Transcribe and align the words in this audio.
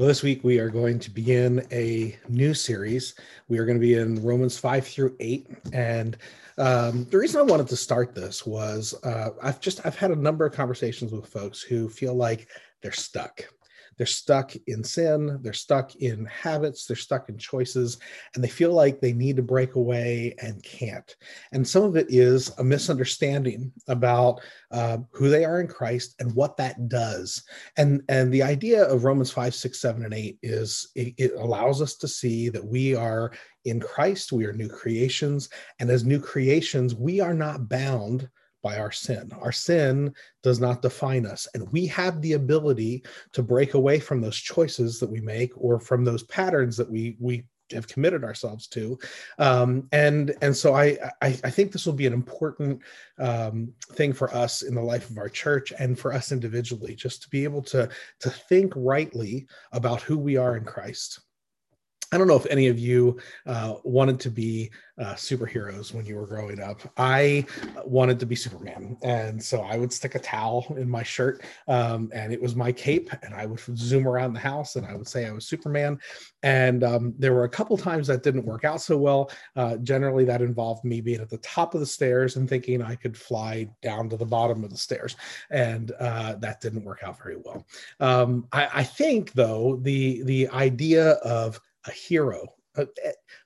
Well, 0.00 0.08
this 0.08 0.22
week 0.22 0.42
we 0.42 0.58
are 0.58 0.70
going 0.70 0.98
to 1.00 1.10
begin 1.10 1.66
a 1.70 2.18
new 2.26 2.54
series. 2.54 3.16
We 3.48 3.58
are 3.58 3.66
going 3.66 3.76
to 3.76 3.86
be 3.86 3.96
in 3.96 4.24
Romans 4.24 4.56
5 4.56 4.86
through 4.86 5.14
8. 5.20 5.46
And 5.74 6.16
um, 6.56 7.04
the 7.10 7.18
reason 7.18 7.38
I 7.38 7.42
wanted 7.42 7.68
to 7.68 7.76
start 7.76 8.14
this 8.14 8.46
was 8.46 8.94
uh, 9.04 9.32
I've 9.42 9.60
just 9.60 9.84
I've 9.84 9.98
had 9.98 10.10
a 10.10 10.16
number 10.16 10.46
of 10.46 10.54
conversations 10.54 11.12
with 11.12 11.26
folks 11.26 11.60
who 11.60 11.90
feel 11.90 12.14
like 12.14 12.48
they're 12.80 12.92
stuck 12.92 13.44
they're 14.00 14.06
stuck 14.06 14.54
in 14.66 14.82
sin, 14.82 15.38
they're 15.42 15.52
stuck 15.52 15.94
in 15.96 16.24
habits, 16.24 16.86
they're 16.86 16.96
stuck 16.96 17.28
in 17.28 17.36
choices, 17.36 17.98
and 18.34 18.42
they 18.42 18.48
feel 18.48 18.72
like 18.72 18.98
they 18.98 19.12
need 19.12 19.36
to 19.36 19.42
break 19.42 19.74
away 19.74 20.34
and 20.38 20.62
can't. 20.62 21.16
And 21.52 21.68
some 21.68 21.82
of 21.82 21.96
it 21.96 22.06
is 22.08 22.50
a 22.56 22.64
misunderstanding 22.64 23.70
about 23.88 24.40
uh, 24.70 24.96
who 25.12 25.28
they 25.28 25.44
are 25.44 25.60
in 25.60 25.68
Christ 25.68 26.14
and 26.18 26.34
what 26.34 26.56
that 26.56 26.88
does. 26.88 27.42
And, 27.76 28.00
and 28.08 28.32
the 28.32 28.42
idea 28.42 28.84
of 28.84 29.04
Romans 29.04 29.32
5, 29.32 29.54
6, 29.54 29.78
7, 29.78 30.02
and 30.02 30.14
8 30.14 30.38
is 30.42 30.90
it, 30.94 31.12
it 31.18 31.32
allows 31.34 31.82
us 31.82 31.96
to 31.96 32.08
see 32.08 32.48
that 32.48 32.64
we 32.64 32.94
are 32.94 33.32
in 33.66 33.80
Christ, 33.80 34.32
we 34.32 34.46
are 34.46 34.54
new 34.54 34.70
creations. 34.70 35.50
And 35.78 35.90
as 35.90 36.04
new 36.06 36.20
creations, 36.20 36.94
we 36.94 37.20
are 37.20 37.34
not 37.34 37.68
bound 37.68 38.30
by 38.62 38.78
our 38.78 38.92
sin. 38.92 39.30
Our 39.40 39.52
sin 39.52 40.14
does 40.42 40.60
not 40.60 40.82
define 40.82 41.26
us. 41.26 41.48
And 41.54 41.70
we 41.72 41.86
have 41.86 42.20
the 42.20 42.34
ability 42.34 43.04
to 43.32 43.42
break 43.42 43.74
away 43.74 43.98
from 44.00 44.20
those 44.20 44.36
choices 44.36 45.00
that 45.00 45.10
we 45.10 45.20
make 45.20 45.52
or 45.56 45.80
from 45.80 46.04
those 46.04 46.22
patterns 46.24 46.76
that 46.76 46.90
we, 46.90 47.16
we 47.18 47.44
have 47.72 47.88
committed 47.88 48.24
ourselves 48.24 48.66
to. 48.68 48.98
Um, 49.38 49.88
and, 49.92 50.34
and 50.42 50.56
so 50.56 50.74
I, 50.74 50.98
I, 51.22 51.28
I, 51.44 51.50
think 51.50 51.70
this 51.70 51.86
will 51.86 51.92
be 51.92 52.06
an 52.06 52.12
important 52.12 52.80
um, 53.18 53.72
thing 53.92 54.12
for 54.12 54.34
us 54.34 54.62
in 54.62 54.74
the 54.74 54.82
life 54.82 55.08
of 55.08 55.18
our 55.18 55.28
church 55.28 55.72
and 55.78 55.98
for 55.98 56.12
us 56.12 56.32
individually, 56.32 56.94
just 56.94 57.22
to 57.22 57.28
be 57.28 57.44
able 57.44 57.62
to, 57.62 57.88
to 58.20 58.30
think 58.30 58.72
rightly 58.74 59.46
about 59.72 60.02
who 60.02 60.18
we 60.18 60.36
are 60.36 60.56
in 60.56 60.64
Christ. 60.64 61.20
I 62.12 62.18
don't 62.18 62.26
know 62.26 62.36
if 62.36 62.46
any 62.46 62.66
of 62.66 62.78
you 62.78 63.18
uh, 63.46 63.74
wanted 63.84 64.18
to 64.20 64.30
be 64.30 64.70
uh, 64.98 65.14
superheroes 65.14 65.94
when 65.94 66.04
you 66.04 66.16
were 66.16 66.26
growing 66.26 66.60
up. 66.60 66.80
I 66.96 67.46
wanted 67.84 68.18
to 68.18 68.26
be 68.26 68.34
Superman, 68.34 68.96
and 69.02 69.42
so 69.42 69.60
I 69.60 69.76
would 69.76 69.92
stick 69.92 70.16
a 70.16 70.18
towel 70.18 70.66
in 70.76 70.90
my 70.90 71.04
shirt, 71.04 71.44
um, 71.68 72.10
and 72.12 72.32
it 72.32 72.42
was 72.42 72.56
my 72.56 72.72
cape, 72.72 73.10
and 73.22 73.32
I 73.32 73.46
would 73.46 73.60
zoom 73.76 74.08
around 74.08 74.32
the 74.32 74.40
house, 74.40 74.74
and 74.74 74.84
I 74.84 74.94
would 74.96 75.06
say 75.06 75.26
I 75.26 75.30
was 75.30 75.46
Superman. 75.46 76.00
And 76.42 76.82
um, 76.82 77.14
there 77.18 77.32
were 77.32 77.44
a 77.44 77.48
couple 77.48 77.76
times 77.76 78.08
that 78.08 78.24
didn't 78.24 78.44
work 78.44 78.64
out 78.64 78.80
so 78.80 78.98
well. 78.98 79.30
Uh, 79.54 79.76
generally, 79.76 80.24
that 80.24 80.42
involved 80.42 80.84
me 80.84 81.00
being 81.00 81.20
at 81.20 81.30
the 81.30 81.38
top 81.38 81.74
of 81.74 81.80
the 81.80 81.86
stairs 81.86 82.36
and 82.36 82.48
thinking 82.48 82.82
I 82.82 82.96
could 82.96 83.16
fly 83.16 83.68
down 83.82 84.08
to 84.08 84.16
the 84.16 84.26
bottom 84.26 84.64
of 84.64 84.70
the 84.70 84.76
stairs, 84.76 85.14
and 85.50 85.92
uh, 86.00 86.34
that 86.40 86.60
didn't 86.60 86.84
work 86.84 87.02
out 87.04 87.18
very 87.22 87.36
well. 87.36 87.64
Um, 88.00 88.48
I, 88.52 88.68
I 88.74 88.84
think, 88.84 89.32
though, 89.32 89.78
the 89.82 90.22
the 90.24 90.48
idea 90.48 91.12
of 91.12 91.60
a 91.86 91.90
hero 91.90 92.46
uh, 92.76 92.84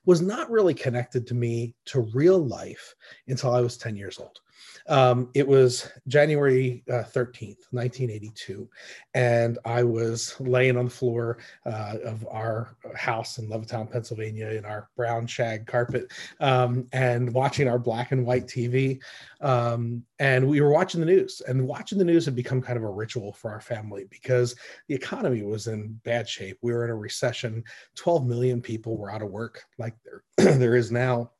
was 0.05 0.21
not 0.21 0.51
really 0.51 0.73
connected 0.73 1.25
to 1.27 1.33
me 1.33 1.73
to 1.85 2.01
real 2.13 2.39
life 2.45 2.93
until 3.27 3.53
I 3.53 3.61
was 3.61 3.77
10 3.77 3.95
years 3.95 4.19
old. 4.19 4.39
Um, 4.87 5.29
it 5.33 5.47
was 5.47 5.89
January 6.07 6.83
uh, 6.89 7.03
13th, 7.03 7.65
1982, 7.71 8.69
and 9.13 9.57
I 9.65 9.83
was 9.83 10.35
laying 10.39 10.77
on 10.77 10.85
the 10.85 10.91
floor 10.91 11.39
uh, 11.65 11.95
of 12.03 12.25
our 12.29 12.75
house 12.95 13.37
in 13.39 13.49
Levittown, 13.49 13.91
Pennsylvania, 13.91 14.49
in 14.49 14.63
our 14.63 14.89
brown 14.95 15.25
shag 15.25 15.65
carpet, 15.65 16.11
um, 16.39 16.87
and 16.93 17.33
watching 17.33 17.67
our 17.67 17.79
black 17.79 18.11
and 18.11 18.25
white 18.25 18.45
TV. 18.45 19.01
Um, 19.41 20.03
and 20.19 20.47
we 20.47 20.61
were 20.61 20.71
watching 20.71 20.99
the 20.99 21.05
news, 21.07 21.41
and 21.47 21.67
watching 21.67 21.97
the 21.97 22.05
news 22.05 22.25
had 22.25 22.35
become 22.35 22.61
kind 22.61 22.77
of 22.77 22.83
a 22.83 22.89
ritual 22.89 23.33
for 23.33 23.51
our 23.51 23.61
family 23.61 24.05
because 24.09 24.55
the 24.87 24.95
economy 24.95 25.41
was 25.41 25.67
in 25.67 25.99
bad 26.03 26.29
shape. 26.29 26.57
We 26.61 26.73
were 26.73 26.85
in 26.85 26.91
a 26.91 26.95
recession. 26.95 27.63
12 27.95 28.25
million 28.25 28.61
people 28.61 28.97
were 28.97 29.11
out 29.11 29.21
of 29.23 29.29
work, 29.29 29.63
like 29.79 29.95
there, 30.03 30.23
there 30.37 30.75
is 30.75 30.91
now 30.91 31.31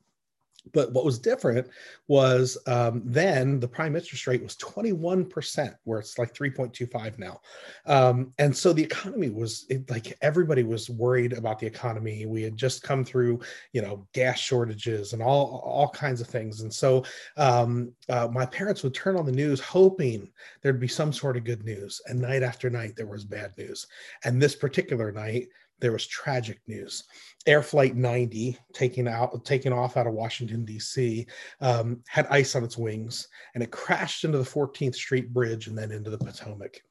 but 0.74 0.92
what 0.92 1.06
was 1.06 1.20
different 1.20 1.68
was 2.08 2.58
um, 2.68 3.02
then 3.06 3.60
the 3.60 3.68
prime 3.68 3.96
interest 3.96 4.28
rate 4.28 4.44
was 4.44 4.56
21%, 4.58 5.76
where 5.84 6.00
it's 6.00 6.18
like 6.18 6.34
3.25 6.34 7.20
now. 7.20 7.42
Um, 7.86 8.34
and 8.40 8.56
so 8.56 8.74
the 8.74 8.84
economy 8.84 9.30
was 9.30 9.66
it, 9.70 9.90
like 9.90 10.18
everybody 10.22 10.64
was 10.64 10.90
worried 10.90 11.34
about 11.34 11.60
the 11.60 11.68
economy. 11.68 12.26
We 12.26 12.44
had 12.44 12.58
just 12.58 12.84
come 12.84 13.04
through, 13.04 13.42
you 13.74 13.82
know, 13.82 14.08
gas 14.14 14.40
shortages 14.40 15.14
and 15.14 15.22
all, 15.22 15.62
all 15.64 15.90
kinds 15.90 16.22
of 16.22 16.28
things. 16.28 16.62
And 16.62 16.74
so 16.74 17.04
um, 17.38 17.92
uh, 18.10 18.28
my 18.32 18.46
parents 18.46 18.84
would 18.84 18.94
turn 18.94 19.18
on 19.18 19.26
the 19.26 19.32
news 19.32 19.60
hoping 19.60 20.30
there'd 20.62 20.80
be 20.80 20.88
some 20.88 21.14
sort 21.14 21.38
of 21.38 21.44
good 21.44 21.64
news. 21.64 22.02
And 22.08 22.20
night 22.20 22.44
after 22.44 22.70
night, 22.70 22.96
there 22.96 23.08
was 23.08 23.26
bad 23.26 23.54
news. 23.58 23.88
And 24.24 24.42
this 24.42 24.56
particular 24.56 25.12
night, 25.12 25.48
there 25.80 25.92
was 25.92 26.08
tragic 26.08 26.60
news. 26.68 27.04
Air 27.46 27.62
Flight 27.62 27.96
90, 27.96 28.58
taking 28.74 29.08
out, 29.08 29.44
taking 29.46 29.74
off 29.74 29.98
out 29.98 30.08
of 30.08 30.14
Washington 30.14 30.66
D.C., 30.66 31.28
um, 31.62 32.02
had 32.08 32.28
ice 32.28 32.56
on 32.56 32.64
its 32.64 32.78
wings, 32.78 33.28
and 33.54 33.64
it 33.64 33.72
crashed 33.72 34.24
into 34.24 34.38
the 34.38 34.44
14th 34.44 34.96
Street 34.96 35.34
Bridge 35.34 35.68
and 35.68 35.78
then 35.78 35.92
into 35.92 36.10
the 36.10 36.18
Potomac. 36.18 36.82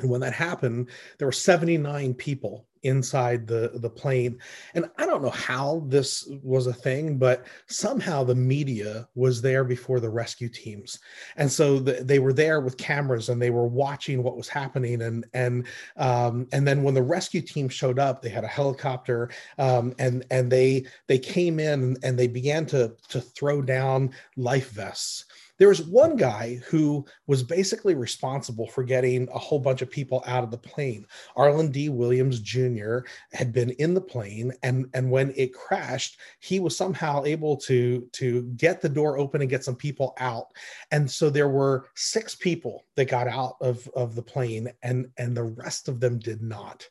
And 0.00 0.10
when 0.10 0.20
that 0.22 0.32
happened, 0.32 0.88
there 1.18 1.28
were 1.28 1.32
79 1.32 2.14
people 2.14 2.66
inside 2.84 3.46
the, 3.46 3.72
the 3.74 3.88
plane. 3.88 4.38
And 4.74 4.90
I 4.98 5.06
don't 5.06 5.22
know 5.22 5.30
how 5.30 5.84
this 5.86 6.28
was 6.42 6.66
a 6.66 6.72
thing, 6.72 7.16
but 7.16 7.46
somehow 7.66 8.24
the 8.24 8.34
media 8.34 9.08
was 9.14 9.40
there 9.40 9.64
before 9.64 10.00
the 10.00 10.10
rescue 10.10 10.48
teams. 10.48 10.98
And 11.36 11.50
so 11.50 11.78
the, 11.78 12.04
they 12.04 12.18
were 12.18 12.32
there 12.32 12.60
with 12.60 12.76
cameras 12.76 13.28
and 13.28 13.40
they 13.40 13.50
were 13.50 13.66
watching 13.66 14.22
what 14.22 14.36
was 14.36 14.48
happening. 14.48 15.02
And, 15.02 15.24
and, 15.32 15.66
um, 15.96 16.46
and 16.52 16.66
then 16.66 16.82
when 16.82 16.94
the 16.94 17.02
rescue 17.02 17.40
team 17.40 17.68
showed 17.68 17.98
up, 17.98 18.20
they 18.20 18.28
had 18.28 18.44
a 18.44 18.48
helicopter 18.48 19.30
um, 19.58 19.94
and, 19.98 20.24
and 20.30 20.50
they, 20.50 20.84
they 21.06 21.18
came 21.18 21.58
in 21.58 21.96
and 22.02 22.18
they 22.18 22.28
began 22.28 22.66
to, 22.66 22.94
to 23.08 23.20
throw 23.20 23.62
down 23.62 24.10
life 24.36 24.70
vests 24.70 25.24
there 25.64 25.70
was 25.70 25.80
one 25.80 26.14
guy 26.14 26.60
who 26.66 27.06
was 27.26 27.42
basically 27.42 27.94
responsible 27.94 28.66
for 28.66 28.84
getting 28.84 29.26
a 29.32 29.38
whole 29.38 29.58
bunch 29.58 29.80
of 29.80 29.90
people 29.90 30.22
out 30.26 30.44
of 30.44 30.50
the 30.50 30.58
plane. 30.58 31.06
Arland 31.38 31.72
D. 31.72 31.88
Williams 31.88 32.40
Jr. 32.40 32.98
had 33.32 33.50
been 33.50 33.70
in 33.70 33.94
the 33.94 34.00
plane, 34.02 34.52
and 34.62 34.90
and 34.92 35.10
when 35.10 35.32
it 35.38 35.54
crashed, 35.54 36.18
he 36.40 36.60
was 36.60 36.76
somehow 36.76 37.24
able 37.24 37.56
to 37.56 38.06
to 38.12 38.42
get 38.58 38.82
the 38.82 38.90
door 38.90 39.16
open 39.16 39.40
and 39.40 39.48
get 39.48 39.64
some 39.64 39.74
people 39.74 40.12
out. 40.18 40.48
And 40.90 41.10
so 41.10 41.30
there 41.30 41.48
were 41.48 41.86
six 41.94 42.34
people 42.34 42.84
that 42.96 43.06
got 43.06 43.26
out 43.26 43.56
of 43.62 43.88
of 43.96 44.14
the 44.14 44.22
plane, 44.22 44.70
and 44.82 45.08
and 45.16 45.34
the 45.34 45.44
rest 45.44 45.88
of 45.88 45.98
them 45.98 46.18
did 46.18 46.42
not. 46.42 46.86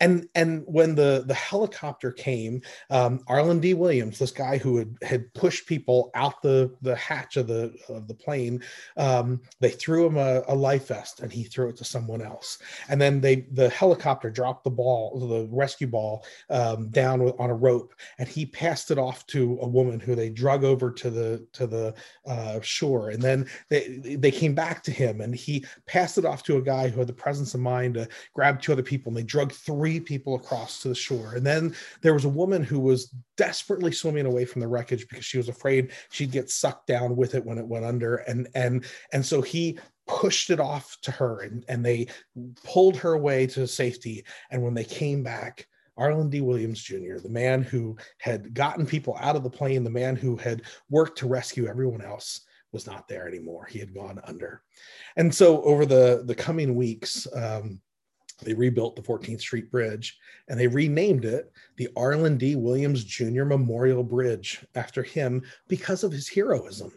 And 0.00 0.28
and 0.34 0.64
when 0.66 0.96
the 0.96 1.22
the 1.28 1.34
helicopter 1.34 2.10
came, 2.10 2.60
um, 2.90 3.20
Arland 3.28 3.60
D. 3.60 3.74
Williams, 3.74 4.18
this 4.18 4.32
guy 4.32 4.58
who 4.58 4.78
had 4.78 4.96
had 5.02 5.32
pushed 5.34 5.68
people 5.68 6.10
out 6.14 6.42
the 6.42 6.74
the 6.82 6.96
hatch 6.96 7.36
of 7.36 7.46
the 7.46 7.72
of 7.88 8.08
the 8.08 8.15
plane, 8.18 8.62
um, 8.96 9.40
they 9.60 9.70
threw 9.70 10.06
him 10.06 10.16
a, 10.16 10.42
a, 10.48 10.54
life 10.54 10.88
vest 10.88 11.20
and 11.20 11.32
he 11.32 11.44
threw 11.44 11.68
it 11.68 11.76
to 11.76 11.84
someone 11.84 12.22
else. 12.22 12.58
And 12.88 13.00
then 13.00 13.20
they 13.20 13.46
the 13.52 13.68
helicopter 13.68 14.30
dropped 14.30 14.64
the 14.64 14.70
ball, 14.70 15.18
the 15.18 15.48
rescue 15.50 15.86
ball, 15.86 16.24
um, 16.50 16.88
down 16.88 17.20
on 17.20 17.50
a 17.50 17.54
rope, 17.54 17.94
and 18.18 18.28
he 18.28 18.46
passed 18.46 18.90
it 18.90 18.98
off 18.98 19.26
to 19.28 19.58
a 19.60 19.68
woman 19.68 20.00
who 20.00 20.14
they 20.14 20.30
drug 20.30 20.64
over 20.64 20.90
to 20.90 21.10
the 21.10 21.46
to 21.52 21.66
the 21.66 21.94
uh, 22.26 22.60
shore. 22.60 23.10
And 23.10 23.22
then 23.22 23.48
they 23.68 24.16
they 24.18 24.30
came 24.30 24.54
back 24.54 24.82
to 24.84 24.90
him 24.90 25.20
and 25.20 25.34
he 25.34 25.64
passed 25.86 26.18
it 26.18 26.24
off 26.24 26.42
to 26.44 26.56
a 26.56 26.62
guy 26.62 26.88
who 26.88 26.98
had 26.98 27.08
the 27.08 27.12
presence 27.12 27.54
of 27.54 27.60
mind 27.60 27.94
to 27.94 28.08
grab 28.34 28.60
two 28.60 28.72
other 28.72 28.82
people 28.82 29.10
and 29.10 29.16
they 29.16 29.22
drug 29.22 29.52
three 29.52 30.00
people 30.00 30.34
across 30.34 30.82
to 30.82 30.88
the 30.88 30.94
shore. 30.94 31.34
And 31.34 31.46
then 31.46 31.74
there 32.02 32.14
was 32.14 32.24
a 32.24 32.30
woman 32.30 32.62
who 32.62 32.80
was 32.80 33.12
desperately 33.36 33.92
swimming 33.92 34.26
away 34.26 34.44
from 34.44 34.60
the 34.60 34.68
wreckage 34.68 35.08
because 35.08 35.24
she 35.24 35.36
was 35.36 35.48
afraid 35.48 35.92
she'd 36.10 36.30
get 36.30 36.50
sucked 36.50 36.86
down 36.86 37.16
with 37.16 37.34
it 37.34 37.44
when 37.44 37.58
it 37.58 37.66
went 37.66 37.84
under 37.84 37.95
and 38.02 38.48
and 38.54 38.84
and 39.12 39.24
so 39.24 39.40
he 39.42 39.78
pushed 40.06 40.50
it 40.50 40.60
off 40.60 40.96
to 41.02 41.10
her 41.10 41.40
and, 41.40 41.64
and 41.68 41.84
they 41.84 42.06
pulled 42.62 42.96
her 42.96 43.14
away 43.14 43.46
to 43.46 43.66
safety 43.66 44.24
and 44.50 44.62
when 44.62 44.72
they 44.72 44.84
came 44.84 45.22
back 45.22 45.66
Arland 45.98 46.30
D. 46.30 46.40
Williams 46.40 46.80
Jr., 46.82 47.16
the 47.22 47.28
man 47.28 47.62
who 47.62 47.96
had 48.18 48.52
gotten 48.54 48.86
people 48.86 49.16
out 49.20 49.34
of 49.34 49.42
the 49.42 49.50
plane, 49.50 49.82
the 49.82 49.90
man 49.90 50.14
who 50.14 50.36
had 50.36 50.62
worked 50.90 51.18
to 51.18 51.26
rescue 51.26 51.66
everyone 51.66 52.02
else, 52.02 52.42
was 52.72 52.86
not 52.86 53.08
there 53.08 53.26
anymore. 53.26 53.64
He 53.64 53.78
had 53.78 53.94
gone 53.94 54.20
under. 54.24 54.62
And 55.16 55.34
so, 55.34 55.62
over 55.62 55.86
the, 55.86 56.24
the 56.26 56.34
coming 56.34 56.74
weeks, 56.74 57.26
um, 57.34 57.80
they 58.42 58.52
rebuilt 58.52 58.96
the 58.96 59.02
14th 59.02 59.40
Street 59.40 59.70
Bridge 59.70 60.18
and 60.48 60.60
they 60.60 60.66
renamed 60.66 61.24
it 61.24 61.50
the 61.76 61.88
Arland 61.96 62.38
D. 62.38 62.54
Williams 62.54 63.02
Jr. 63.02 63.44
Memorial 63.44 64.04
Bridge 64.04 64.64
after 64.74 65.02
him 65.02 65.42
because 65.68 66.04
of 66.04 66.12
his 66.12 66.28
heroism. 66.28 66.92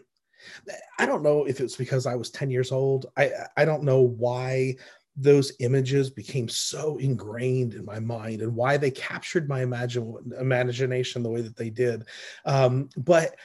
I 0.98 1.06
don't 1.06 1.22
know 1.22 1.44
if 1.44 1.60
it's 1.60 1.76
because 1.76 2.06
I 2.06 2.14
was 2.14 2.30
10 2.30 2.50
years 2.50 2.72
old. 2.72 3.06
I, 3.16 3.30
I 3.56 3.64
don't 3.64 3.82
know 3.82 4.00
why 4.00 4.76
those 5.16 5.52
images 5.58 6.08
became 6.08 6.48
so 6.48 6.96
ingrained 6.96 7.74
in 7.74 7.84
my 7.84 7.98
mind 7.98 8.40
and 8.40 8.54
why 8.54 8.76
they 8.76 8.90
captured 8.90 9.48
my 9.48 9.62
imagine, 9.62 10.14
imagination 10.38 11.22
the 11.22 11.28
way 11.28 11.42
that 11.42 11.56
they 11.56 11.68
did. 11.68 12.04
Um, 12.44 12.88
but 12.96 13.36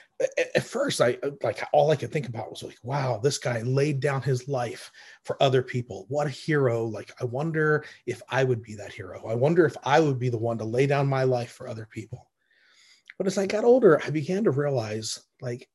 at, 0.56 0.64
first, 0.64 1.02
I 1.02 1.18
like 1.44 1.62
all 1.74 1.92
I 1.92 1.96
could 1.96 2.12
think 2.12 2.30
about 2.30 2.50
was 2.50 2.64
like, 2.64 2.78
wow, 2.84 3.20
this 3.22 3.38
guy 3.38 3.62
laid 3.62 4.00
down 4.00 4.22
his 4.22 4.48
life 4.48 4.92
for 5.24 5.42
other 5.42 5.62
people. 5.62 6.06
What 6.08 6.28
a 6.28 6.32
hero. 6.32 6.86
Like, 6.86 7.12
I 7.20 7.26
wonder 7.26 7.84
if 8.06 8.22
I 8.30 8.44
would 8.44 8.62
be 8.62 8.76
that 8.76 8.94
hero. 8.94 9.26
I 9.28 9.36
wonder 9.36 9.66
if 9.66 9.76
I 9.84 10.00
would 10.00 10.20
be 10.20 10.30
the 10.30 10.38
one 10.38 10.58
to 10.60 10.66
lay 10.66 10.88
down 10.88 11.08
my 11.08 11.24
life 11.24 11.52
for 11.52 11.68
other 11.68 11.88
people. 11.90 12.30
But 13.18 13.28
as 13.28 13.38
I 13.38 13.46
got 13.46 13.64
older, 13.66 14.02
I 14.06 14.10
began 14.10 14.46
to 14.46 14.52
realize 14.52 15.20
like, 15.42 15.68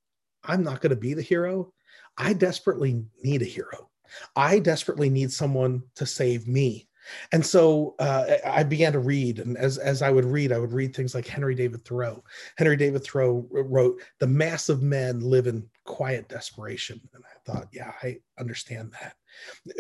I'm 0.45 0.63
not 0.63 0.81
going 0.81 0.91
to 0.91 0.97
be 0.97 1.15
the 1.15 1.23
hero. 1.23 1.73
I 2.17 2.33
desperately 2.33 3.05
need 3.23 3.43
a 3.43 3.47
hero. 3.47 3.91
I 4.37 4.59
desperately 4.59 5.09
need 5.11 5.33
someone 5.33 5.83
to 5.97 6.07
save 6.07 6.49
me. 6.49 6.89
And 7.33 7.45
so 7.45 7.95
uh, 7.99 8.37
I 8.45 8.63
began 8.63 8.93
to 8.93 8.99
read, 8.99 9.39
and 9.39 9.57
as 9.57 9.79
as 9.79 10.03
I 10.03 10.11
would 10.11 10.25
read, 10.25 10.53
I 10.53 10.59
would 10.59 10.73
read 10.73 10.95
things 10.95 11.15
like 11.15 11.27
Henry 11.27 11.55
David 11.55 11.85
Thoreau. 11.85 12.23
Henry 12.57 12.77
David 12.77 13.05
Thoreau 13.05 13.47
wrote, 13.51 14.03
"The 14.19 14.27
mass 14.27 14.69
of 14.69 14.83
men 14.83 15.21
live 15.21 15.47
in 15.47 15.69
quiet 15.85 16.29
desperation," 16.29 17.01
and 17.15 17.25
I 17.25 17.51
thought, 17.51 17.69
yeah, 17.73 17.93
I 18.03 18.19
understand 18.39 18.93
that. 19.01 19.17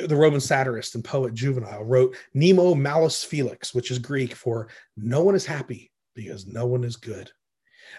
The 0.08 0.16
Roman 0.16 0.40
satirist 0.40 0.94
and 0.94 1.04
poet 1.04 1.34
Juvenal 1.34 1.84
wrote, 1.84 2.16
"Nemo 2.34 2.74
malus 2.74 3.22
felix," 3.22 3.74
which 3.74 3.90
is 3.90 3.98
Greek 3.98 4.34
for 4.34 4.68
"No 4.96 5.22
one 5.22 5.34
is 5.34 5.46
happy 5.46 5.92
because 6.14 6.46
no 6.46 6.66
one 6.66 6.84
is 6.84 6.96
good." 6.96 7.30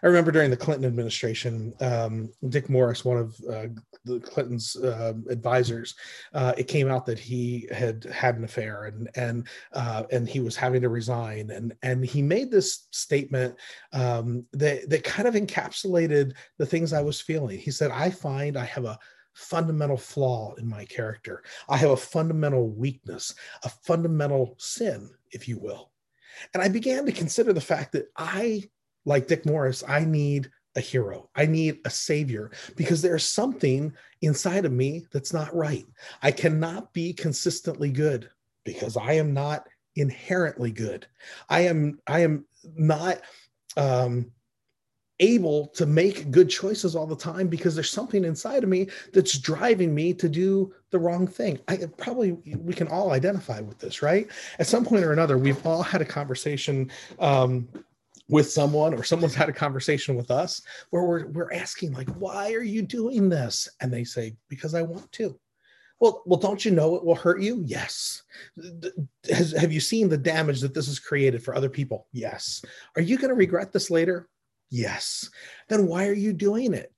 I 0.03 0.07
remember 0.07 0.31
during 0.31 0.49
the 0.49 0.57
Clinton 0.57 0.85
administration, 0.85 1.73
um, 1.79 2.31
Dick 2.49 2.69
Morris, 2.69 3.05
one 3.05 3.17
of 3.17 3.35
uh, 3.49 3.67
the 4.05 4.19
Clinton's 4.19 4.75
uh, 4.75 5.13
advisors, 5.29 5.95
uh, 6.33 6.53
it 6.57 6.67
came 6.67 6.89
out 6.89 7.05
that 7.05 7.19
he 7.19 7.67
had 7.71 8.03
had 8.05 8.37
an 8.37 8.43
affair 8.43 8.85
and 8.85 9.09
and 9.15 9.47
uh, 9.73 10.03
and 10.11 10.27
he 10.27 10.39
was 10.39 10.55
having 10.55 10.81
to 10.81 10.89
resign, 10.89 11.51
and 11.51 11.73
and 11.83 12.05
he 12.05 12.21
made 12.21 12.51
this 12.51 12.87
statement 12.91 13.55
um, 13.93 14.45
that 14.53 14.89
that 14.89 15.03
kind 15.03 15.27
of 15.27 15.35
encapsulated 15.35 16.33
the 16.57 16.65
things 16.65 16.93
I 16.93 17.01
was 17.01 17.21
feeling. 17.21 17.59
He 17.59 17.71
said, 17.71 17.91
"I 17.91 18.09
find 18.09 18.57
I 18.57 18.65
have 18.65 18.85
a." 18.85 18.99
fundamental 19.33 19.95
flaw 19.95 20.53
in 20.55 20.67
my 20.67 20.83
character. 20.83 21.41
I 21.69 21.77
have 21.77 21.91
a 21.91 21.95
fundamental 21.95 22.67
weakness, 22.67 23.33
a 23.63 23.69
fundamental 23.69 24.55
sin, 24.57 25.09
if 25.31 25.47
you 25.47 25.57
will. 25.57 25.91
And 26.53 26.61
I 26.61 26.67
began 26.67 27.05
to 27.05 27.13
consider 27.13 27.53
the 27.53 27.61
fact 27.61 27.93
that 27.93 28.11
I 28.17 28.69
like 29.05 29.27
Dick 29.27 29.45
Morris, 29.45 29.83
I 29.87 30.05
need 30.05 30.49
a 30.75 30.79
hero. 30.79 31.29
I 31.35 31.45
need 31.45 31.79
a 31.85 31.89
savior 31.89 32.51
because 32.75 33.01
there's 33.01 33.25
something 33.25 33.93
inside 34.21 34.65
of 34.65 34.71
me 34.71 35.05
that's 35.11 35.33
not 35.33 35.53
right. 35.55 35.85
I 36.21 36.31
cannot 36.31 36.93
be 36.93 37.13
consistently 37.13 37.91
good 37.91 38.29
because 38.63 38.95
I 38.95 39.13
am 39.13 39.33
not 39.33 39.67
inherently 39.95 40.71
good. 40.71 41.07
I 41.49 41.61
am 41.61 41.99
I 42.07 42.21
am 42.21 42.45
not 42.75 43.21
um 43.75 44.31
able 45.19 45.67
to 45.67 45.85
make 45.85 46.31
good 46.31 46.49
choices 46.49 46.95
all 46.95 47.05
the 47.05 47.15
time 47.15 47.47
because 47.47 47.75
there's 47.75 47.91
something 47.91 48.25
inside 48.25 48.63
of 48.63 48.69
me 48.69 48.87
that's 49.13 49.37
driving 49.37 49.93
me 49.93 50.13
to 50.15 50.27
do 50.27 50.73
the 50.89 50.97
wrong 50.97 51.27
thing. 51.27 51.59
I 51.67 51.77
probably 51.97 52.31
we 52.31 52.73
can 52.73 52.87
all 52.87 53.11
identify 53.11 53.59
with 53.59 53.77
this, 53.77 54.01
right? 54.01 54.27
At 54.57 54.67
some 54.67 54.83
point 54.83 55.03
or 55.03 55.13
another, 55.13 55.37
we've 55.37 55.63
all 55.65 55.83
had 55.83 56.01
a 56.01 56.05
conversation 56.05 56.91
um, 57.19 57.67
with 58.31 58.49
someone 58.49 58.93
or 58.93 59.03
someone's 59.03 59.35
had 59.35 59.49
a 59.49 59.53
conversation 59.53 60.15
with 60.15 60.31
us 60.31 60.61
where 60.89 61.03
we're, 61.03 61.27
we're 61.27 61.53
asking 61.53 61.91
like 61.91 62.09
why 62.15 62.53
are 62.53 62.63
you 62.63 62.81
doing 62.81 63.29
this? 63.29 63.69
And 63.81 63.93
they 63.93 64.03
say 64.03 64.33
because 64.47 64.73
i 64.73 64.81
want 64.81 65.11
to. 65.11 65.37
Well 65.99 66.23
well 66.25 66.39
don't 66.39 66.65
you 66.65 66.71
know 66.71 66.95
it 66.95 67.03
will 67.05 67.13
hurt 67.13 67.41
you? 67.41 67.61
Yes. 67.65 68.23
Has, 69.29 69.51
have 69.51 69.71
you 69.71 69.81
seen 69.81 70.09
the 70.09 70.17
damage 70.17 70.61
that 70.61 70.73
this 70.73 70.87
has 70.87 70.97
created 70.97 71.43
for 71.43 71.53
other 71.53 71.69
people? 71.69 72.07
Yes. 72.13 72.63
Are 72.95 73.01
you 73.01 73.17
going 73.17 73.29
to 73.29 73.35
regret 73.35 73.71
this 73.71 73.91
later? 73.91 74.27
Yes. 74.71 75.29
Then 75.67 75.85
why 75.85 76.07
are 76.07 76.13
you 76.13 76.31
doing 76.31 76.73
it 76.73 76.91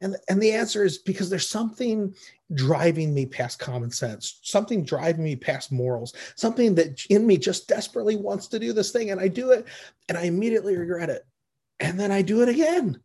and, 0.00 0.16
and 0.28 0.42
the 0.42 0.52
answer 0.52 0.84
is 0.84 0.98
because 0.98 1.28
there's 1.28 1.48
something 1.48 2.14
driving 2.54 3.12
me 3.12 3.26
past 3.26 3.58
common 3.58 3.90
sense, 3.90 4.40
something 4.42 4.84
driving 4.84 5.22
me 5.22 5.36
past 5.36 5.70
morals, 5.70 6.14
something 6.36 6.74
that 6.76 7.04
in 7.06 7.26
me 7.26 7.36
just 7.36 7.68
desperately 7.68 8.16
wants 8.16 8.46
to 8.48 8.58
do 8.58 8.72
this 8.72 8.92
thing. 8.92 9.10
And 9.10 9.20
I 9.20 9.28
do 9.28 9.50
it 9.50 9.66
and 10.08 10.16
I 10.16 10.22
immediately 10.22 10.76
regret 10.76 11.10
it 11.10 11.26
and 11.80 11.98
then 11.98 12.10
I 12.10 12.22
do 12.22 12.42
it 12.42 12.48
again. 12.48 13.00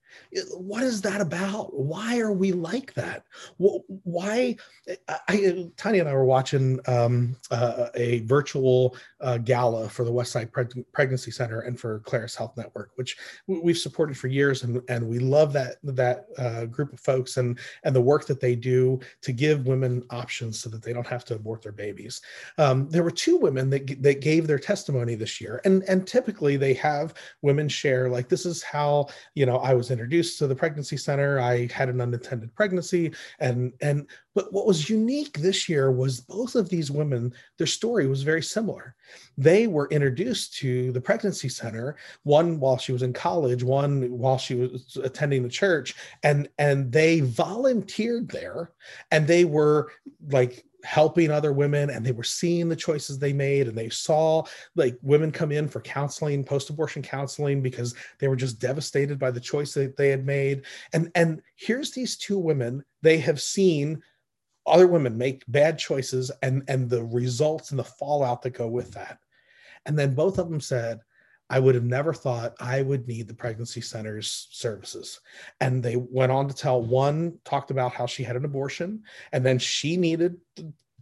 What 0.54 0.84
is 0.84 1.02
that 1.02 1.22
about? 1.22 1.74
Why 1.74 2.20
are 2.20 2.32
we 2.32 2.52
like 2.52 2.94
that? 2.96 3.26
Why? 3.58 4.56
I, 5.28 5.68
Tanya 5.78 6.02
and 6.02 6.10
I 6.10 6.14
were 6.14 6.26
watching 6.26 6.80
um, 6.88 7.36
uh, 7.52 7.90
a 7.96 8.20
virtual 8.22 8.96
uh, 9.22 9.38
gala 9.38 9.90
for 9.90 10.04
the 10.04 10.12
Westside 10.12 10.52
Preg- 10.52 10.86
Pregnancy 10.94 11.32
Center 11.32 11.62
and 11.62 11.80
for 11.80 12.00
Claris 12.00 12.36
Health 12.36 12.56
Network, 12.58 12.92
which 12.96 13.18
we've 13.48 13.78
supported 13.78 14.18
for 14.18 14.28
years, 14.28 14.64
and, 14.64 14.82
and 14.90 15.08
we 15.08 15.20
love 15.20 15.54
that 15.54 15.78
that 15.84 16.28
uh, 16.38 16.66
group 16.66 16.94
of 16.94 17.00
folks 17.00 17.38
and 17.38 17.60
and 17.84 17.96
the 17.96 18.02
work 18.02 18.26
that 18.28 18.40
they 18.40 18.56
do 18.56 19.00
to 19.22 19.32
give 19.32 19.68
women 19.68 20.04
options 20.10 20.60
so 20.60 20.70
that 20.70 20.82
they 20.82 20.94
don't 20.94 21.08
have 21.08 21.26
to 21.26 21.36
abort 21.36 21.62
their 21.62 21.72
babies. 21.72 22.22
Um, 22.58 22.90
there 22.90 23.04
were 23.04 23.12
two 23.12 23.38
women 23.38 23.70
that 23.70 24.02
that 24.02 24.22
gave 24.22 24.48
their 24.48 24.60
testimony 24.60 25.16
this 25.16 25.40
year, 25.42 25.62
and 25.66 25.84
and 25.84 26.06
typically 26.06 26.58
they 26.58 26.74
have 26.76 27.14
women 27.42 27.68
share 27.68 28.10
like 28.10 28.30
this 28.30 28.46
is 28.46 28.64
how 28.64 29.08
you 29.34 29.46
know 29.46 29.58
I 29.58 29.74
was 29.74 29.92
introduced 29.92 30.05
to 30.06 30.48
the 30.48 30.56
pregnancy 30.56 30.98
center. 30.98 31.40
I 31.40 31.68
had 31.68 31.90
an 31.90 32.02
unintended 32.02 32.54
pregnancy, 32.56 33.14
and 33.40 33.74
and 33.82 34.08
but 34.34 34.52
what 34.52 34.66
was 34.66 34.90
unique 34.90 35.38
this 35.38 35.70
year 35.70 35.92
was 35.92 36.22
both 36.22 36.56
of 36.56 36.70
these 36.70 36.92
women. 36.92 37.34
Their 37.58 37.68
story 37.68 38.08
was 38.08 38.24
very 38.24 38.44
similar. 38.44 38.96
They 39.38 39.68
were 39.68 39.88
introduced 39.90 40.56
to 40.58 40.92
the 40.92 41.02
pregnancy 41.02 41.50
center 41.50 41.98
one 42.24 42.60
while 42.60 42.78
she 42.78 42.92
was 42.92 43.02
in 43.02 43.14
college, 43.14 43.64
one 43.64 44.10
while 44.18 44.38
she 44.38 44.56
was 44.56 44.98
attending 45.04 45.44
the 45.44 45.50
church, 45.50 45.96
and 46.24 46.48
and 46.58 46.92
they 46.92 47.22
volunteered 47.22 48.30
there, 48.30 48.72
and 49.12 49.28
they 49.28 49.46
were 49.46 49.92
like 50.30 50.66
helping 50.86 51.32
other 51.32 51.52
women 51.52 51.90
and 51.90 52.06
they 52.06 52.12
were 52.12 52.24
seeing 52.24 52.70
the 52.70 52.76
choices 52.76 53.18
they 53.18 53.34
made 53.34 53.68
and 53.68 53.78
they 53.78 53.90
saw 53.90 54.44
like 54.76 54.98
women 55.02 55.32
come 55.32 55.52
in 55.52 55.68
for 55.68 55.82
counseling 55.82 56.44
post-abortion 56.44 57.02
counseling 57.02 57.62
because 57.62 57.96
they 58.20 58.28
were 58.28 58.36
just 58.36 58.60
devastated 58.60 59.18
by 59.18 59.32
the 59.32 59.40
choice 59.40 59.74
that 59.74 59.98
they 59.98 60.10
had 60.10 60.26
made. 60.26 60.64
And 60.94 61.12
and 61.16 61.42
here's 61.56 61.92
these 61.92 62.16
two 62.16 62.38
women 62.38 62.84
they 63.02 63.18
have 63.18 63.42
seen 63.42 64.02
other 64.68 64.88
women 64.88 65.18
make 65.18 65.44
bad 65.48 65.78
choices 65.78 66.32
and 66.42 66.64
and 66.68 66.90
the 66.90 67.04
results 67.04 67.72
and 67.72 67.80
the 67.80 67.84
fallout 67.84 68.42
that 68.44 68.52
go 68.52 68.68
with 68.68 68.92
that. 68.94 69.20
And 69.88 69.98
then 69.98 70.14
both 70.14 70.38
of 70.38 70.50
them 70.50 70.62
said 70.62 71.02
I 71.50 71.60
would 71.60 71.76
have 71.76 71.84
never 71.84 72.14
thought 72.14 72.56
I 72.60 72.82
would 72.82 73.08
need 73.08 73.28
the 73.28 73.34
pregnancy 73.34 73.82
center's 73.82 74.48
services. 74.52 75.20
And 75.62 75.84
they 75.84 75.96
went 75.96 76.32
on 76.32 76.48
to 76.48 76.56
tell 76.56 76.82
one 76.82 77.38
talked 77.46 77.72
about 77.72 77.94
how 77.94 78.06
she 78.06 78.24
had 78.24 78.36
an 78.36 78.46
abortion 78.46 79.04
and 79.32 79.46
then 79.46 79.60
she 79.60 79.98
needed 79.98 80.38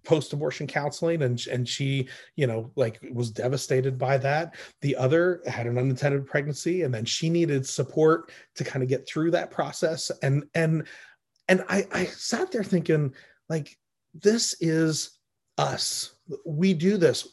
post-abortion 0.03 0.67
counseling 0.67 1.21
and 1.21 1.47
and 1.47 1.65
she 1.65 2.09
you 2.35 2.45
know 2.45 2.69
like 2.75 2.99
was 3.13 3.31
devastated 3.31 3.97
by 3.97 4.17
that. 4.17 4.55
The 4.81 4.97
other 4.97 5.41
had 5.47 5.65
an 5.65 5.77
unintended 5.77 6.25
pregnancy 6.25 6.81
and 6.81 6.93
then 6.93 7.05
she 7.05 7.29
needed 7.29 7.65
support 7.65 8.31
to 8.55 8.65
kind 8.65 8.83
of 8.83 8.89
get 8.89 9.07
through 9.07 9.31
that 9.31 9.49
process. 9.49 10.11
And 10.21 10.43
and 10.55 10.85
and 11.47 11.63
i 11.69 11.85
i 11.91 12.05
sat 12.05 12.51
there 12.51 12.63
thinking 12.63 13.13
like 13.49 13.77
this 14.13 14.55
is 14.59 15.17
us. 15.57 16.15
We 16.45 16.73
do 16.73 16.97
this. 16.97 17.27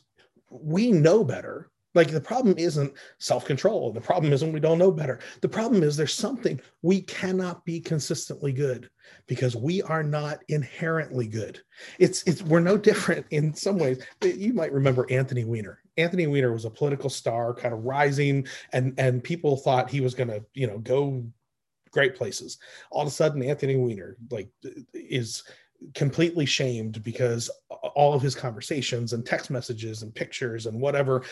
We 0.51 0.93
know 0.93 1.25
better 1.25 1.70
like 1.95 2.11
the 2.11 2.21
problem 2.21 2.55
isn't 2.57 2.93
self 3.19 3.45
control. 3.45 3.93
The 3.93 4.01
problem 4.01 4.33
isn't 4.33 4.53
we 4.53 4.61
don't 4.61 4.79
know 4.79 4.93
better. 4.93 5.19
The 5.41 5.49
problem 5.49 5.83
is 5.83 5.97
there's 5.97 6.15
something 6.15 6.61
we 6.83 7.03
cannot 7.03 7.65
be 7.65 7.81
consistently 7.81 8.53
good 8.53 8.91
because 9.27 9.57
we 9.57 9.83
are 9.83 10.03
not 10.03 10.41
inherently 10.49 11.27
good. 11.27 11.61
It's 11.99 12.23
it's 12.25 12.43
we're 12.43 12.61
no 12.61 12.77
different 12.77 13.27
in 13.31 13.55
some 13.55 13.79
ways. 13.79 14.05
You 14.23 14.53
might 14.53 14.73
remember 14.73 15.07
Anthony 15.11 15.45
Weiner. 15.45 15.81
Anthony 15.97 16.27
Weiner 16.27 16.53
was 16.53 16.65
a 16.65 16.71
political 16.71 17.11
star, 17.11 17.55
kind 17.55 17.75
of 17.75 17.85
rising, 17.85 18.47
and 18.73 18.95
and 18.99 19.23
people 19.23 19.57
thought 19.57 19.91
he 19.91 20.01
was 20.01 20.15
going 20.15 20.29
to 20.29 20.45
you 20.55 20.67
know 20.67 20.79
go 20.79 21.25
great 21.91 22.15
places. 22.15 22.59
All 22.91 23.03
of 23.03 23.09
a 23.09 23.11
sudden, 23.11 23.43
Anthony 23.43 23.77
Weiner 23.77 24.17
like 24.31 24.49
is 24.95 25.43
completely 25.95 26.47
shamed 26.47 27.03
because 27.03 27.51
all 27.95 28.15
of 28.15 28.23
his 28.23 28.35
conversations 28.35 29.13
and 29.13 29.25
text 29.25 29.51
messages 29.51 30.03
and 30.03 30.15
pictures 30.15 30.67
and 30.67 30.81
whatever 30.81 31.23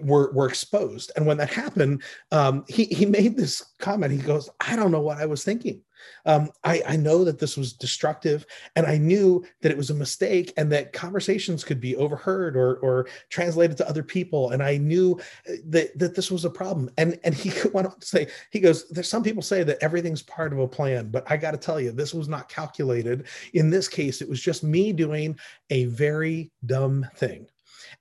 were, 0.00 0.30
were 0.32 0.46
exposed. 0.46 1.10
And 1.16 1.26
when 1.26 1.36
that 1.38 1.50
happened, 1.50 2.02
um, 2.30 2.64
he, 2.68 2.84
he 2.84 3.06
made 3.06 3.36
this 3.36 3.62
comment. 3.78 4.12
He 4.12 4.18
goes, 4.18 4.50
I 4.60 4.76
don't 4.76 4.90
know 4.90 5.00
what 5.00 5.18
I 5.18 5.26
was 5.26 5.44
thinking. 5.44 5.80
Um, 6.26 6.50
I, 6.62 6.82
I 6.86 6.96
know 6.96 7.24
that 7.24 7.38
this 7.38 7.56
was 7.56 7.72
destructive, 7.72 8.46
and 8.76 8.86
I 8.86 8.96
knew 8.96 9.44
that 9.60 9.70
it 9.70 9.76
was 9.76 9.90
a 9.90 9.94
mistake, 9.94 10.52
and 10.56 10.70
that 10.72 10.92
conversations 10.92 11.64
could 11.64 11.80
be 11.80 11.96
overheard 11.96 12.56
or 12.56 12.76
or 12.76 13.06
translated 13.28 13.76
to 13.78 13.88
other 13.88 14.02
people. 14.02 14.50
And 14.50 14.62
I 14.62 14.76
knew 14.76 15.20
uh, 15.48 15.54
that 15.66 15.98
that 15.98 16.14
this 16.14 16.30
was 16.30 16.44
a 16.44 16.50
problem. 16.50 16.90
And 16.98 17.18
and 17.24 17.34
he 17.34 17.52
went 17.72 17.88
on 17.88 17.98
to 17.98 18.06
say, 18.06 18.28
he 18.50 18.60
goes, 18.60 18.88
"There's 18.88 19.08
some 19.08 19.22
people 19.22 19.42
say 19.42 19.62
that 19.64 19.82
everything's 19.82 20.22
part 20.22 20.52
of 20.52 20.58
a 20.58 20.68
plan, 20.68 21.10
but 21.10 21.30
I 21.30 21.36
got 21.36 21.52
to 21.52 21.58
tell 21.58 21.80
you, 21.80 21.92
this 21.92 22.14
was 22.14 22.28
not 22.28 22.48
calculated. 22.48 23.26
In 23.52 23.70
this 23.70 23.88
case, 23.88 24.20
it 24.20 24.28
was 24.28 24.40
just 24.40 24.64
me 24.64 24.92
doing 24.92 25.38
a 25.70 25.86
very 25.86 26.50
dumb 26.66 27.06
thing." 27.16 27.46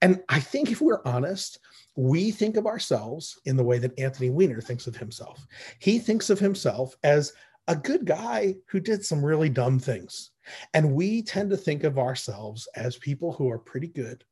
And 0.02 0.22
I 0.30 0.40
think 0.40 0.72
if 0.72 0.82
we're 0.82 1.02
honest, 1.06 1.60
we 1.96 2.32
think 2.32 2.58
of 2.58 2.66
ourselves 2.66 3.40
in 3.46 3.56
the 3.56 3.64
way 3.64 3.78
that 3.80 3.98
Anthony 4.00 4.30
Weiner 4.30 4.62
thinks 4.62 4.88
of 4.88 4.96
himself. 4.96 5.46
He 5.80 6.00
thinks 6.00 6.30
of 6.30 6.40
himself 6.40 6.96
as 7.04 7.34
a 7.68 7.76
good 7.76 8.06
guy 8.06 8.56
who 8.68 8.80
did 8.80 9.06
some 9.06 9.24
really 9.24 9.50
dumb 9.50 9.80
things. 9.80 10.32
And 10.74 10.94
we 10.94 11.22
tend 11.22 11.50
to 11.52 11.58
think 11.58 11.84
of 11.84 11.98
ourselves 11.98 12.68
as 12.76 12.98
people 12.98 13.32
who 13.32 13.50
are 13.50 13.60
pretty 13.60 13.88
good 13.88 14.24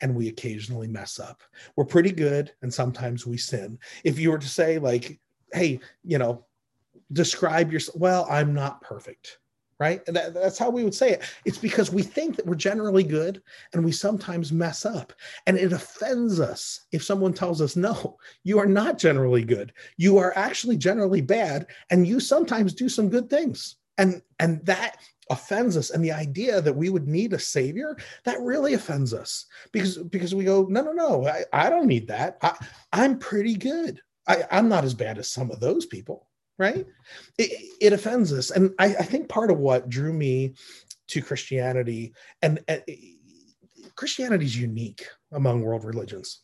and 0.00 0.14
we 0.14 0.28
occasionally 0.28 0.88
mess 0.88 1.18
up. 1.18 1.42
We're 1.76 1.84
pretty 1.84 2.12
good 2.12 2.52
and 2.62 2.72
sometimes 2.72 3.26
we 3.26 3.36
sin. 3.36 3.78
If 4.04 4.18
you 4.18 4.30
were 4.30 4.38
to 4.38 4.48
say, 4.48 4.78
like, 4.78 5.18
hey, 5.52 5.80
you 6.04 6.18
know, 6.18 6.44
describe 7.12 7.72
yourself, 7.72 7.96
well, 7.96 8.26
I'm 8.30 8.54
not 8.54 8.82
perfect 8.82 9.39
right? 9.80 10.04
That, 10.04 10.34
that's 10.34 10.58
how 10.58 10.68
we 10.68 10.84
would 10.84 10.94
say 10.94 11.12
it. 11.12 11.22
It's 11.46 11.58
because 11.58 11.90
we 11.90 12.02
think 12.02 12.36
that 12.36 12.46
we're 12.46 12.54
generally 12.54 13.02
good 13.02 13.42
and 13.72 13.82
we 13.82 13.92
sometimes 13.92 14.52
mess 14.52 14.84
up. 14.84 15.14
And 15.46 15.56
it 15.56 15.72
offends 15.72 16.38
us 16.38 16.82
if 16.92 17.02
someone 17.02 17.32
tells 17.32 17.62
us, 17.62 17.76
no, 17.76 18.18
you 18.44 18.58
are 18.58 18.66
not 18.66 18.98
generally 18.98 19.42
good. 19.42 19.72
You 19.96 20.18
are 20.18 20.36
actually 20.36 20.76
generally 20.76 21.22
bad. 21.22 21.66
And 21.88 22.06
you 22.06 22.20
sometimes 22.20 22.74
do 22.74 22.90
some 22.90 23.08
good 23.08 23.30
things. 23.30 23.76
And, 23.96 24.20
and 24.38 24.64
that 24.66 24.98
offends 25.30 25.76
us 25.76 25.90
and 25.90 26.04
the 26.04 26.12
idea 26.12 26.60
that 26.60 26.74
we 26.74 26.90
would 26.90 27.06
need 27.06 27.32
a 27.32 27.38
savior 27.38 27.96
that 28.24 28.40
really 28.40 28.74
offends 28.74 29.14
us 29.14 29.46
because 29.70 29.96
because 29.96 30.34
we 30.34 30.42
go 30.42 30.66
no 30.68 30.82
no 30.82 30.90
no 30.90 31.24
i, 31.24 31.44
I 31.52 31.70
don't 31.70 31.86
need 31.86 32.08
that 32.08 32.36
I, 32.42 32.56
i'm 32.92 33.16
pretty 33.16 33.54
good 33.54 34.00
I, 34.26 34.42
i'm 34.50 34.68
not 34.68 34.82
as 34.82 34.92
bad 34.92 35.18
as 35.18 35.28
some 35.28 35.52
of 35.52 35.60
those 35.60 35.86
people 35.86 36.26
right? 36.60 36.86
It, 37.38 37.70
it 37.80 37.92
offends 37.94 38.32
us. 38.32 38.50
And 38.50 38.72
I, 38.78 38.88
I, 38.88 39.02
think 39.02 39.30
part 39.30 39.50
of 39.50 39.58
what 39.58 39.88
drew 39.88 40.12
me 40.12 40.54
to 41.08 41.22
Christianity, 41.22 42.12
and, 42.42 42.60
and 42.68 42.82
eh, 42.86 42.94
Christianity 43.96 44.44
is 44.44 44.56
unique 44.56 45.06
among 45.32 45.62
world 45.62 45.84
religions 45.84 46.42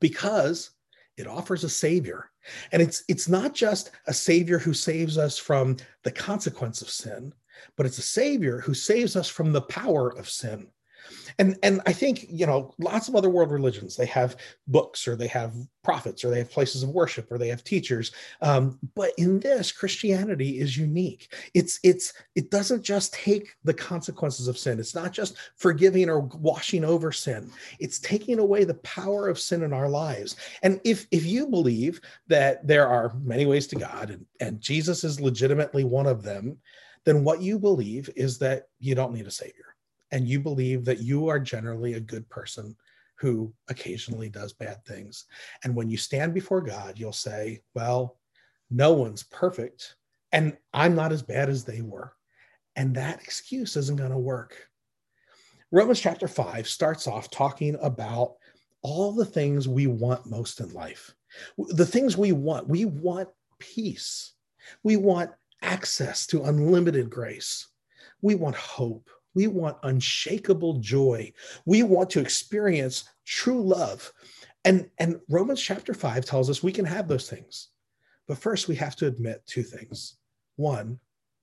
because 0.00 0.70
it 1.16 1.28
offers 1.28 1.62
a 1.62 1.68
savior. 1.68 2.28
And 2.72 2.82
it's 2.82 3.04
it's 3.08 3.28
not 3.28 3.54
just 3.54 3.92
a 4.06 4.12
savior 4.12 4.58
who 4.58 4.74
saves 4.74 5.16
us 5.16 5.38
from 5.38 5.76
the 6.02 6.12
consequence 6.12 6.82
of 6.82 6.90
sin, 6.90 7.32
but 7.76 7.86
it's 7.86 7.98
a 7.98 8.02
savior 8.02 8.60
who 8.60 8.74
saves 8.74 9.16
us 9.16 9.28
from 9.28 9.52
the 9.52 9.62
power 9.62 10.10
of 10.18 10.28
sin 10.28 10.66
and 11.38 11.56
and 11.62 11.80
i 11.86 11.92
think 11.92 12.26
you 12.28 12.46
know 12.46 12.74
lots 12.78 13.08
of 13.08 13.16
other 13.16 13.30
world 13.30 13.50
religions 13.50 13.96
they 13.96 14.06
have 14.06 14.36
books 14.66 15.06
or 15.06 15.16
they 15.16 15.26
have 15.26 15.54
prophets 15.86 16.24
or 16.24 16.30
they 16.30 16.38
have 16.38 16.50
places 16.50 16.82
of 16.82 16.88
worship 16.88 17.30
or 17.30 17.38
they 17.38 17.46
have 17.46 17.62
teachers. 17.62 18.10
Um, 18.42 18.76
but 18.96 19.12
in 19.18 19.38
this 19.38 19.70
christianity 19.70 20.58
is 20.58 20.76
unique. 20.76 21.32
It's 21.54 21.78
it's 21.84 22.12
it 22.34 22.50
doesn't 22.50 22.82
just 22.82 23.14
take 23.14 23.54
the 23.62 23.72
consequences 23.72 24.48
of 24.48 24.58
sin. 24.58 24.80
It's 24.80 24.96
not 24.96 25.12
just 25.12 25.36
forgiving 25.54 26.10
or 26.10 26.20
washing 26.20 26.84
over 26.84 27.12
sin. 27.12 27.52
It's 27.78 28.00
taking 28.00 28.40
away 28.40 28.64
the 28.64 28.74
power 28.74 29.28
of 29.28 29.38
sin 29.38 29.62
in 29.62 29.72
our 29.72 29.88
lives. 29.88 30.34
And 30.64 30.80
if 30.82 31.06
if 31.12 31.24
you 31.24 31.46
believe 31.46 32.00
that 32.26 32.66
there 32.66 32.88
are 32.88 33.14
many 33.22 33.46
ways 33.46 33.68
to 33.68 33.76
god 33.76 34.10
and, 34.10 34.26
and 34.40 34.60
jesus 34.60 35.04
is 35.04 35.20
legitimately 35.20 35.84
one 35.84 36.06
of 36.06 36.22
them 36.22 36.58
then 37.04 37.22
what 37.22 37.40
you 37.40 37.58
believe 37.58 38.10
is 38.16 38.38
that 38.38 38.64
you 38.80 38.94
don't 38.94 39.12
need 39.12 39.26
a 39.26 39.30
savior 39.30 39.75
and 40.12 40.28
you 40.28 40.40
believe 40.40 40.84
that 40.84 41.00
you 41.00 41.28
are 41.28 41.38
generally 41.38 41.94
a 41.94 42.00
good 42.00 42.28
person 42.28 42.76
who 43.18 43.52
occasionally 43.68 44.28
does 44.28 44.52
bad 44.52 44.84
things. 44.84 45.24
And 45.64 45.74
when 45.74 45.88
you 45.88 45.96
stand 45.96 46.34
before 46.34 46.60
God, 46.60 46.98
you'll 46.98 47.12
say, 47.12 47.62
Well, 47.74 48.18
no 48.70 48.92
one's 48.92 49.22
perfect, 49.24 49.96
and 50.32 50.56
I'm 50.74 50.94
not 50.94 51.12
as 51.12 51.22
bad 51.22 51.48
as 51.48 51.64
they 51.64 51.80
were. 51.80 52.12
And 52.74 52.94
that 52.96 53.22
excuse 53.22 53.76
isn't 53.76 53.96
going 53.96 54.10
to 54.10 54.18
work. 54.18 54.68
Romans 55.72 56.00
chapter 56.00 56.28
5 56.28 56.68
starts 56.68 57.06
off 57.06 57.30
talking 57.30 57.76
about 57.80 58.34
all 58.82 59.12
the 59.12 59.24
things 59.24 59.66
we 59.66 59.86
want 59.86 60.26
most 60.26 60.60
in 60.60 60.72
life. 60.72 61.14
The 61.58 61.86
things 61.86 62.16
we 62.16 62.32
want, 62.32 62.68
we 62.68 62.84
want 62.84 63.28
peace. 63.58 64.32
We 64.82 64.96
want 64.96 65.30
access 65.62 66.26
to 66.28 66.44
unlimited 66.44 67.10
grace. 67.10 67.68
We 68.22 68.34
want 68.34 68.56
hope. 68.56 69.10
We 69.36 69.48
want 69.48 69.76
unshakable 69.82 70.78
joy. 70.78 71.30
We 71.66 71.82
want 71.82 72.08
to 72.10 72.20
experience 72.20 73.04
true 73.26 73.62
love. 73.62 74.10
And, 74.64 74.88
and 74.96 75.20
Romans 75.28 75.60
chapter 75.60 75.92
5 75.92 76.24
tells 76.24 76.48
us 76.48 76.62
we 76.62 76.72
can 76.72 76.86
have 76.86 77.06
those 77.06 77.28
things. 77.28 77.68
But 78.26 78.38
first, 78.38 78.66
we 78.66 78.74
have 78.76 78.96
to 78.96 79.06
admit 79.06 79.46
two 79.46 79.62
things. 79.62 80.16
One, 80.56 80.98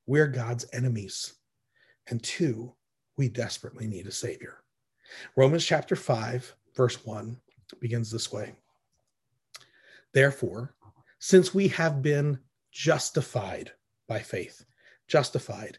we're 0.07 0.25
God's 0.25 0.65
enemies. 0.73 1.35
And 2.07 2.21
two, 2.23 2.73
we 3.15 3.29
desperately 3.29 3.85
need 3.85 4.07
a 4.07 4.11
Savior. 4.11 4.63
Romans 5.35 5.63
chapter 5.63 5.95
5, 5.95 6.51
verse 6.75 7.05
1 7.05 7.37
begins 7.79 8.09
this 8.09 8.33
way 8.33 8.55
Therefore, 10.15 10.73
since 11.19 11.53
we 11.53 11.67
have 11.67 12.01
been 12.01 12.39
justified 12.71 13.71
by 14.07 14.17
faith, 14.17 14.65
justified, 15.07 15.77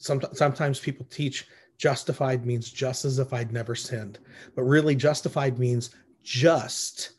sometimes 0.00 0.80
people 0.80 1.06
teach 1.10 1.46
justified 1.78 2.44
means 2.44 2.70
just 2.70 3.04
as 3.04 3.18
if 3.18 3.32
I'd 3.32 3.52
never 3.52 3.74
sinned, 3.74 4.18
but 4.56 4.62
really 4.62 4.96
justified 4.96 5.58
means 5.58 5.90
just 6.22 7.12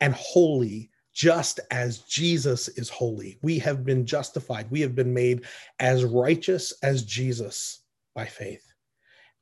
and 0.00 0.14
holy, 0.14 0.90
just 1.12 1.60
as 1.70 1.98
Jesus 2.00 2.68
is 2.68 2.88
holy. 2.88 3.38
We 3.42 3.58
have 3.58 3.84
been 3.84 4.06
justified. 4.06 4.70
We 4.70 4.80
have 4.82 4.94
been 4.94 5.12
made 5.12 5.44
as 5.80 6.04
righteous 6.04 6.72
as 6.82 7.02
Jesus 7.02 7.80
by 8.14 8.26
faith 8.26 8.62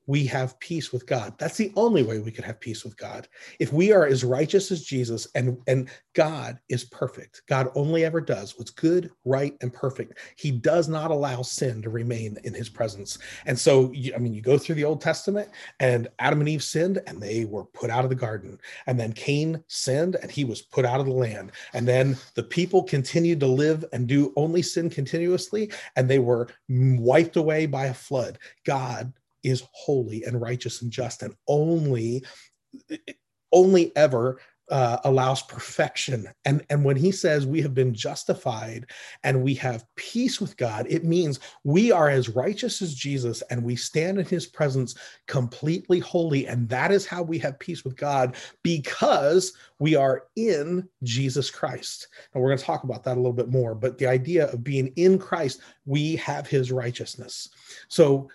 we 0.06 0.26
have 0.26 0.58
peace 0.61 0.92
with 0.92 1.06
God. 1.06 1.34
That's 1.38 1.56
the 1.56 1.73
only 1.76 2.02
way 2.02 2.18
we 2.18 2.30
could 2.30 2.44
have 2.44 2.61
peace 2.61 2.84
with 2.84 2.96
God. 2.96 3.28
If 3.58 3.73
we 3.73 3.92
are 3.92 4.06
as 4.06 4.25
righteous 4.25 4.70
as 4.70 4.84
Jesus 4.84 5.26
and, 5.34 5.58
and 5.66 5.88
God 6.14 6.58
is 6.68 6.84
perfect, 6.84 7.42
God 7.49 7.70
only 7.75 8.04
ever 8.04 8.20
does 8.20 8.58
what's 8.58 8.70
good, 8.70 9.11
right, 9.25 9.56
and 9.62 9.73
perfect. 9.73 10.18
He 10.37 10.50
does 10.50 10.88
not 10.88 11.11
allow 11.11 11.42
sin 11.42 11.80
to 11.82 11.90
remain 11.90 12.37
in 12.44 12.52
his 12.52 12.68
presence. 12.68 13.18
And 13.46 13.58
so, 13.58 13.92
I 14.14 14.18
mean, 14.18 14.34
you 14.34 14.42
go 14.42 14.58
through 14.58 14.75
the 14.75 14.84
Old 14.84 15.00
Testament 15.00 15.49
and 15.80 16.08
Adam 16.18 16.40
and 16.40 16.49
Eve 16.49 16.62
sinned 16.62 17.00
and 17.06 17.20
they 17.20 17.46
were 17.46 17.64
put 17.64 17.90
out 17.90 18.04
of 18.04 18.11
the 18.11 18.16
garden. 18.16 18.58
And 18.87 19.00
then 19.00 19.12
Cain 19.12 19.62
sinned 19.68 20.16
and 20.16 20.30
he 20.30 20.44
was 20.44 20.62
put 20.62 20.84
out 20.84 21.00
of 21.00 21.06
the 21.06 21.12
land. 21.12 21.52
And 21.73 21.88
then 21.88 22.16
the 22.34 22.42
people 22.42 22.82
continued 22.82 23.40
to 23.40 23.46
live 23.46 23.84
and 23.92 24.06
do 24.06 24.32
only 24.37 24.62
sin 24.62 24.90
continuously 24.90 25.70
and 25.96 26.08
they 26.08 26.18
were 26.18 26.49
wiped 26.68 27.37
away 27.37 27.66
by 27.66 27.87
a 27.87 27.94
flood. 27.94 28.38
God 28.64 29.12
is 29.44 29.62
holy 29.72 30.24
and 30.24 30.40
righteous 30.40 30.82
and 30.82 30.90
just 30.90 31.22
and 31.22 31.34
only 31.46 32.24
only 33.52 33.96
ever 33.96 34.38
uh, 34.70 34.98
allows 35.04 35.42
perfection. 35.42 36.26
And, 36.44 36.64
and 36.70 36.84
when 36.84 36.96
he 36.96 37.12
says 37.12 37.46
we 37.46 37.60
have 37.60 37.74
been 37.74 37.92
justified 37.92 38.86
and 39.22 39.42
we 39.42 39.54
have 39.56 39.84
peace 39.96 40.40
with 40.40 40.56
God, 40.56 40.86
it 40.88 41.04
means 41.04 41.40
we 41.64 41.92
are 41.92 42.08
as 42.08 42.30
righteous 42.30 42.80
as 42.80 42.94
Jesus 42.94 43.42
and 43.50 43.62
we 43.62 43.76
stand 43.76 44.18
in 44.18 44.24
his 44.24 44.46
presence 44.46 44.94
completely 45.26 45.98
holy. 45.98 46.46
And 46.46 46.68
that 46.70 46.92
is 46.92 47.06
how 47.06 47.22
we 47.22 47.38
have 47.40 47.58
peace 47.58 47.84
with 47.84 47.96
God 47.96 48.36
because 48.62 49.52
we 49.78 49.96
are 49.96 50.24
in 50.36 50.88
Jesus 51.02 51.50
Christ. 51.50 52.08
And 52.32 52.42
we're 52.42 52.48
going 52.48 52.58
to 52.58 52.64
talk 52.64 52.84
about 52.84 53.04
that 53.04 53.16
a 53.16 53.20
little 53.20 53.32
bit 53.32 53.50
more. 53.50 53.74
But 53.74 53.98
the 53.98 54.06
idea 54.06 54.50
of 54.50 54.64
being 54.64 54.92
in 54.96 55.18
Christ, 55.18 55.60
we 55.84 56.16
have 56.16 56.46
his 56.46 56.72
righteousness. 56.72 57.50
So 57.88 58.30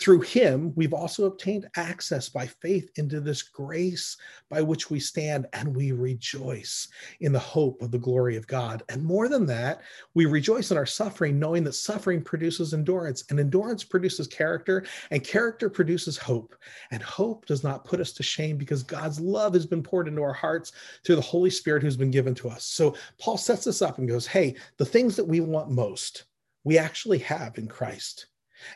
through 0.00 0.22
him, 0.22 0.72
we've 0.74 0.92
also 0.92 1.26
obtained 1.26 1.68
access 1.76 2.28
by 2.28 2.46
faith 2.46 2.90
into 2.96 3.20
this 3.20 3.42
grace 3.42 4.16
by 4.48 4.60
which 4.60 4.90
we 4.90 4.98
stand 4.98 5.46
and 5.52 5.74
we 5.76 5.92
rejoice 5.92 6.88
in 7.20 7.32
the 7.32 7.38
hope 7.38 7.80
of 7.80 7.92
the 7.92 7.98
glory 7.98 8.36
of 8.36 8.48
God. 8.48 8.82
And 8.88 9.04
more 9.04 9.28
than 9.28 9.46
that, 9.46 9.82
we 10.14 10.26
rejoice 10.26 10.72
in 10.72 10.76
our 10.76 10.86
suffering, 10.86 11.38
knowing 11.38 11.62
that 11.64 11.74
suffering 11.74 12.20
produces 12.20 12.74
endurance, 12.74 13.24
and 13.30 13.38
endurance 13.38 13.84
produces 13.84 14.26
character, 14.26 14.84
and 15.12 15.22
character 15.22 15.70
produces 15.70 16.18
hope. 16.18 16.56
And 16.90 17.02
hope 17.02 17.46
does 17.46 17.62
not 17.62 17.84
put 17.84 18.00
us 18.00 18.12
to 18.14 18.24
shame 18.24 18.56
because 18.56 18.82
God's 18.82 19.20
love 19.20 19.54
has 19.54 19.66
been 19.66 19.84
poured 19.84 20.08
into 20.08 20.22
our 20.22 20.32
hearts 20.32 20.72
through 21.04 21.16
the 21.16 21.22
Holy 21.22 21.50
Spirit 21.50 21.82
who's 21.84 21.96
been 21.96 22.10
given 22.10 22.34
to 22.36 22.50
us. 22.50 22.64
So 22.64 22.96
Paul 23.18 23.38
sets 23.38 23.64
this 23.64 23.82
up 23.82 23.98
and 23.98 24.08
goes, 24.08 24.26
Hey, 24.26 24.56
the 24.78 24.84
things 24.84 25.14
that 25.14 25.24
we 25.24 25.38
want 25.40 25.70
most, 25.70 26.24
we 26.64 26.76
actually 26.76 27.18
have 27.18 27.56
in 27.56 27.68
Christ. 27.68 28.26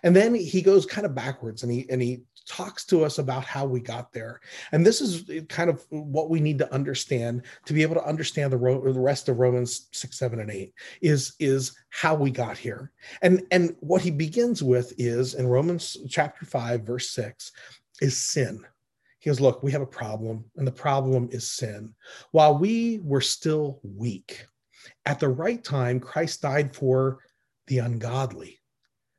And 0.03 0.15
then 0.15 0.35
he 0.35 0.63
goes 0.63 0.87
kind 0.87 1.07
of 1.07 1.15
backwards 1.15 1.63
and 1.63 1.71
he 1.73 1.87
and 1.91 2.01
he 2.01 2.23
talks 2.47 2.85
to 2.85 3.05
us 3.05 3.19
about 3.19 3.45
how 3.45 3.65
we 3.65 3.81
got 3.81 4.13
there. 4.13 4.41
And 4.73 4.85
this 4.85 5.01
is 5.01 5.31
kind 5.49 5.71
of 5.71 5.85
what 5.89 6.31
we 6.31 6.41
need 6.41 6.59
to 6.59 6.73
understand 6.73 7.43
to 7.65 7.73
be 7.73 7.83
able 7.83 7.95
to 7.95 8.05
understand 8.05 8.53
the, 8.53 8.59
ro- 8.59 8.93
the 8.93 9.01
rest 9.01 9.29
of 9.29 9.39
Romans 9.39 9.89
6, 9.93 10.19
7, 10.19 10.41
and 10.41 10.51
8 10.51 10.73
is, 11.01 11.35
is 11.39 11.75
how 11.91 12.15
we 12.15 12.31
got 12.31 12.59
here. 12.59 12.93
And, 13.23 13.43
and 13.51 13.77
what 13.81 14.03
he 14.03 14.11
begins 14.11 14.63
with 14.63 14.93
is 14.99 15.35
in 15.35 15.47
Romans 15.47 15.97
chapter 16.09 16.45
5, 16.45 16.83
verse 16.83 17.11
6, 17.11 17.53
is 18.01 18.17
sin. 18.17 18.65
He 19.19 19.31
goes, 19.31 19.41
Look, 19.41 19.63
we 19.63 19.73
have 19.73 19.81
a 19.81 19.87
problem, 19.87 20.45
and 20.57 20.67
the 20.67 20.73
problem 20.73 21.29
is 21.33 21.51
sin. 21.51 21.95
While 22.33 22.59
we 22.59 23.01
were 23.03 23.23
still 23.23 23.81
weak, 23.83 24.47
at 25.07 25.19
the 25.19 25.29
right 25.29 25.65
time, 25.65 25.99
Christ 25.99 26.43
died 26.43 26.75
for 26.77 27.21
the 27.69 27.79
ungodly. 27.79 28.59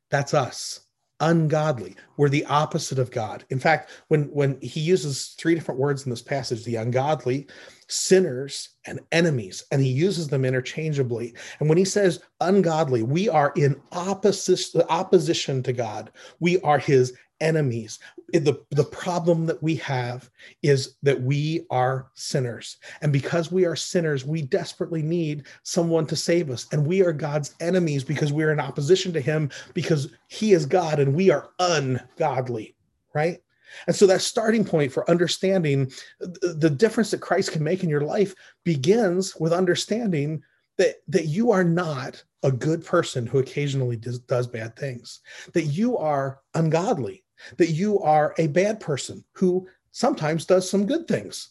That's 0.10 0.34
us. 0.34 0.82
ungodly. 1.20 1.96
We're 2.18 2.30
the 2.30 2.46
opposite 2.46 3.00
of 3.00 3.12
God. 3.12 3.46
In 3.50 3.60
fact, 3.60 3.92
when 4.10 4.24
when 4.26 4.60
he 4.62 4.80
uses 4.82 5.36
three 5.38 5.56
different 5.56 5.80
words 5.80 6.04
in 6.06 6.10
this 6.10 6.22
passage, 6.22 6.64
the 6.64 6.76
ungodly, 6.76 7.48
sinners, 7.88 8.70
and 8.86 9.00
enemies, 9.12 9.64
and 9.72 9.82
he 9.82 9.90
uses 9.90 10.28
them 10.28 10.46
interchangeably. 10.46 11.34
And 11.60 11.70
when 11.70 11.78
he 11.78 11.86
says 11.86 12.22
ungodly, 12.42 13.04
we 13.04 13.30
are 13.30 13.54
in 13.56 13.82
opposite 13.92 14.60
opposition 14.90 15.64
to 15.64 15.74
God. 15.74 16.12
We 16.40 16.60
are 16.62 16.80
his 16.80 17.14
enemies. 17.46 18.00
The, 18.34 18.60
the 18.72 18.84
problem 18.84 19.46
that 19.46 19.62
we 19.64 19.76
have 19.76 20.30
is 20.64 20.96
that 21.04 21.22
we 21.22 21.66
are 21.70 22.08
sinners. 22.16 22.78
And 23.02 23.14
because 23.14 23.52
we 23.52 23.66
are 23.66 23.76
sinners, 23.76 24.26
we 24.26 24.42
desperately 24.42 25.02
need 25.02 25.46
someone 25.64 26.08
to 26.08 26.16
save 26.16 26.50
us. 26.50 26.66
And 26.74 26.86
we 26.86 27.02
are 27.04 27.14
God's 27.14 27.56
enemies 27.62 28.04
because 28.04 28.34
we're 28.34 28.52
in 28.52 28.60
opposition 28.60 29.14
to 29.14 29.22
him 29.22 29.50
because 29.74 30.10
he 30.28 30.52
is 30.54 30.66
God 30.66 31.00
and 31.00 31.14
we 31.14 31.30
are 31.30 31.52
ungodly, 31.60 32.76
right? 33.14 33.42
And 33.88 33.96
so 33.96 34.08
that 34.08 34.22
starting 34.22 34.66
point 34.66 34.92
for 34.92 35.10
understanding 35.10 35.92
the 36.20 36.70
difference 36.70 37.12
that 37.12 37.22
Christ 37.22 37.52
can 37.52 37.64
make 37.64 37.84
in 37.84 37.90
your 37.90 38.02
life 38.02 38.34
begins 38.64 39.36
with 39.36 39.54
understanding 39.54 40.42
that, 40.78 40.96
that 41.08 41.26
you 41.26 41.52
are 41.52 41.64
not 41.64 42.24
a 42.44 42.52
good 42.52 42.86
person 42.86 43.26
who 43.26 43.40
occasionally 43.40 43.98
does, 43.98 44.20
does 44.20 44.48
bad 44.48 44.76
things, 44.76 45.22
that 45.54 45.64
you 45.64 45.98
are 45.98 46.40
ungodly, 46.54 47.25
that 47.58 47.72
you 47.72 48.00
are 48.00 48.34
a 48.38 48.48
bad 48.48 48.80
person 48.80 49.24
who 49.34 49.68
sometimes 49.92 50.46
does 50.46 50.70
some 50.70 50.86
good 50.86 51.08
things. 51.08 51.50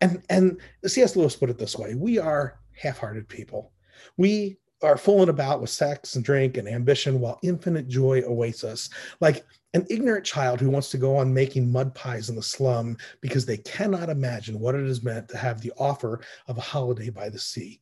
And 0.00 0.22
and 0.30 0.58
C.S. 0.86 1.16
Lewis 1.16 1.36
put 1.36 1.50
it 1.50 1.58
this 1.58 1.78
way: 1.78 1.94
we 1.94 2.18
are 2.18 2.58
half-hearted 2.72 3.28
people. 3.28 3.72
We 4.16 4.58
are 4.82 4.98
fooling 4.98 5.28
about 5.28 5.60
with 5.60 5.70
sex 5.70 6.16
and 6.16 6.24
drink 6.24 6.56
and 6.56 6.68
ambition 6.68 7.20
while 7.20 7.38
infinite 7.42 7.88
joy 7.88 8.22
awaits 8.26 8.64
us. 8.64 8.90
Like 9.20 9.44
an 9.72 9.86
ignorant 9.88 10.24
child 10.24 10.60
who 10.60 10.70
wants 10.70 10.90
to 10.90 10.98
go 10.98 11.16
on 11.16 11.32
making 11.32 11.70
mud 11.70 11.94
pies 11.94 12.28
in 12.28 12.36
the 12.36 12.42
slum 12.42 12.96
because 13.20 13.46
they 13.46 13.56
cannot 13.58 14.10
imagine 14.10 14.60
what 14.60 14.74
it 14.74 14.84
is 14.84 15.02
meant 15.02 15.28
to 15.28 15.38
have 15.38 15.60
the 15.60 15.72
offer 15.78 16.20
of 16.46 16.58
a 16.58 16.62
holiday 16.62 17.10
by 17.10 17.28
the 17.28 17.38
sea. 17.38 17.80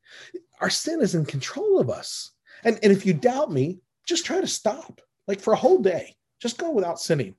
Our 0.60 0.70
sin 0.70 1.00
is 1.00 1.14
in 1.14 1.26
control 1.26 1.80
of 1.80 1.90
us. 1.90 2.30
And, 2.64 2.78
and 2.82 2.92
if 2.92 3.04
you 3.04 3.12
doubt 3.12 3.50
me, 3.50 3.80
just 4.06 4.24
try 4.24 4.40
to 4.40 4.46
stop, 4.46 5.00
like 5.26 5.40
for 5.40 5.52
a 5.52 5.56
whole 5.56 5.78
day. 5.78 6.16
Just 6.40 6.58
go 6.58 6.70
without 6.70 7.00
sinning 7.00 7.34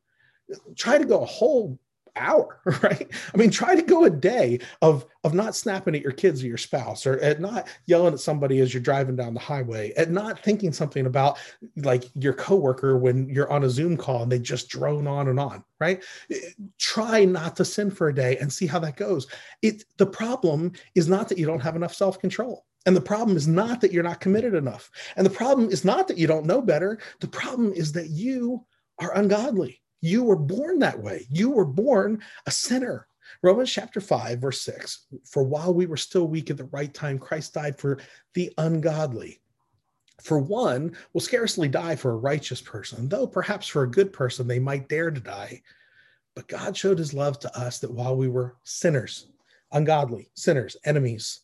try 0.75 0.97
to 0.97 1.05
go 1.05 1.21
a 1.21 1.25
whole 1.25 1.79
hour 2.15 2.59
right? 2.83 3.09
I 3.33 3.37
mean 3.37 3.49
try 3.49 3.75
to 3.75 3.81
go 3.81 4.05
a 4.05 4.09
day 4.09 4.59
of 4.81 5.05
of 5.23 5.33
not 5.33 5.55
snapping 5.55 5.95
at 5.95 6.01
your 6.01 6.11
kids 6.11 6.43
or 6.43 6.47
your 6.47 6.57
spouse 6.57 7.05
or 7.05 7.19
at 7.19 7.41
not 7.41 7.67
yelling 7.85 8.13
at 8.13 8.19
somebody 8.19 8.59
as 8.59 8.73
you're 8.73 8.83
driving 8.83 9.15
down 9.15 9.33
the 9.33 9.39
highway 9.39 9.93
at 9.97 10.11
not 10.11 10.39
thinking 10.39 10.71
something 10.73 11.05
about 11.05 11.37
like 11.77 12.05
your 12.15 12.33
coworker 12.33 12.97
when 12.97 13.29
you're 13.29 13.51
on 13.51 13.63
a 13.63 13.69
zoom 13.69 13.97
call 13.97 14.23
and 14.23 14.31
they 14.31 14.39
just 14.39 14.69
drone 14.69 15.07
on 15.07 15.27
and 15.27 15.39
on 15.39 15.63
right? 15.79 16.03
Eh, 16.31 16.37
try 16.77 17.25
not 17.25 17.55
to 17.55 17.65
sin 17.65 17.89
for 17.89 18.09
a 18.09 18.15
day 18.15 18.37
and 18.37 18.51
see 18.51 18.67
how 18.67 18.79
that 18.79 18.95
goes. 18.95 19.27
It 19.61 19.83
the 19.97 20.05
problem 20.05 20.73
is 20.95 21.07
not 21.07 21.29
that 21.29 21.37
you 21.37 21.45
don't 21.45 21.61
have 21.61 21.75
enough 21.75 21.93
self-control 21.93 22.65
and 22.85 22.95
the 22.95 23.01
problem 23.01 23.35
is 23.35 23.47
not 23.47 23.81
that 23.81 23.91
you're 23.91 24.03
not 24.03 24.19
committed 24.19 24.53
enough 24.53 24.91
and 25.15 25.25
the 25.25 25.31
problem 25.31 25.69
is 25.69 25.83
not 25.83 26.07
that 26.07 26.17
you 26.17 26.27
don't 26.27 26.45
know 26.45 26.61
better. 26.61 26.99
The 27.21 27.27
problem 27.27 27.73
is 27.73 27.91
that 27.93 28.09
you 28.09 28.65
are 28.99 29.17
ungodly 29.17 29.81
you 30.03 30.21
were 30.21 30.35
born 30.35 30.79
that 30.79 31.01
way. 31.01 31.25
You 31.29 31.49
were 31.49 31.65
born 31.65 32.21
a 32.45 32.51
sinner. 32.51 33.07
Romans 33.41 33.71
chapter 33.71 34.01
5, 34.01 34.37
verse 34.37 34.59
6 34.61 35.05
For 35.25 35.43
while 35.43 35.73
we 35.73 35.85
were 35.85 35.95
still 35.95 36.27
weak 36.27 36.49
at 36.49 36.57
the 36.57 36.65
right 36.65 36.93
time, 36.93 37.17
Christ 37.17 37.53
died 37.53 37.79
for 37.79 37.99
the 38.33 38.51
ungodly. 38.57 39.39
For 40.21 40.39
one 40.39 40.97
will 41.13 41.21
scarcely 41.21 41.69
die 41.69 41.95
for 41.95 42.11
a 42.11 42.17
righteous 42.17 42.59
person, 42.59 43.07
though 43.07 43.25
perhaps 43.25 43.65
for 43.65 43.83
a 43.83 43.89
good 43.89 44.11
person 44.11 44.45
they 44.45 44.59
might 44.59 44.89
dare 44.89 45.09
to 45.09 45.21
die. 45.21 45.61
But 46.35 46.49
God 46.49 46.75
showed 46.75 46.97
his 46.97 47.13
love 47.13 47.39
to 47.39 47.57
us 47.57 47.79
that 47.79 47.91
while 47.91 48.17
we 48.17 48.27
were 48.27 48.57
sinners, 48.63 49.27
ungodly, 49.71 50.31
sinners, 50.35 50.75
enemies, 50.83 51.39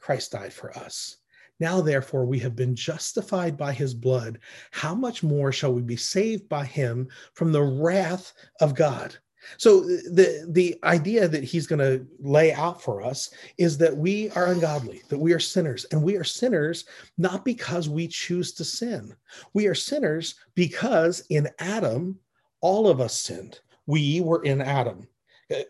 Christ 0.00 0.32
died 0.32 0.54
for 0.54 0.74
us. 0.74 1.18
Now, 1.60 1.80
therefore, 1.80 2.24
we 2.24 2.38
have 2.40 2.56
been 2.56 2.74
justified 2.74 3.56
by 3.56 3.72
his 3.72 3.94
blood. 3.94 4.38
How 4.70 4.94
much 4.94 5.22
more 5.22 5.52
shall 5.52 5.72
we 5.72 5.82
be 5.82 5.96
saved 5.96 6.48
by 6.48 6.64
him 6.64 7.08
from 7.34 7.52
the 7.52 7.62
wrath 7.62 8.32
of 8.60 8.74
God? 8.74 9.16
So 9.56 9.80
the 9.80 10.46
the 10.50 10.78
idea 10.84 11.26
that 11.26 11.44
he's 11.44 11.66
going 11.66 11.78
to 11.78 12.06
lay 12.18 12.52
out 12.52 12.82
for 12.82 13.02
us 13.02 13.30
is 13.58 13.78
that 13.78 13.96
we 13.96 14.30
are 14.30 14.48
ungodly, 14.48 15.02
that 15.08 15.18
we 15.18 15.32
are 15.32 15.40
sinners, 15.40 15.86
and 15.92 16.02
we 16.02 16.16
are 16.16 16.24
sinners 16.24 16.84
not 17.16 17.44
because 17.44 17.88
we 17.88 18.06
choose 18.06 18.52
to 18.54 18.64
sin. 18.64 19.14
We 19.54 19.66
are 19.66 19.74
sinners 19.74 20.34
because 20.54 21.24
in 21.30 21.48
Adam 21.58 22.18
all 22.60 22.88
of 22.88 23.00
us 23.00 23.18
sinned. 23.18 23.60
We 23.86 24.20
were 24.20 24.42
in 24.44 24.60
Adam. 24.60 25.08
Uh, 25.50 25.62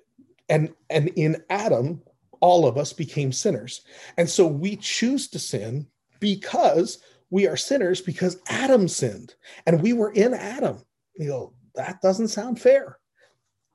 and 0.48 0.74
and 0.90 1.09
in 1.16 1.42
Adam 1.48 2.03
all 2.40 2.66
of 2.66 2.76
us 2.76 2.92
became 2.92 3.33
sinners. 3.33 3.83
And 4.16 4.29
so 4.29 4.46
we 4.46 4.76
choose 4.76 5.29
to 5.29 5.38
sin 5.38 5.87
because 6.18 6.98
we 7.31 7.46
are 7.46 7.57
sinners 7.57 8.00
because 8.00 8.40
Adam 8.48 8.88
sinned 8.88 9.35
and 9.66 9.83
we 9.83 9.92
were 9.92 10.12
in 10.12 10.35
Adam. 10.35 10.79
You 11.16 11.29
go, 11.29 11.55
that 11.74 12.03
doesn't 12.03 12.29
sound 12.29 12.61
fair. 12.61 12.98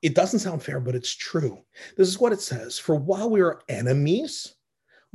It 0.02 0.14
doesn't 0.14 0.40
sound 0.40 0.62
fair, 0.62 0.80
but 0.80 0.96
it's 0.96 1.16
true. 1.16 1.60
This 1.98 2.08
is 2.08 2.20
what 2.20 2.34
it 2.34 2.42
says 2.42 2.78
For 2.78 2.96
while 2.96 3.30
we 3.30 3.42
were 3.42 3.62
enemies, 3.70 4.56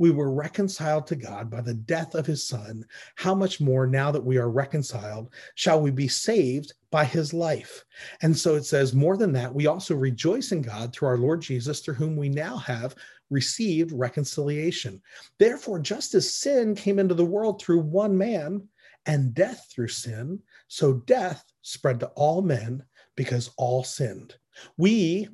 we 0.01 0.09
were 0.09 0.33
reconciled 0.33 1.05
to 1.07 1.15
God 1.15 1.51
by 1.51 1.61
the 1.61 1.75
death 1.75 2.15
of 2.15 2.25
his 2.25 2.47
son. 2.47 2.83
How 3.15 3.35
much 3.35 3.61
more 3.61 3.85
now 3.85 4.09
that 4.09 4.25
we 4.25 4.37
are 4.39 4.49
reconciled 4.49 5.29
shall 5.53 5.79
we 5.79 5.91
be 5.91 6.07
saved 6.07 6.73
by 6.89 7.05
his 7.05 7.35
life? 7.35 7.85
And 8.23 8.35
so 8.35 8.55
it 8.55 8.65
says, 8.65 8.95
more 8.95 9.15
than 9.15 9.31
that, 9.33 9.53
we 9.53 9.67
also 9.67 9.93
rejoice 9.93 10.51
in 10.53 10.63
God 10.63 10.91
through 10.91 11.09
our 11.09 11.19
Lord 11.19 11.41
Jesus, 11.41 11.81
through 11.81 11.93
whom 11.93 12.15
we 12.15 12.29
now 12.29 12.57
have 12.57 12.95
received 13.31 13.91
reconciliation. 13.91 15.01
Therefore, 15.39 15.79
just 15.79 16.13
as 16.13 16.31
sin 16.31 16.75
came 16.75 16.99
into 16.99 17.15
the 17.15 17.25
world 17.25 17.61
through 17.61 17.79
one 17.79 18.17
man 18.17 18.67
and 19.05 19.33
death 19.33 19.67
through 19.71 19.87
sin, 19.87 20.39
so 20.67 20.93
death 20.93 21.43
spread 21.63 21.99
to 22.01 22.07
all 22.09 22.41
men 22.41 22.83
because 23.15 23.49
all 23.57 23.83
sinned. 23.83 24.35
We 24.77 25.29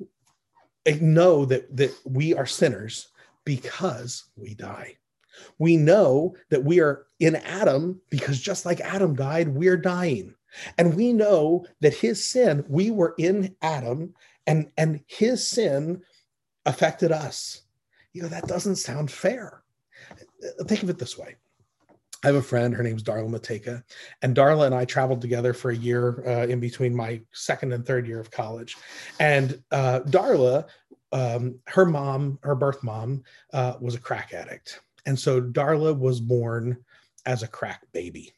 know 1.00 1.44
that, 1.44 1.76
that 1.76 1.94
we 2.06 2.34
are 2.34 2.46
sinners 2.46 3.08
because 3.44 4.24
we 4.36 4.54
die. 4.54 4.96
We 5.58 5.76
know 5.76 6.34
that 6.50 6.64
we 6.64 6.80
are 6.80 7.06
in 7.20 7.36
Adam 7.36 8.00
because 8.10 8.40
just 8.40 8.64
like 8.64 8.80
Adam 8.80 9.14
died, 9.14 9.48
we're 9.48 9.76
dying. 9.76 10.34
And 10.78 10.96
we 10.96 11.12
know 11.12 11.66
that 11.80 11.94
his 11.94 12.26
sin, 12.26 12.64
we 12.68 12.90
were 12.90 13.14
in 13.18 13.54
Adam, 13.60 14.14
and, 14.46 14.70
and 14.76 15.00
his 15.06 15.46
sin 15.46 16.02
affected 16.64 17.12
us 17.12 17.62
you 18.18 18.24
know, 18.24 18.30
that 18.30 18.48
doesn't 18.48 18.74
sound 18.74 19.12
fair. 19.12 19.62
Think 20.66 20.82
of 20.82 20.90
it 20.90 20.98
this 20.98 21.16
way. 21.16 21.36
I 22.24 22.26
have 22.26 22.34
a 22.34 22.42
friend, 22.42 22.74
her 22.74 22.82
name's 22.82 23.04
Darla 23.04 23.30
Mateka, 23.30 23.84
and 24.22 24.34
Darla 24.34 24.66
and 24.66 24.74
I 24.74 24.84
traveled 24.84 25.20
together 25.20 25.54
for 25.54 25.70
a 25.70 25.76
year 25.76 26.26
uh, 26.26 26.46
in 26.48 26.58
between 26.58 26.96
my 26.96 27.20
second 27.30 27.72
and 27.72 27.86
third 27.86 28.08
year 28.08 28.18
of 28.18 28.32
college. 28.32 28.76
And 29.20 29.62
uh, 29.70 30.00
Darla, 30.00 30.66
um, 31.12 31.60
her 31.68 31.84
mom, 31.84 32.40
her 32.42 32.56
birth 32.56 32.82
mom, 32.82 33.22
uh, 33.52 33.74
was 33.80 33.94
a 33.94 34.00
crack 34.00 34.34
addict. 34.34 34.80
And 35.06 35.16
so 35.16 35.40
Darla 35.40 35.96
was 35.96 36.20
born 36.20 36.76
as 37.24 37.44
a 37.44 37.48
crack 37.48 37.86
baby 37.92 38.32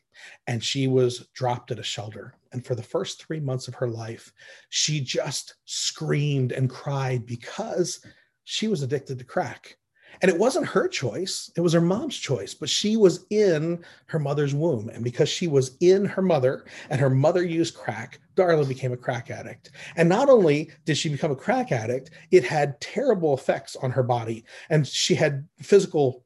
and 0.46 0.62
she 0.62 0.88
was 0.88 1.28
dropped 1.32 1.70
at 1.70 1.78
a 1.78 1.82
shelter. 1.82 2.34
And 2.52 2.66
for 2.66 2.74
the 2.74 2.82
first 2.82 3.24
three 3.24 3.40
months 3.40 3.66
of 3.66 3.74
her 3.76 3.88
life, 3.88 4.30
she 4.68 5.00
just 5.00 5.54
screamed 5.64 6.52
and 6.52 6.68
cried 6.68 7.24
because 7.24 8.04
she 8.50 8.66
was 8.66 8.82
addicted 8.82 9.16
to 9.16 9.24
crack. 9.24 9.76
And 10.20 10.28
it 10.28 10.36
wasn't 10.36 10.66
her 10.66 10.88
choice, 10.88 11.52
it 11.56 11.60
was 11.60 11.72
her 11.72 11.80
mom's 11.80 12.16
choice, 12.16 12.52
but 12.52 12.68
she 12.68 12.96
was 12.96 13.26
in 13.30 13.84
her 14.06 14.18
mother's 14.18 14.56
womb. 14.56 14.88
And 14.88 15.04
because 15.04 15.28
she 15.28 15.46
was 15.46 15.76
in 15.80 16.04
her 16.04 16.20
mother 16.20 16.66
and 16.90 17.00
her 17.00 17.08
mother 17.08 17.44
used 17.44 17.76
crack, 17.76 18.18
Darla 18.34 18.66
became 18.66 18.92
a 18.92 18.96
crack 18.96 19.30
addict. 19.30 19.70
And 19.94 20.08
not 20.08 20.28
only 20.28 20.72
did 20.84 20.98
she 20.98 21.08
become 21.08 21.30
a 21.30 21.36
crack 21.36 21.70
addict, 21.70 22.10
it 22.32 22.42
had 22.42 22.80
terrible 22.80 23.34
effects 23.34 23.76
on 23.76 23.92
her 23.92 24.02
body. 24.02 24.44
And 24.68 24.84
she 24.84 25.14
had 25.14 25.46
physical 25.62 26.24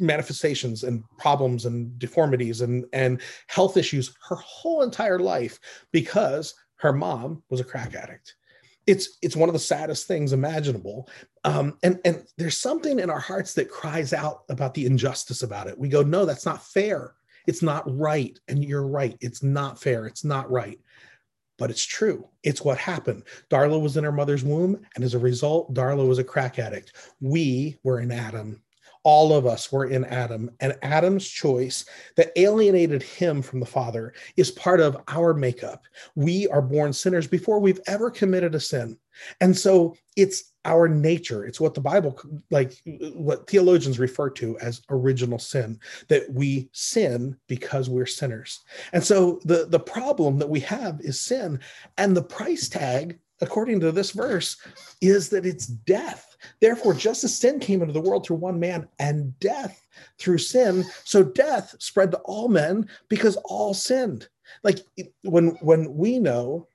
manifestations 0.00 0.82
and 0.82 1.04
problems 1.16 1.64
and 1.64 1.96
deformities 1.96 2.60
and, 2.60 2.86
and 2.92 3.20
health 3.46 3.76
issues 3.76 4.12
her 4.28 4.36
whole 4.36 4.82
entire 4.82 5.20
life 5.20 5.60
because 5.92 6.54
her 6.74 6.92
mom 6.92 7.44
was 7.50 7.60
a 7.60 7.64
crack 7.64 7.94
addict 7.94 8.34
it's 8.86 9.18
it's 9.22 9.36
one 9.36 9.48
of 9.48 9.52
the 9.52 9.58
saddest 9.58 10.06
things 10.06 10.32
imaginable 10.32 11.08
um, 11.44 11.76
and 11.82 12.00
and 12.04 12.24
there's 12.38 12.56
something 12.56 12.98
in 12.98 13.10
our 13.10 13.18
hearts 13.18 13.54
that 13.54 13.70
cries 13.70 14.12
out 14.12 14.42
about 14.48 14.74
the 14.74 14.86
injustice 14.86 15.42
about 15.42 15.66
it. 15.66 15.78
We 15.78 15.88
go 15.88 16.02
no 16.02 16.24
that's 16.24 16.46
not 16.46 16.64
fair. 16.64 17.14
It's 17.46 17.62
not 17.62 17.84
right. 17.98 18.38
And 18.46 18.64
you're 18.64 18.86
right. 18.86 19.16
It's 19.20 19.42
not 19.42 19.80
fair. 19.80 20.06
It's 20.06 20.24
not 20.24 20.50
right. 20.50 20.78
But 21.58 21.70
it's 21.70 21.84
true. 21.84 22.28
It's 22.44 22.62
what 22.62 22.78
happened. 22.78 23.24
Darla 23.50 23.80
was 23.80 23.96
in 23.96 24.04
her 24.04 24.12
mother's 24.12 24.44
womb 24.44 24.80
and 24.94 25.04
as 25.04 25.14
a 25.14 25.18
result 25.18 25.74
darla 25.74 26.06
was 26.06 26.18
a 26.18 26.24
crack 26.24 26.58
addict. 26.58 26.92
We 27.20 27.78
were 27.82 28.00
in 28.00 28.12
adam 28.12 28.62
all 29.04 29.32
of 29.32 29.46
us 29.46 29.72
were 29.72 29.86
in 29.86 30.04
Adam, 30.04 30.50
and 30.60 30.76
Adam's 30.82 31.28
choice 31.28 31.84
that 32.16 32.32
alienated 32.36 33.02
him 33.02 33.42
from 33.42 33.60
the 33.60 33.66
Father 33.66 34.14
is 34.36 34.50
part 34.50 34.80
of 34.80 34.96
our 35.08 35.34
makeup. 35.34 35.84
We 36.14 36.46
are 36.48 36.62
born 36.62 36.92
sinners 36.92 37.26
before 37.26 37.58
we've 37.58 37.80
ever 37.86 38.10
committed 38.10 38.54
a 38.54 38.60
sin. 38.60 38.96
And 39.40 39.56
so 39.56 39.96
it's 40.16 40.52
our 40.64 40.88
nature. 40.88 41.44
It's 41.44 41.60
what 41.60 41.74
the 41.74 41.80
Bible, 41.80 42.18
like 42.50 42.80
what 43.14 43.48
theologians 43.48 43.98
refer 43.98 44.30
to 44.30 44.58
as 44.60 44.82
original 44.90 45.38
sin, 45.38 45.80
that 46.08 46.32
we 46.32 46.68
sin 46.72 47.36
because 47.48 47.90
we're 47.90 48.06
sinners. 48.06 48.60
And 48.92 49.02
so 49.02 49.40
the, 49.44 49.66
the 49.66 49.80
problem 49.80 50.38
that 50.38 50.48
we 50.48 50.60
have 50.60 51.00
is 51.00 51.20
sin. 51.20 51.60
And 51.98 52.16
the 52.16 52.22
price 52.22 52.68
tag, 52.68 53.18
according 53.42 53.80
to 53.80 53.92
this 53.92 54.12
verse, 54.12 54.56
is 55.02 55.28
that 55.28 55.44
it's 55.44 55.66
death 55.66 56.32
Therefore, 56.60 56.94
just 56.94 57.24
as 57.24 57.36
sin 57.36 57.58
came 57.60 57.82
into 57.82 57.92
the 57.92 58.00
world 58.00 58.26
through 58.26 58.36
one 58.36 58.58
man 58.58 58.88
and 58.98 59.38
death 59.40 59.86
through 60.18 60.38
sin, 60.38 60.84
so 61.04 61.22
death 61.22 61.74
spread 61.78 62.10
to 62.12 62.18
all 62.18 62.48
men 62.48 62.88
because 63.08 63.36
all 63.44 63.74
sinned. 63.74 64.28
Like 64.62 64.78
when 65.22 65.50
when 65.60 65.94
we 65.94 66.18
know 66.18 66.68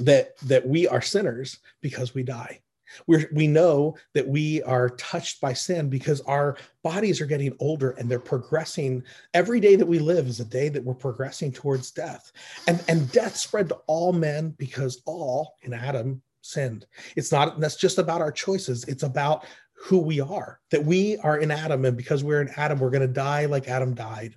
that 0.00 0.36
that 0.40 0.66
we 0.66 0.86
are 0.88 1.00
sinners 1.00 1.58
because 1.80 2.14
we 2.14 2.22
die. 2.22 2.60
We 3.06 3.26
we 3.32 3.46
know 3.46 3.96
that 4.14 4.26
we 4.26 4.62
are 4.62 4.90
touched 4.90 5.40
by 5.40 5.52
sin 5.52 5.88
because 5.88 6.20
our 6.22 6.56
bodies 6.82 7.20
are 7.20 7.26
getting 7.26 7.54
older 7.60 7.90
and 7.92 8.10
they're 8.10 8.18
progressing. 8.18 9.02
Every 9.34 9.60
day 9.60 9.76
that 9.76 9.86
we 9.86 9.98
live 9.98 10.26
is 10.26 10.40
a 10.40 10.44
day 10.44 10.68
that 10.68 10.84
we're 10.84 10.94
progressing 10.94 11.52
towards 11.52 11.90
death. 11.90 12.32
And, 12.66 12.82
and 12.88 13.10
death 13.12 13.36
spread 13.36 13.68
to 13.68 13.76
all 13.86 14.12
men 14.12 14.54
because 14.58 15.02
all 15.06 15.56
in 15.62 15.72
Adam 15.72 16.22
sinned. 16.42 16.86
It's 17.16 17.32
not 17.32 17.60
that's 17.60 17.76
just 17.76 17.98
about 17.98 18.20
our 18.20 18.32
choices. 18.32 18.84
It's 18.84 19.02
about 19.02 19.44
who 19.74 19.98
we 19.98 20.20
are. 20.20 20.60
That 20.70 20.84
we 20.84 21.16
are 21.18 21.38
in 21.38 21.50
Adam, 21.50 21.84
and 21.84 21.96
because 21.96 22.22
we're 22.22 22.42
in 22.42 22.50
Adam, 22.56 22.78
we're 22.78 22.90
going 22.90 23.02
to 23.02 23.08
die 23.08 23.46
like 23.46 23.68
Adam 23.68 23.94
died. 23.94 24.36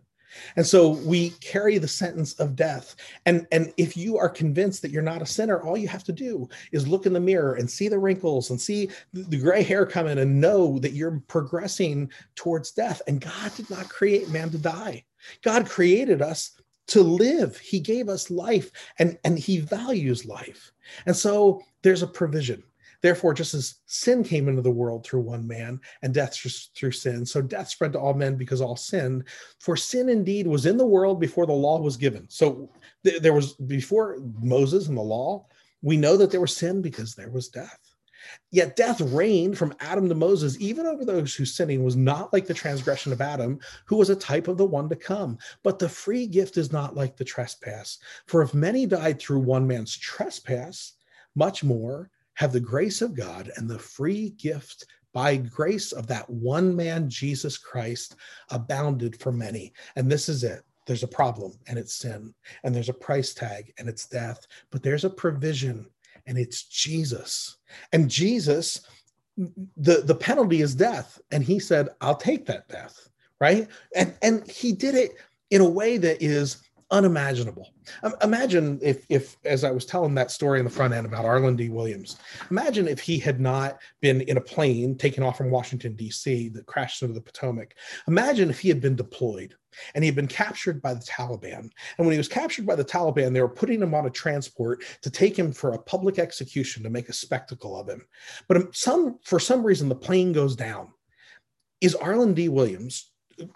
And 0.56 0.66
so 0.66 0.90
we 0.90 1.32
carry 1.42 1.78
the 1.78 1.88
sentence 1.88 2.34
of 2.34 2.56
death. 2.56 2.96
And, 3.26 3.48
and 3.52 3.74
if 3.78 3.96
you 3.96 4.18
are 4.18 4.30
convinced 4.30 4.82
that 4.82 4.92
you're 4.92 5.02
not 5.02 5.22
a 5.22 5.26
sinner, 5.26 5.62
all 5.62 5.78
you 5.78 5.88
have 5.88 6.04
to 6.06 6.14
do 6.14 6.48
is 6.72 6.88
look 6.88 7.06
in 7.06 7.14
the 7.14 7.20
mirror 7.20 7.56
and 7.56 7.70
see 7.70 7.88
the 7.88 8.00
wrinkles 8.00 8.50
and 8.50 8.60
see 8.60 8.90
the 9.14 9.40
gray 9.40 9.64
hair 9.64 9.86
coming 9.86 10.18
and 10.18 10.42
know 10.42 10.80
that 10.80 10.94
you're 10.94 11.22
progressing 11.28 12.12
towards 12.36 12.72
death. 12.72 13.02
And 13.08 13.22
God 13.22 13.56
did 13.56 13.70
not 13.70 13.90
create 13.90 14.30
man 14.30 14.50
to 14.52 14.58
die. 14.58 15.04
God 15.44 15.68
created 15.68 16.22
us 16.22 16.52
to 16.88 17.02
live. 17.02 17.58
He 17.58 17.80
gave 17.80 18.10
us 18.10 18.30
life 18.30 18.72
and, 19.00 19.18
and 19.24 19.40
he 19.40 19.60
values 19.60 20.26
life. 20.26 20.72
And 21.06 21.16
so 21.16 21.62
there's 21.82 22.04
a 22.04 22.08
provision. 22.08 22.64
Therefore, 23.06 23.36
just 23.36 23.54
as 23.54 23.76
sin 23.86 24.24
came 24.24 24.50
into 24.50 24.64
the 24.64 24.72
world 24.72 25.06
through 25.06 25.20
one 25.20 25.46
man 25.46 25.80
and 26.02 26.12
death 26.12 26.36
through 26.76 26.92
sin, 26.92 27.24
so 27.24 27.40
death 27.40 27.70
spread 27.70 27.94
to 27.94 28.00
all 28.00 28.16
men 28.16 28.36
because 28.36 28.62
all 28.62 28.76
sinned. 28.76 29.26
For 29.60 29.78
sin 29.78 30.10
indeed 30.10 30.48
was 30.48 30.66
in 30.66 30.76
the 30.76 30.88
world 30.88 31.20
before 31.20 31.46
the 31.46 31.54
law 31.54 31.80
was 31.80 31.98
given. 31.98 32.26
So 32.30 32.68
th- 33.04 33.22
there 33.22 33.34
was, 33.34 33.54
before 33.54 34.18
Moses 34.42 34.88
and 34.88 34.98
the 34.98 35.04
law, 35.04 35.46
we 35.84 35.98
know 35.98 36.18
that 36.18 36.32
there 36.32 36.42
was 36.42 36.58
sin 36.58 36.82
because 36.82 37.14
there 37.14 37.30
was 37.30 37.48
death. 37.48 37.78
Yet 38.50 38.76
death 38.76 39.00
reigned 39.00 39.56
from 39.56 39.76
Adam 39.82 40.10
to 40.10 40.16
Moses, 40.16 40.60
even 40.60 40.88
over 40.88 41.06
those 41.06 41.36
whose 41.36 41.54
sinning 41.54 41.84
was 41.84 41.96
not 41.96 42.34
like 42.34 42.48
the 42.48 42.56
transgression 42.56 43.14
of 43.14 43.22
Adam, 43.22 43.60
who 43.86 43.98
was 43.98 44.10
a 44.10 44.16
type 44.16 44.48
of 44.48 44.58
the 44.58 44.66
one 44.66 44.90
to 44.90 44.96
come. 44.96 45.38
But 45.62 45.78
the 45.78 45.90
free 45.90 46.26
gift 46.26 46.58
is 46.58 46.72
not 46.72 46.96
like 46.96 47.18
the 47.18 47.24
trespass. 47.24 48.00
For 48.26 48.42
if 48.42 48.56
many 48.56 48.88
died 48.88 49.20
through 49.20 49.42
one 49.42 49.68
man's 49.68 49.96
trespass, 49.96 50.94
much 51.36 51.64
more 51.64 52.10
have 52.36 52.54
the 52.54 52.60
grace 52.60 53.02
of 53.02 53.16
God 53.16 53.52
and 53.56 53.70
the 53.70 53.80
free 53.80 54.30
gift 54.32 54.86
by 55.14 55.38
grace 55.38 55.92
of 55.94 56.08
that 56.08 56.30
one 56.30 56.76
man, 56.76 57.10
Jesus 57.10 57.58
Christ, 57.58 58.16
abounded 58.50 59.20
for 59.20 59.32
many. 59.32 59.74
And 59.96 60.12
this 60.12 60.28
is 60.28 60.44
it. 60.44 60.64
There's 60.86 61.04
a 61.04 61.08
problem, 61.08 61.54
and 61.68 61.80
it's 61.80 61.96
sin. 61.96 62.34
And 62.64 62.76
there's 62.76 62.90
a 62.90 62.94
price 62.94 63.34
tag, 63.34 63.74
and 63.80 63.90
it's 63.90 64.08
death. 64.08 64.46
But 64.72 64.84
there's 64.84 65.06
a 65.06 65.10
provision, 65.10 65.88
and 66.28 66.38
it's 66.38 66.64
Jesus. 66.64 67.58
And 67.92 68.10
Jesus, 68.10 68.82
the, 69.38 70.02
the 70.04 70.16
penalty 70.16 70.62
is 70.62 70.76
death. 70.76 71.20
And 71.32 71.44
he 71.44 71.60
said, 71.60 71.90
I'll 72.02 72.16
take 72.16 72.46
that 72.46 72.68
death. 72.68 73.10
Right. 73.40 73.68
And 73.96 74.14
and 74.22 74.50
he 74.50 74.72
did 74.72 74.96
it 74.96 75.16
in 75.50 75.60
a 75.60 75.70
way 75.70 75.98
that 75.98 76.22
is 76.22 76.64
unimaginable. 76.92 77.70
Imagine 78.22 78.80
if, 78.82 79.06
if, 79.10 79.38
as 79.44 79.64
I 79.64 79.72
was 79.72 79.86
telling 79.86 80.14
that 80.16 80.32
story 80.32 80.60
in 80.60 80.66
the 80.66 80.72
front 80.72 80.94
end 80.94 81.06
about 81.06 81.26
Arland 81.26 81.58
D. 81.58 81.70
Williams, 81.70 82.18
imagine 82.52 82.88
if 82.88 83.00
he 83.00 83.18
had 83.18 83.40
not 83.40 83.80
been 84.02 84.22
in 84.22 84.38
a 84.38 84.42
plane 84.42 84.98
taken 84.98 85.24
off 85.24 85.38
from 85.38 85.50
Washington, 85.50 85.96
D.C., 85.96 86.50
that 86.50 86.66
crashed 86.68 87.02
into 87.02 87.14
the 87.14 87.22
Potomac. 87.22 87.76
Imagine 88.08 88.50
if 88.50 88.60
he 88.60 88.70
had 88.70 88.82
been 88.82 88.96
deployed 88.96 89.56
and 89.94 90.04
he 90.04 90.08
had 90.08 90.16
been 90.16 90.28
captured 90.28 90.82
by 90.82 90.94
the 90.94 91.02
Taliban. 91.02 91.70
And 91.98 92.06
when 92.06 92.12
he 92.12 92.18
was 92.18 92.28
captured 92.28 92.66
by 92.66 92.76
the 92.76 92.86
Taliban, 92.86 93.34
they 93.34 93.42
were 93.42 93.50
putting 93.50 93.82
him 93.82 93.94
on 93.94 94.06
a 94.06 94.12
transport 94.12 94.84
to 95.02 95.10
take 95.10 95.38
him 95.38 95.52
for 95.52 95.74
a 95.74 95.82
public 95.82 96.20
execution 96.20 96.84
to 96.84 96.90
make 96.90 97.10
a 97.10 97.14
spectacle 97.14 97.78
of 97.78 97.90
him. 97.90 98.06
But 98.48 98.58
um, 98.58 98.70
some, 98.74 99.20
for 99.24 99.40
some 99.40 99.64
reason, 99.64 99.90
the 99.90 99.96
plane 99.96 100.34
goes 100.34 100.56
down. 100.56 100.90
Is 101.82 101.96
Arland 101.96 102.36
D. 102.36 102.48
Williams 102.48 103.12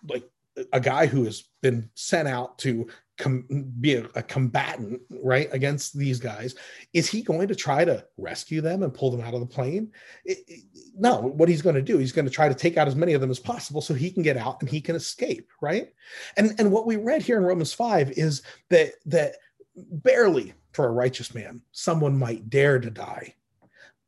like 0.08 0.30
a 0.74 0.80
guy 0.80 1.06
who 1.06 1.24
has 1.24 1.44
been 1.62 1.90
sent 1.96 2.28
out 2.28 2.58
to 2.60 2.88
com- 3.20 3.46
be 3.80 3.96
a, 3.96 4.06
a, 4.16 4.24
combatant 4.24 5.02
right 5.10 5.50
against 5.52 5.96
these 5.96 6.20
guys 6.20 6.56
is 6.94 7.08
he 7.08 7.22
going 7.22 7.48
to 7.48 7.56
try 7.56 7.86
to 7.86 8.04
rescue 8.18 8.62
them 8.62 8.82
and 8.82 8.94
pull 8.94 9.12
them 9.12 9.22
out 9.22 9.34
of 9.34 9.42
the 9.42 9.46
plane? 9.46 9.92
It, 10.26 10.40
it, 10.48 10.64
no 10.98 11.20
what 11.20 11.50
he's 11.50 11.62
going 11.62 11.76
to 11.76 11.82
do 11.82 11.98
he's 11.98 12.14
going 12.14 12.26
to 12.26 12.32
try 12.32 12.50
to 12.50 12.56
take 12.56 12.78
out 12.78 12.88
as 12.88 12.96
many 12.96 13.14
of 13.14 13.22
them 13.22 13.30
as 13.30 13.40
possible 13.40 13.82
so 13.82 13.94
he 13.94 14.10
can 14.10 14.24
get 14.24 14.38
out 14.38 14.62
and 14.62 14.70
he 14.70 14.82
can 14.82 14.96
escape 14.96 15.50
right? 15.62 15.94
And 16.38 16.56
and 16.58 16.72
what 16.72 16.88
we 16.88 16.96
read 16.96 17.22
here 17.22 17.38
in 17.38 17.44
romans 17.44 17.74
5 17.74 18.12
is 18.12 18.42
that 18.70 18.94
that 19.06 19.36
barely 19.76 20.54
for 20.72 20.88
a 20.88 20.92
righteous 20.92 21.36
man 21.36 21.62
someone 21.72 22.18
might 22.18 22.50
dare 22.50 22.80
to 22.80 22.90
die. 22.90 23.36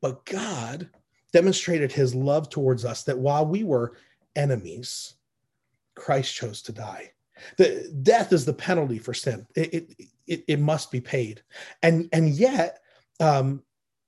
But 0.01 0.25
god 0.25 0.89
demonstrated 1.33 1.91
his 1.91 2.15
love 2.15 2.49
towards 2.49 2.85
us 2.85 3.03
that 3.03 3.19
while 3.19 3.45
we 3.45 3.63
were 3.63 3.97
enemies 4.35 5.15
christ 5.95 6.33
chose 6.33 6.61
to 6.61 6.71
die 6.71 7.11
the 7.57 7.91
death 8.03 8.33
is 8.33 8.45
the 8.45 8.53
penalty 8.53 8.99
for 8.99 9.13
sin. 9.13 9.45
It, 9.55 9.93
it, 10.27 10.43
it, 10.47 10.59
must 10.59 10.91
be 10.91 11.01
paid. 11.01 11.41
And, 11.83 12.07
and 12.13 12.29
yet, 12.29 12.79
um, 13.19 13.63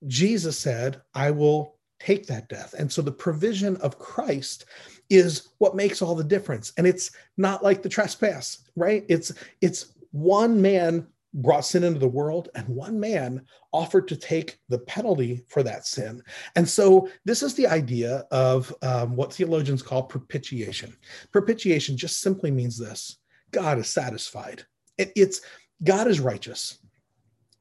Jesus 0.08 0.58
said, 0.58 1.02
I 1.14 1.32
will 1.32 1.76
take 2.00 2.28
that 2.28 2.50
death. 2.50 2.74
And 2.78 2.92
so 2.92 3.02
the 3.02 3.12
provision 3.12 3.78
of 3.78 4.00
Christ 4.00 4.66
is 5.10 5.50
what 5.60 5.76
makes 5.76 6.02
all 6.02 6.16
the 6.16 6.24
difference. 6.24 6.74
And 6.78 6.86
it's 6.86 7.12
not 7.38 7.64
like 7.64 7.82
the 7.82 7.90
trespass, 7.90 8.60
right? 8.76 9.06
It's 9.08 9.32
it's 9.62 9.94
one 10.12 10.62
man 10.62 11.08
brought 11.34 11.66
sin 11.66 11.84
into 11.84 12.00
the 12.00 12.08
world 12.08 12.50
and 12.54 12.68
one 12.68 13.00
man 13.00 13.42
offered 13.72 14.08
to 14.08 14.16
take 14.16 14.60
the 14.70 14.78
penalty 14.78 15.44
for 15.48 15.64
that 15.64 15.88
sin 15.88 16.22
and 16.56 16.70
so 16.70 17.10
this 17.26 17.42
is 17.42 17.56
the 17.56 17.66
idea 17.66 18.24
of 18.30 18.72
um, 18.84 19.16
what 19.16 19.34
theologians 19.34 19.82
call 19.82 20.04
propitiation 20.04 20.96
propitiation 21.32 21.98
just 21.98 22.22
simply 22.22 22.52
means 22.52 22.78
this 22.78 23.18
God 23.54 23.78
is 23.78 23.88
satisfied. 23.88 24.66
It, 24.98 25.12
it's 25.16 25.42
God 25.84 26.08
is 26.08 26.20
righteous. 26.20 26.80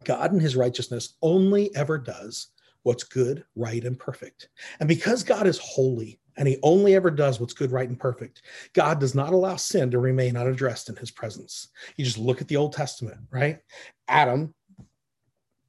God 0.04 0.32
in 0.32 0.40
his 0.40 0.56
righteousness 0.56 1.14
only 1.22 1.74
ever 1.76 1.98
does 1.98 2.48
what's 2.82 3.04
good, 3.04 3.44
right, 3.54 3.84
and 3.84 3.98
perfect. 3.98 4.48
And 4.80 4.88
because 4.88 5.22
God 5.22 5.46
is 5.46 5.58
holy 5.58 6.18
and 6.36 6.48
he 6.48 6.58
only 6.62 6.94
ever 6.94 7.10
does 7.10 7.38
what's 7.38 7.52
good, 7.52 7.70
right, 7.70 7.88
and 7.88 7.98
perfect, 7.98 8.42
God 8.72 8.98
does 8.98 9.14
not 9.14 9.32
allow 9.32 9.56
sin 9.56 9.90
to 9.90 9.98
remain 9.98 10.36
unaddressed 10.36 10.88
in 10.88 10.96
his 10.96 11.10
presence. 11.10 11.68
You 11.96 12.04
just 12.04 12.18
look 12.18 12.40
at 12.40 12.48
the 12.48 12.56
Old 12.56 12.72
Testament, 12.72 13.20
right? 13.30 13.58
Adam 14.08 14.52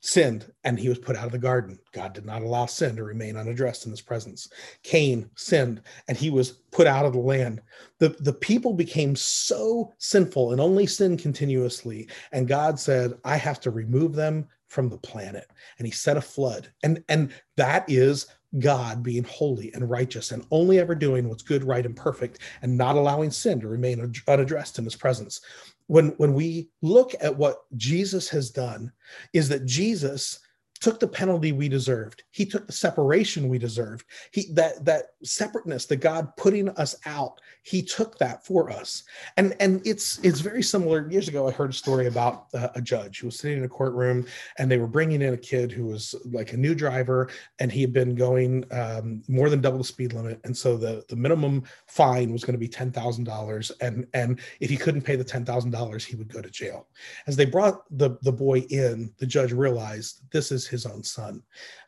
sinned 0.03 0.51
and 0.65 0.77
he 0.77 0.89
was 0.89 0.99
put 0.99 1.15
out 1.15 1.27
of 1.27 1.31
the 1.31 1.37
garden. 1.37 1.79
God 1.93 2.11
did 2.11 2.25
not 2.25 2.41
allow 2.41 2.65
sin 2.65 2.97
to 2.97 3.05
remain 3.05 3.37
unaddressed 3.37 3.85
in 3.85 3.91
his 3.91 4.01
presence. 4.01 4.49
Cain 4.83 5.29
sinned 5.35 5.81
and 6.09 6.17
he 6.17 6.29
was 6.29 6.51
put 6.71 6.87
out 6.87 7.05
of 7.05 7.13
the 7.13 7.19
land. 7.19 7.61
The, 7.99 8.09
the 8.19 8.33
people 8.33 8.73
became 8.73 9.15
so 9.15 9.93
sinful 9.99 10.51
and 10.51 10.59
only 10.59 10.87
sin 10.87 11.15
continuously. 11.15 12.09
And 12.33 12.49
God 12.49 12.77
said, 12.77 13.13
I 13.23 13.37
have 13.37 13.61
to 13.61 13.71
remove 13.71 14.13
them 14.13 14.45
from 14.67 14.89
the 14.89 14.97
planet. 14.97 15.49
And 15.77 15.87
he 15.87 15.91
set 15.91 16.17
a 16.17 16.21
flood. 16.21 16.67
And, 16.83 17.01
and 17.07 17.31
that 17.55 17.85
is 17.87 18.27
God 18.59 19.03
being 19.03 19.23
holy 19.23 19.71
and 19.73 19.89
righteous 19.89 20.31
and 20.31 20.45
only 20.51 20.79
ever 20.79 20.95
doing 20.95 21.29
what's 21.29 21.43
good, 21.43 21.63
right, 21.63 21.85
and 21.85 21.95
perfect 21.95 22.39
and 22.61 22.77
not 22.77 22.97
allowing 22.97 23.31
sin 23.31 23.61
to 23.61 23.69
remain 23.69 24.13
unaddressed 24.27 24.77
in 24.77 24.83
his 24.83 24.97
presence 24.97 25.39
when 25.87 26.09
when 26.17 26.33
we 26.33 26.69
look 26.81 27.13
at 27.21 27.35
what 27.35 27.63
Jesus 27.75 28.29
has 28.29 28.49
done 28.49 28.91
is 29.33 29.49
that 29.49 29.65
Jesus 29.65 30.39
took 30.83 30.99
the 30.99 31.07
penalty 31.07 31.53
we 31.53 31.69
deserved. 31.69 32.23
He 32.31 32.45
took 32.45 32.67
the 32.67 32.73
separation 32.73 33.47
we 33.47 33.57
deserved. 33.57 34.03
He 34.31 34.51
that 34.51 34.83
that 34.83 35.11
separateness 35.23 35.85
that 35.85 35.97
God 35.97 36.35
putting 36.35 36.67
us 36.71 36.93
out, 37.05 37.39
he 37.61 37.81
took 37.81 38.17
that 38.17 38.45
for 38.45 38.69
us. 38.69 39.03
And 39.37 39.55
and 39.61 39.81
it's 39.87 40.19
it's 40.23 40.41
very 40.41 40.61
similar. 40.61 41.09
Years 41.09 41.29
ago, 41.29 41.47
I 41.47 41.51
heard 41.51 41.69
a 41.69 41.73
story 41.73 42.07
about 42.07 42.47
uh, 42.53 42.67
a 42.75 42.81
judge 42.81 43.21
who 43.21 43.27
was 43.27 43.39
sitting 43.39 43.59
in 43.59 43.63
a 43.63 43.69
courtroom 43.69 44.25
and 44.57 44.69
they 44.69 44.77
were 44.77 44.87
bringing 44.87 45.21
in 45.21 45.33
a 45.33 45.37
kid 45.37 45.71
who 45.71 45.85
was 45.85 46.15
like 46.25 46.51
a 46.51 46.57
new 46.57 46.75
driver 46.75 47.29
and 47.59 47.71
he 47.71 47.79
had 47.79 47.93
been 47.93 48.13
going 48.13 48.65
um, 48.71 49.23
more 49.29 49.49
than 49.49 49.61
double 49.61 49.77
the 49.77 49.85
speed 49.85 50.11
limit. 50.11 50.41
And 50.43 50.55
so 50.55 50.75
the 50.75 51.05
the 51.07 51.15
minimum 51.15 51.63
fine 51.87 52.33
was 52.33 52.43
going 52.43 52.55
to 52.55 52.59
be 52.59 52.67
ten 52.67 52.91
thousand 52.91 53.23
dollars. 53.23 53.71
And 53.79 54.05
and 54.13 54.41
if 54.59 54.69
he 54.69 54.75
couldn't 54.75 55.03
pay 55.03 55.15
the 55.15 55.23
ten 55.23 55.45
thousand 55.45 55.71
dollars, 55.71 56.03
he 56.03 56.17
would 56.17 56.27
go 56.33 56.41
to 56.41 56.49
jail. 56.49 56.87
As 57.25 57.37
they 57.37 57.45
brought 57.45 57.83
the 57.97 58.17
the 58.23 58.33
boy 58.33 58.65
in, 58.69 59.13
the 59.17 59.25
judge 59.25 59.53
realized 59.53 60.29
this 60.33 60.51
is 60.51 60.72
his 60.73 60.85
own 60.85 61.03
son, 61.03 61.41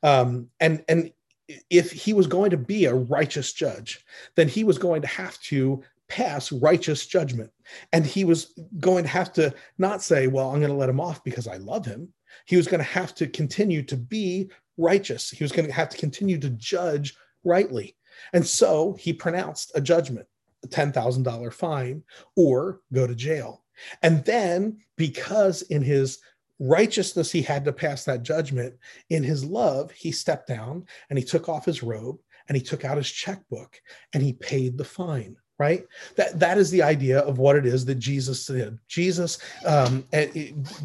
um, 0.04 0.48
and 0.62 0.84
and 0.88 1.12
if 1.70 1.92
he 1.92 2.14
was 2.14 2.28
going 2.28 2.52
to 2.52 2.58
be 2.58 2.86
a 2.86 2.94
righteous 2.94 3.54
judge, 3.54 4.04
then 4.36 4.48
he 4.48 4.64
was 4.64 4.78
going 4.78 5.02
to 5.02 5.08
have 5.08 5.40
to 5.42 5.84
pass 6.08 6.52
righteous 6.52 7.06
judgment. 7.06 7.52
And 7.94 8.06
he 8.06 8.26
was 8.26 8.54
going 8.80 9.04
to 9.04 9.10
have 9.10 9.34
to 9.34 9.54
not 9.78 10.02
say, 10.02 10.28
well, 10.28 10.50
I'm 10.50 10.60
going 10.60 10.72
to 10.72 10.78
let 10.78 10.90
him 10.90 11.00
off 11.00 11.24
because 11.24 11.48
I 11.48 11.58
love 11.58 11.86
him. 11.86 12.14
He 12.46 12.58
was 12.58 12.68
going 12.68 12.80
to 12.80 12.84
have 12.84 13.16
to 13.16 13.28
continue 13.28 13.82
to 13.84 13.98
be 13.98 14.50
righteous. 14.78 15.30
He 15.30 15.44
was 15.44 15.52
going 15.52 15.68
to 15.68 15.74
have 15.74 15.90
to 15.90 15.98
continue 15.98 16.38
to 16.40 16.50
judge 16.52 17.16
rightly. 17.44 17.96
And 18.34 18.46
so 18.46 18.94
he 19.00 19.14
pronounced 19.14 19.72
a 19.76 19.82
judgment, 19.82 20.28
a 20.64 20.68
$10,000 20.68 21.54
fine, 21.54 22.04
or 22.36 22.82
go 22.94 23.08
to 23.08 23.16
jail. 23.16 23.64
And 24.02 24.24
then, 24.26 24.78
because 24.96 25.64
in 25.64 25.82
his 25.82 26.20
righteousness 26.60 27.32
he 27.32 27.42
had 27.42 27.66
to 27.66 27.74
pass 27.74 28.06
that 28.06 28.24
judgment. 28.24 28.76
In 29.10 29.24
his 29.24 29.44
love 29.44 29.92
he 29.92 30.12
stepped 30.12 30.48
down 30.48 30.86
and 31.10 31.20
he 31.20 31.26
took 31.26 31.50
off 31.50 31.66
his 31.66 31.84
robe 31.84 32.20
and 32.48 32.56
he 32.56 32.64
took 32.64 32.86
out 32.86 32.98
his 32.98 33.12
checkbook 33.12 33.80
and 34.14 34.22
he 34.22 34.34
paid 34.34 34.78
the 34.78 34.86
fine 34.86 35.36
right? 35.58 35.86
That 36.18 36.40
that 36.40 36.58
is 36.58 36.70
the 36.70 36.84
idea 36.84 37.20
of 37.20 37.38
what 37.38 37.56
it 37.56 37.66
is 37.66 37.86
that 37.86 37.96
jesus 37.96 38.46
did. 38.46 38.78
Jesus 38.88 39.40
um, 39.66 40.06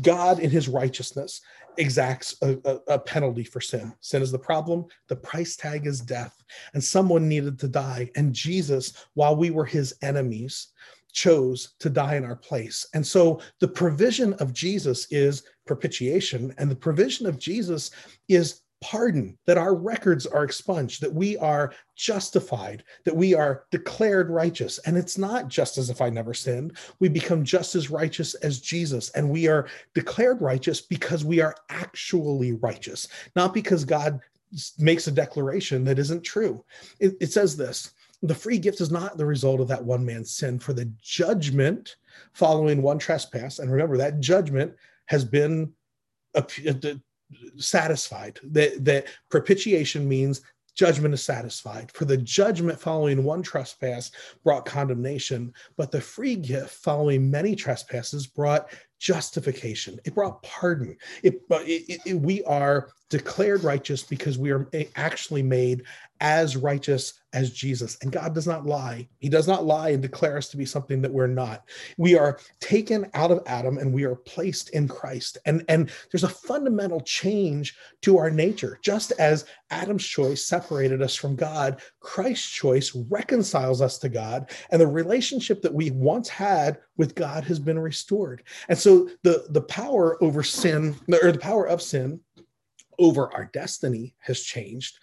god 0.03 0.39
in 0.39 0.51
his 0.51 0.69
righteousness 0.69 1.41
exacts 1.77 2.37
a, 2.43 2.59
a, 2.65 2.95
a, 2.95 2.99
penalty 2.99 3.45
for 3.45 3.61
sin. 3.61 3.93
Sin 4.01 4.23
is 4.23 4.33
the 4.33 4.39
problem. 4.39 4.85
The 5.09 5.17
price 5.17 5.57
tag 5.57 5.87
is 5.87 6.01
death. 6.01 6.37
And 6.75 6.83
someone 6.83 7.29
needed 7.29 7.59
to 7.61 7.69
die. 7.69 8.11
And 8.17 8.33
jesus 8.33 8.93
while 9.15 9.37
we 9.37 9.51
were 9.51 9.65
his 9.65 9.95
enemies 10.03 10.69
chose 11.13 11.75
to 11.79 11.91
die 11.91 12.17
in 12.17 12.25
our 12.25 12.37
place 12.37 12.87
and 12.95 13.07
so 13.07 13.41
the 13.61 13.69
provision 13.69 14.33
of 14.35 14.53
jesus 14.53 15.07
is 15.11 15.45
propitiation 15.67 16.55
and 16.59 16.71
the 16.71 16.77
provision 16.77 17.27
of 17.27 17.39
jesus 17.39 17.91
is 18.29 18.63
pardon, 18.81 19.37
that 19.47 19.59
our 19.59 19.75
records 19.75 20.27
are 20.27 20.45
expunged, 20.45 21.03
that 21.03 21.13
we 21.13 21.37
are 21.37 21.73
justified, 21.97 22.83
that 23.05 23.15
we 23.15 23.35
are 23.35 23.65
declared 23.71 24.31
righteous. 24.31 24.79
And 24.81 24.97
it's 24.97 25.19
not 25.19 25.49
just 25.49 25.77
as 25.77 25.91
if 25.91 26.01
I 26.01 26.09
never 26.09 26.33
sinned. 26.33 26.77
We 26.99 27.09
become 27.09 27.45
just 27.45 27.75
as 27.75 27.91
righteous 27.91 28.35
as 28.37 28.61
Jesus. 28.61 29.11
And 29.11 29.29
we 29.29 29.49
are 29.49 29.69
declared 29.95 30.41
righteous 30.41 30.81
because 30.81 31.25
we 31.25 31.41
are 31.41 31.55
actually 31.69 32.53
righteous, 32.53 33.09
not 33.37 33.53
because 33.53 33.85
God 33.85 34.21
makes 34.79 35.07
a 35.07 35.13
declaration 35.13 35.85
that 35.85 35.99
isn't 35.99 36.23
true. 36.23 36.65
It, 36.99 37.17
it 37.21 37.33
says 37.33 37.57
this 37.57 37.93
the 38.23 38.35
free 38.35 38.59
gift 38.59 38.81
is 38.81 38.91
not 38.91 39.17
the 39.17 39.27
result 39.27 39.61
of 39.61 39.69
that 39.69 39.85
one 39.85 40.05
man's 40.05 40.33
sin, 40.33 40.59
for 40.59 40.73
the 40.73 40.93
judgment 41.01 41.97
following 42.33 42.83
one 42.83 42.99
trespass. 42.99 43.59
And 43.59 43.71
remember, 43.71 43.97
that 43.97 44.21
judgment 44.21 44.75
has 45.07 45.25
been 45.25 45.73
uh, 46.35 46.43
satisfied. 47.57 48.39
That, 48.43 48.85
that 48.85 49.07
propitiation 49.31 50.09
means 50.09 50.43
judgment 50.75 51.15
is 51.15 51.23
satisfied. 51.23 51.91
For 51.93 52.05
the 52.05 52.17
judgment 52.17 52.79
following 52.79 53.25
one 53.25 53.43
trespass 53.43 54.11
brought 54.45 54.67
condemnation, 54.67 55.53
but 55.77 55.91
the 55.91 56.01
free 56.01 56.37
gift 56.37 56.71
following 56.71 57.31
many 57.31 57.57
trespasses 57.57 58.27
brought 58.27 58.71
justification. 59.01 59.99
It 60.05 60.15
brought 60.15 60.43
pardon. 60.43 60.97
It, 61.23 61.41
it, 61.51 62.01
it, 62.07 62.15
we 62.15 62.45
are 62.45 62.91
declared 63.09 63.65
righteous 63.65 64.05
because 64.05 64.39
we 64.39 64.51
are 64.51 64.69
eh, 64.73 64.85
actually 64.95 65.43
made 65.43 65.83
as 66.21 66.57
righteous 66.57 67.15
as 67.33 67.51
Jesus. 67.51 67.97
And 68.03 68.13
God 68.13 68.35
does 68.35 68.47
not 68.47 68.67
lie. 68.67 69.09
He 69.19 69.29
does 69.29 69.49
not 69.49 69.65
lie 69.65 69.91
and 69.91 70.03
declare 70.03 70.37
us 70.37 70.49
to 70.49 70.57
be 70.57 70.67
something 70.67 71.01
that 71.01 71.13
we're 71.13 71.27
not. 71.27 71.65
We 71.97 72.19
are 72.19 72.39
taken 72.61 73.09
out 73.15 73.31
of 73.31 73.43
Adam 73.47 73.79
and 73.79 73.93
we 73.93 74.05
are 74.05 74.17
placed 74.17 74.71
in 74.71 74.87
Christ. 74.87 75.39
And, 75.47 75.65
and 75.69 75.91
there's 76.11 76.25
a 76.25 76.29
fundamental 76.29 77.01
change 77.01 77.77
to 78.03 78.19
our 78.19 78.31
nature. 78.31 78.79
Just 78.83 79.13
as 79.13 79.47
Adam's 79.71 80.05
choice 80.05 80.45
separated 80.45 81.03
us 81.03 81.15
from 81.15 81.37
God, 81.37 81.81
Christ's 82.01 82.51
choice 82.51 82.95
reconciles 83.09 83.81
us 83.81 83.97
to 83.99 84.09
God. 84.09 84.51
And 84.71 84.81
the 84.81 84.87
relationship 84.87 85.63
that 85.63 85.75
we 85.75 85.91
once 85.91 86.29
had 86.29 86.79
with 86.97 87.15
God 87.15 87.45
has 87.45 87.59
been 87.59 87.79
restored. 87.79 88.43
And 88.69 88.77
so 88.77 88.90
the, 89.23 89.47
the 89.51 89.63
power 89.63 90.23
over 90.23 90.43
sin, 90.43 90.97
or 91.23 91.33
the 91.33 91.39
power 91.39 91.67
of 91.67 91.83
sin, 91.83 92.21
over 92.99 93.33
our 93.33 93.47
destiny 93.53 94.15
has 94.19 94.43
changed, 94.43 94.99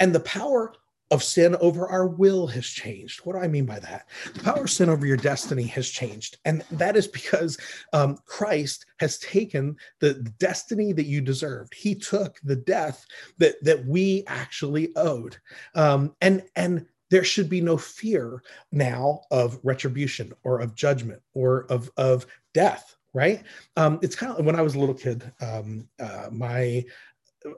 and 0.00 0.14
the 0.14 0.20
power 0.20 0.72
of 1.12 1.22
sin 1.22 1.54
over 1.60 1.86
our 1.88 2.06
will 2.06 2.46
has 2.46 2.66
changed. 2.66 3.20
What 3.20 3.34
do 3.34 3.40
I 3.40 3.46
mean 3.46 3.66
by 3.66 3.78
that? 3.80 4.08
The 4.32 4.40
power 4.40 4.62
of 4.62 4.70
sin 4.70 4.88
over 4.88 5.06
your 5.06 5.18
destiny 5.18 5.64
has 5.64 5.90
changed. 5.90 6.38
And 6.46 6.64
that 6.70 6.96
is 6.96 7.06
because 7.06 7.58
um, 7.92 8.16
Christ 8.24 8.86
has 8.98 9.18
taken 9.18 9.76
the 10.00 10.14
destiny 10.38 10.94
that 10.94 11.04
you 11.04 11.20
deserved. 11.20 11.74
He 11.74 11.94
took 11.94 12.40
the 12.42 12.56
death 12.56 13.04
that, 13.36 13.62
that 13.62 13.84
we 13.84 14.24
actually 14.26 14.96
owed. 14.96 15.36
Um, 15.74 16.16
and, 16.22 16.44
and 16.56 16.86
there 17.10 17.24
should 17.24 17.50
be 17.50 17.60
no 17.60 17.76
fear 17.76 18.42
now 18.72 19.20
of 19.30 19.60
retribution 19.62 20.32
or 20.44 20.60
of 20.60 20.74
judgment 20.74 21.20
or 21.34 21.66
of, 21.68 21.90
of 21.98 22.24
death 22.54 22.96
right 23.14 23.42
um, 23.76 23.98
it's 24.02 24.16
kind 24.16 24.32
of 24.32 24.44
when 24.44 24.56
i 24.56 24.62
was 24.62 24.74
a 24.74 24.78
little 24.78 24.94
kid 24.94 25.30
um, 25.40 25.88
uh, 26.00 26.28
my 26.30 26.84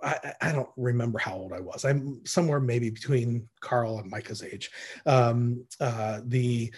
I, 0.02 0.32
I, 0.40 0.52
don't 0.52 0.70
remember 0.76 1.18
how 1.18 1.34
old 1.34 1.52
I 1.52 1.60
was. 1.60 1.84
I'm 1.84 2.24
somewhere 2.24 2.58
maybe 2.60 2.88
between 2.88 3.48
Carl 3.60 3.98
and 3.98 4.10
Micah's 4.10 4.42
age. 4.42 4.70
Um, 5.04 5.66
uh, 5.80 6.20
the 6.24 6.72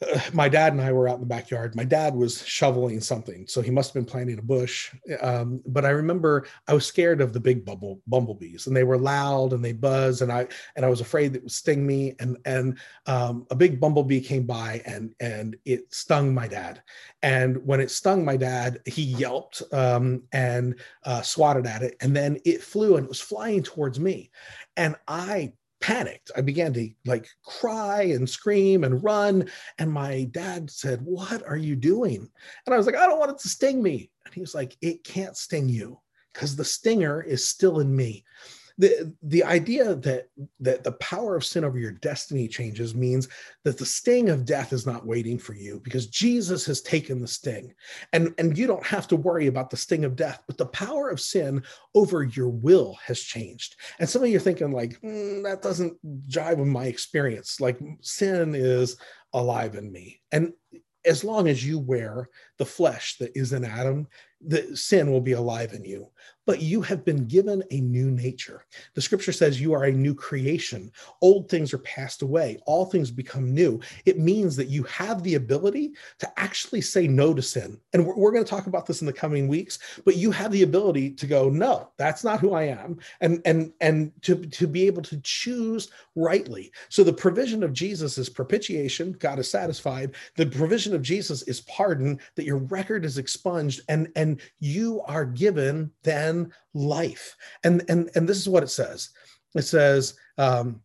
my 0.32 0.48
dad 0.48 0.72
and 0.72 0.80
I 0.80 0.92
were 0.92 1.08
out 1.08 1.16
in 1.16 1.20
the 1.20 1.26
backyard. 1.26 1.76
My 1.76 1.84
dad 1.84 2.14
was 2.14 2.44
shoveling 2.46 3.00
something, 3.00 3.46
so 3.46 3.60
he 3.60 3.70
must 3.70 3.90
have 3.90 3.94
been 3.94 4.10
planting 4.10 4.38
a 4.38 4.42
bush. 4.42 4.92
Um, 5.20 5.60
but 5.66 5.84
I 5.84 5.90
remember 5.90 6.46
I 6.66 6.74
was 6.74 6.86
scared 6.86 7.20
of 7.20 7.32
the 7.32 7.40
big 7.40 7.64
bumble 7.64 8.00
bumblebees, 8.06 8.66
and 8.66 8.76
they 8.76 8.84
were 8.84 8.98
loud 8.98 9.52
and 9.52 9.64
they 9.64 9.72
buzz, 9.72 10.22
and 10.22 10.32
I 10.32 10.48
and 10.76 10.84
I 10.84 10.88
was 10.88 11.00
afraid 11.00 11.34
it 11.34 11.42
would 11.42 11.52
sting 11.52 11.86
me. 11.86 12.14
And 12.18 12.38
and 12.44 12.78
um, 13.06 13.46
a 13.50 13.54
big 13.54 13.80
bumblebee 13.80 14.20
came 14.20 14.46
by 14.46 14.82
and 14.86 15.14
and 15.20 15.56
it 15.64 15.92
stung 15.94 16.34
my 16.34 16.48
dad. 16.48 16.82
And 17.22 17.64
when 17.66 17.80
it 17.80 17.90
stung 17.90 18.24
my 18.24 18.36
dad, 18.36 18.80
he 18.86 19.02
yelped 19.02 19.62
um, 19.72 20.22
and 20.32 20.76
uh, 21.04 21.22
swatted 21.22 21.66
at 21.66 21.82
it, 21.82 21.96
and 22.00 22.16
then 22.16 22.38
it 22.44 22.62
flew 22.62 22.96
and 22.96 23.04
it 23.04 23.08
was 23.08 23.20
flying 23.20 23.62
towards 23.62 24.00
me, 24.00 24.30
and 24.76 24.96
I 25.06 25.52
panicked. 25.80 26.30
I 26.36 26.40
began 26.40 26.72
to 26.74 26.90
like 27.04 27.28
cry 27.44 28.02
and 28.02 28.28
scream 28.28 28.84
and 28.84 29.02
run. 29.02 29.48
And 29.78 29.92
my 29.92 30.24
dad 30.30 30.70
said, 30.70 31.00
What 31.02 31.46
are 31.46 31.56
you 31.56 31.76
doing? 31.76 32.28
And 32.66 32.74
I 32.74 32.76
was 32.76 32.86
like, 32.86 32.96
I 32.96 33.06
don't 33.06 33.18
want 33.18 33.32
it 33.32 33.38
to 33.38 33.48
sting 33.48 33.82
me. 33.82 34.10
And 34.24 34.34
he 34.34 34.40
was 34.40 34.54
like, 34.54 34.76
It 34.80 35.04
can't 35.04 35.36
sting 35.36 35.68
you 35.68 36.00
because 36.32 36.56
the 36.56 36.64
stinger 36.64 37.22
is 37.22 37.48
still 37.48 37.80
in 37.80 37.94
me 37.94 38.24
the 38.80 39.14
the 39.24 39.44
idea 39.44 39.94
that 39.94 40.28
that 40.58 40.82
the 40.82 40.92
power 40.92 41.36
of 41.36 41.44
sin 41.44 41.64
over 41.64 41.78
your 41.78 41.92
destiny 41.92 42.48
changes 42.48 42.94
means 42.94 43.28
that 43.62 43.76
the 43.76 43.84
sting 43.84 44.30
of 44.30 44.46
death 44.46 44.72
is 44.72 44.86
not 44.86 45.06
waiting 45.06 45.38
for 45.38 45.52
you 45.52 45.80
because 45.84 46.06
Jesus 46.06 46.64
has 46.64 46.80
taken 46.80 47.20
the 47.20 47.28
sting. 47.28 47.74
And 48.14 48.34
and 48.38 48.56
you 48.56 48.66
don't 48.66 48.84
have 48.86 49.06
to 49.08 49.16
worry 49.16 49.48
about 49.48 49.68
the 49.68 49.76
sting 49.76 50.06
of 50.06 50.16
death 50.16 50.42
but 50.46 50.56
the 50.56 50.66
power 50.66 51.10
of 51.10 51.20
sin 51.20 51.62
over 51.94 52.22
your 52.22 52.48
will 52.48 52.96
has 53.04 53.20
changed. 53.20 53.76
And 53.98 54.08
some 54.08 54.22
of 54.22 54.30
you 54.30 54.38
are 54.38 54.40
thinking 54.40 54.72
like 54.72 54.98
mm, 55.02 55.42
that 55.42 55.60
doesn't 55.60 55.98
jive 56.28 56.56
with 56.56 56.68
my 56.68 56.86
experience. 56.86 57.60
Like 57.60 57.78
sin 58.00 58.54
is 58.54 58.96
alive 59.34 59.74
in 59.74 59.92
me. 59.92 60.22
And 60.32 60.54
as 61.04 61.22
long 61.22 61.48
as 61.48 61.66
you 61.66 61.78
wear 61.78 62.30
the 62.58 62.64
flesh 62.64 63.18
that 63.18 63.32
is 63.34 63.52
in 63.52 63.64
Adam, 63.64 64.06
the 64.40 64.74
sin 64.74 65.10
will 65.12 65.20
be 65.20 65.32
alive 65.32 65.74
in 65.74 65.84
you 65.84 66.10
but 66.50 66.60
you 66.60 66.82
have 66.82 67.04
been 67.04 67.28
given 67.28 67.62
a 67.70 67.80
new 67.80 68.10
nature. 68.10 68.64
The 68.94 69.00
scripture 69.00 69.30
says 69.30 69.60
you 69.60 69.72
are 69.72 69.84
a 69.84 69.92
new 69.92 70.16
creation. 70.16 70.90
Old 71.22 71.48
things 71.48 71.72
are 71.72 71.78
passed 71.78 72.22
away, 72.22 72.58
all 72.66 72.86
things 72.86 73.12
become 73.12 73.54
new. 73.54 73.78
It 74.04 74.18
means 74.18 74.56
that 74.56 74.66
you 74.66 74.82
have 74.82 75.22
the 75.22 75.36
ability 75.36 75.92
to 76.18 76.40
actually 76.40 76.80
say 76.80 77.06
no 77.06 77.32
to 77.34 77.40
sin. 77.40 77.78
And 77.92 78.04
we're, 78.04 78.16
we're 78.16 78.32
going 78.32 78.42
to 78.42 78.50
talk 78.50 78.66
about 78.66 78.84
this 78.84 79.00
in 79.00 79.06
the 79.06 79.12
coming 79.12 79.46
weeks, 79.46 79.78
but 80.04 80.16
you 80.16 80.32
have 80.32 80.50
the 80.50 80.64
ability 80.64 81.12
to 81.12 81.26
go, 81.28 81.50
no, 81.50 81.90
that's 81.96 82.24
not 82.24 82.40
who 82.40 82.52
I 82.52 82.64
am. 82.64 82.98
And 83.20 83.40
and 83.44 83.72
and 83.80 84.10
to, 84.22 84.34
to 84.34 84.66
be 84.66 84.88
able 84.88 85.02
to 85.02 85.20
choose 85.20 85.92
rightly. 86.16 86.72
So 86.88 87.04
the 87.04 87.12
provision 87.12 87.62
of 87.62 87.72
Jesus 87.72 88.18
is 88.18 88.28
propitiation, 88.28 89.12
God 89.12 89.38
is 89.38 89.48
satisfied. 89.48 90.16
The 90.34 90.46
provision 90.46 90.96
of 90.96 91.02
Jesus 91.02 91.42
is 91.42 91.60
pardon, 91.60 92.18
that 92.34 92.44
your 92.44 92.58
record 92.58 93.04
is 93.04 93.18
expunged, 93.18 93.82
and, 93.88 94.08
and 94.16 94.40
you 94.58 95.00
are 95.06 95.24
given 95.24 95.92
then 96.02 96.39
life. 96.74 97.36
And 97.64 97.82
and 97.88 98.10
and 98.14 98.28
this 98.28 98.38
is 98.38 98.48
what 98.48 98.62
it 98.62 98.70
says. 98.70 99.10
It 99.54 99.62
says, 99.62 100.14
um, 100.38 100.80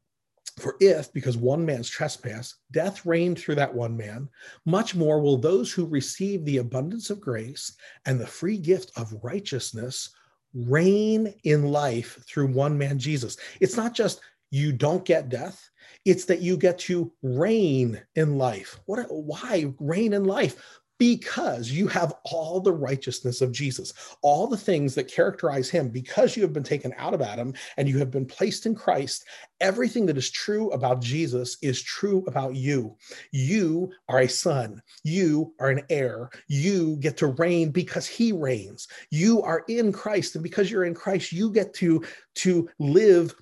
for 0.58 0.76
if, 0.80 1.12
because 1.14 1.38
one 1.38 1.66
man's 1.66 1.90
trespass, 1.90 2.56
death 2.72 3.06
reigned 3.06 3.38
through 3.38 3.56
that 3.56 3.74
one 3.74 3.96
man, 3.96 4.30
much 4.66 4.96
more 4.96 5.22
will 5.22 5.38
those 5.38 5.72
who 5.72 5.86
receive 5.86 6.46
the 6.46 6.58
abundance 6.58 7.10
of 7.10 7.20
grace 7.20 7.76
and 8.06 8.20
the 8.20 8.28
free 8.28 8.58
gift 8.58 8.92
of 8.98 9.20
righteousness 9.22 10.10
reign 10.54 11.34
in 11.44 11.72
life 11.72 12.24
through 12.28 12.48
one 12.48 12.78
man, 12.78 12.98
Jesus. 12.98 13.38
It's 13.60 13.76
not 13.76 13.94
just 13.94 14.22
you 14.50 14.72
don't 14.72 15.04
get 15.04 15.30
death, 15.30 15.70
it's 16.06 16.26
that 16.26 16.42
you 16.42 16.56
get 16.56 16.80
to 16.80 17.12
reign 17.22 18.02
in 18.16 18.38
life. 18.38 18.80
What 18.86 19.06
why 19.10 19.74
reign 19.80 20.14
in 20.14 20.24
life? 20.24 20.80
Because 20.98 21.70
you 21.70 21.88
have 21.88 22.14
all 22.24 22.60
the 22.60 22.72
righteousness 22.72 23.42
of 23.42 23.52
Jesus, 23.52 23.94
all 24.22 24.48
the 24.48 24.58
things 24.58 24.96
that 24.96 25.12
characterize 25.12 25.70
him, 25.70 25.90
because 25.90 26.36
you 26.36 26.44
have 26.44 26.54
been 26.54 26.64
taken 26.64 26.94
out 26.98 27.14
of 27.14 27.22
Adam 27.22 27.54
and 27.78 27.88
you 27.88 27.98
have 27.98 28.12
been 28.12 28.26
placed 28.26 28.66
in 28.66 28.76
Christ. 28.76 29.26
Everything 29.62 30.06
that 30.06 30.18
is 30.18 30.32
true 30.32 30.70
about 30.72 31.02
Jesus 31.02 31.58
is 31.62 31.82
true 31.82 32.24
about 32.28 32.56
you. 32.56 32.96
You 33.32 33.92
are 34.10 34.22
a 34.22 34.28
son, 34.28 34.82
you 35.04 35.54
are 35.60 35.70
an 35.70 35.82
heir, 35.90 36.30
you 36.48 36.98
get 36.98 37.18
to 37.18 37.28
reign 37.28 37.72
because 37.72 38.08
he 38.08 38.32
reigns. 38.32 38.88
You 39.12 39.42
are 39.42 39.64
in 39.68 39.92
Christ, 39.92 40.36
and 40.36 40.44
because 40.44 40.72
you're 40.72 40.86
in 40.86 40.94
Christ, 40.94 41.32
you 41.32 41.52
get 41.52 41.74
to, 41.76 42.04
to 42.36 42.70
live 42.80 43.36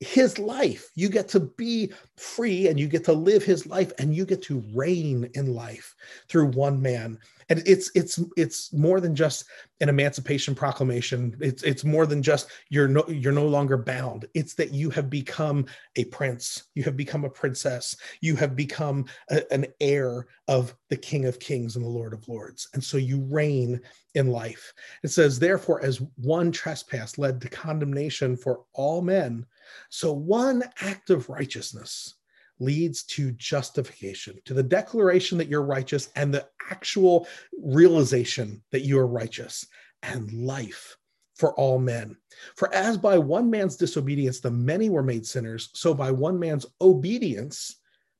his 0.00 0.38
life. 0.38 0.90
You 0.94 1.10
get 1.10 1.28
to 1.28 1.40
be 1.40 1.92
free 2.16 2.68
and 2.68 2.80
you 2.80 2.88
get 2.88 3.04
to 3.04 3.12
live 3.12 3.44
his 3.44 3.66
life 3.66 3.92
and 3.98 4.14
you 4.14 4.24
get 4.24 4.42
to 4.42 4.64
reign 4.72 5.30
in 5.34 5.54
life 5.54 5.94
through 6.28 6.48
one 6.48 6.80
man. 6.80 7.18
And 7.50 7.62
it's 7.66 7.90
it's 7.94 8.20
it's 8.36 8.72
more 8.72 9.00
than 9.00 9.14
just 9.14 9.44
an 9.80 9.88
emancipation 9.88 10.54
proclamation. 10.54 11.36
It's 11.40 11.62
it's 11.64 11.84
more 11.84 12.06
than 12.06 12.22
just 12.22 12.48
you're 12.70 12.88
no 12.88 13.04
you're 13.08 13.32
no 13.32 13.46
longer 13.46 13.76
bound. 13.76 14.24
It's 14.34 14.54
that 14.54 14.72
you 14.72 14.88
have 14.90 15.10
become 15.10 15.66
a 15.96 16.04
prince. 16.06 16.64
You 16.74 16.84
have 16.84 16.96
become 16.96 17.24
a 17.24 17.30
princess. 17.30 17.96
You 18.20 18.36
have 18.36 18.56
become 18.56 19.04
a, 19.30 19.52
an 19.52 19.66
heir 19.80 20.28
of 20.48 20.74
the 20.88 20.96
King 20.96 21.26
of 21.26 21.40
Kings 21.40 21.76
and 21.76 21.84
the 21.84 21.90
Lord 21.90 22.12
of 22.14 22.26
Lords. 22.28 22.68
And 22.72 22.82
so 22.82 22.96
you 22.96 23.20
reign 23.28 23.80
in 24.14 24.28
life. 24.28 24.72
It 25.02 25.08
says, 25.08 25.38
therefore, 25.38 25.82
as 25.84 26.00
one 26.16 26.52
trespass 26.52 27.18
led 27.18 27.40
to 27.40 27.48
condemnation 27.48 28.36
for 28.36 28.64
all 28.72 29.02
men, 29.02 29.46
so 29.88 30.12
one 30.12 30.64
act 30.80 31.10
of 31.10 31.28
righteousness 31.28 32.14
leads 32.58 33.04
to 33.04 33.32
justification, 33.32 34.38
to 34.44 34.54
the 34.54 34.62
declaration 34.62 35.38
that 35.38 35.48
you're 35.48 35.62
righteous 35.62 36.10
and 36.14 36.32
the 36.32 36.46
actual 36.70 37.26
realization 37.62 38.62
that 38.70 38.82
you 38.82 38.98
are 38.98 39.06
righteous 39.06 39.66
and 40.02 40.32
life 40.32 40.96
for 41.36 41.54
all 41.54 41.78
men. 41.78 42.16
For 42.54 42.72
as 42.74 42.98
by 42.98 43.16
one 43.16 43.50
man's 43.50 43.76
disobedience 43.76 44.40
the 44.40 44.50
many 44.50 44.90
were 44.90 45.02
made 45.02 45.26
sinners, 45.26 45.70
so 45.72 45.94
by 45.94 46.10
one 46.10 46.38
man's 46.38 46.66
obedience 46.80 47.76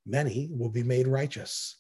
many 0.06 0.48
will 0.50 0.70
be 0.70 0.82
made 0.82 1.06
righteous. 1.06 1.76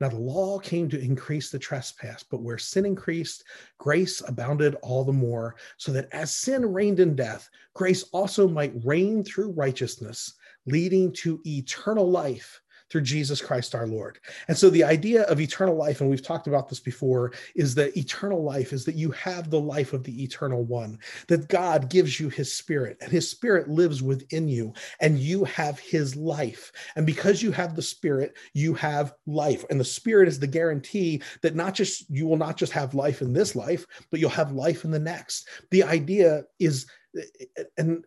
Now 0.00 0.08
the 0.08 0.16
law 0.18 0.58
came 0.58 0.88
to 0.90 1.00
increase 1.00 1.50
the 1.50 1.58
trespass, 1.58 2.22
but 2.22 2.42
where 2.42 2.58
sin 2.58 2.84
increased, 2.84 3.44
grace 3.78 4.22
abounded 4.26 4.74
all 4.82 5.04
the 5.04 5.12
more, 5.12 5.54
so 5.76 5.92
that 5.92 6.08
as 6.12 6.34
sin 6.34 6.72
reigned 6.72 7.00
in 7.00 7.14
death, 7.14 7.48
grace 7.74 8.02
also 8.12 8.48
might 8.48 8.74
reign 8.84 9.22
through 9.22 9.52
righteousness, 9.52 10.34
leading 10.66 11.12
to 11.12 11.40
eternal 11.46 12.10
life 12.10 12.60
through 12.94 13.02
Jesus 13.02 13.42
Christ 13.42 13.74
our 13.74 13.88
Lord. 13.88 14.20
And 14.46 14.56
so 14.56 14.70
the 14.70 14.84
idea 14.84 15.22
of 15.22 15.40
eternal 15.40 15.74
life, 15.74 16.00
and 16.00 16.08
we've 16.08 16.22
talked 16.22 16.46
about 16.46 16.68
this 16.68 16.78
before, 16.78 17.32
is 17.56 17.74
that 17.74 17.96
eternal 17.96 18.44
life 18.44 18.72
is 18.72 18.84
that 18.84 18.94
you 18.94 19.10
have 19.10 19.50
the 19.50 19.58
life 19.58 19.92
of 19.92 20.04
the 20.04 20.22
eternal 20.22 20.62
one, 20.62 21.00
that 21.26 21.48
God 21.48 21.90
gives 21.90 22.20
you 22.20 22.28
his 22.28 22.54
spirit, 22.54 22.96
and 23.00 23.10
his 23.10 23.28
spirit 23.28 23.68
lives 23.68 24.00
within 24.00 24.46
you, 24.46 24.72
and 25.00 25.18
you 25.18 25.42
have 25.42 25.80
his 25.80 26.14
life. 26.14 26.70
And 26.94 27.04
because 27.04 27.42
you 27.42 27.50
have 27.50 27.74
the 27.74 27.82
spirit, 27.82 28.36
you 28.52 28.74
have 28.74 29.14
life. 29.26 29.64
And 29.70 29.80
the 29.80 29.84
spirit 29.84 30.28
is 30.28 30.38
the 30.38 30.46
guarantee 30.46 31.20
that 31.42 31.56
not 31.56 31.74
just 31.74 32.08
you 32.08 32.28
will 32.28 32.36
not 32.36 32.56
just 32.56 32.70
have 32.70 32.94
life 32.94 33.22
in 33.22 33.32
this 33.32 33.56
life, 33.56 33.88
but 34.12 34.20
you'll 34.20 34.30
have 34.30 34.52
life 34.52 34.84
in 34.84 34.92
the 34.92 35.00
next. 35.00 35.48
The 35.72 35.82
idea 35.82 36.44
is 36.60 36.86
and 37.76 38.04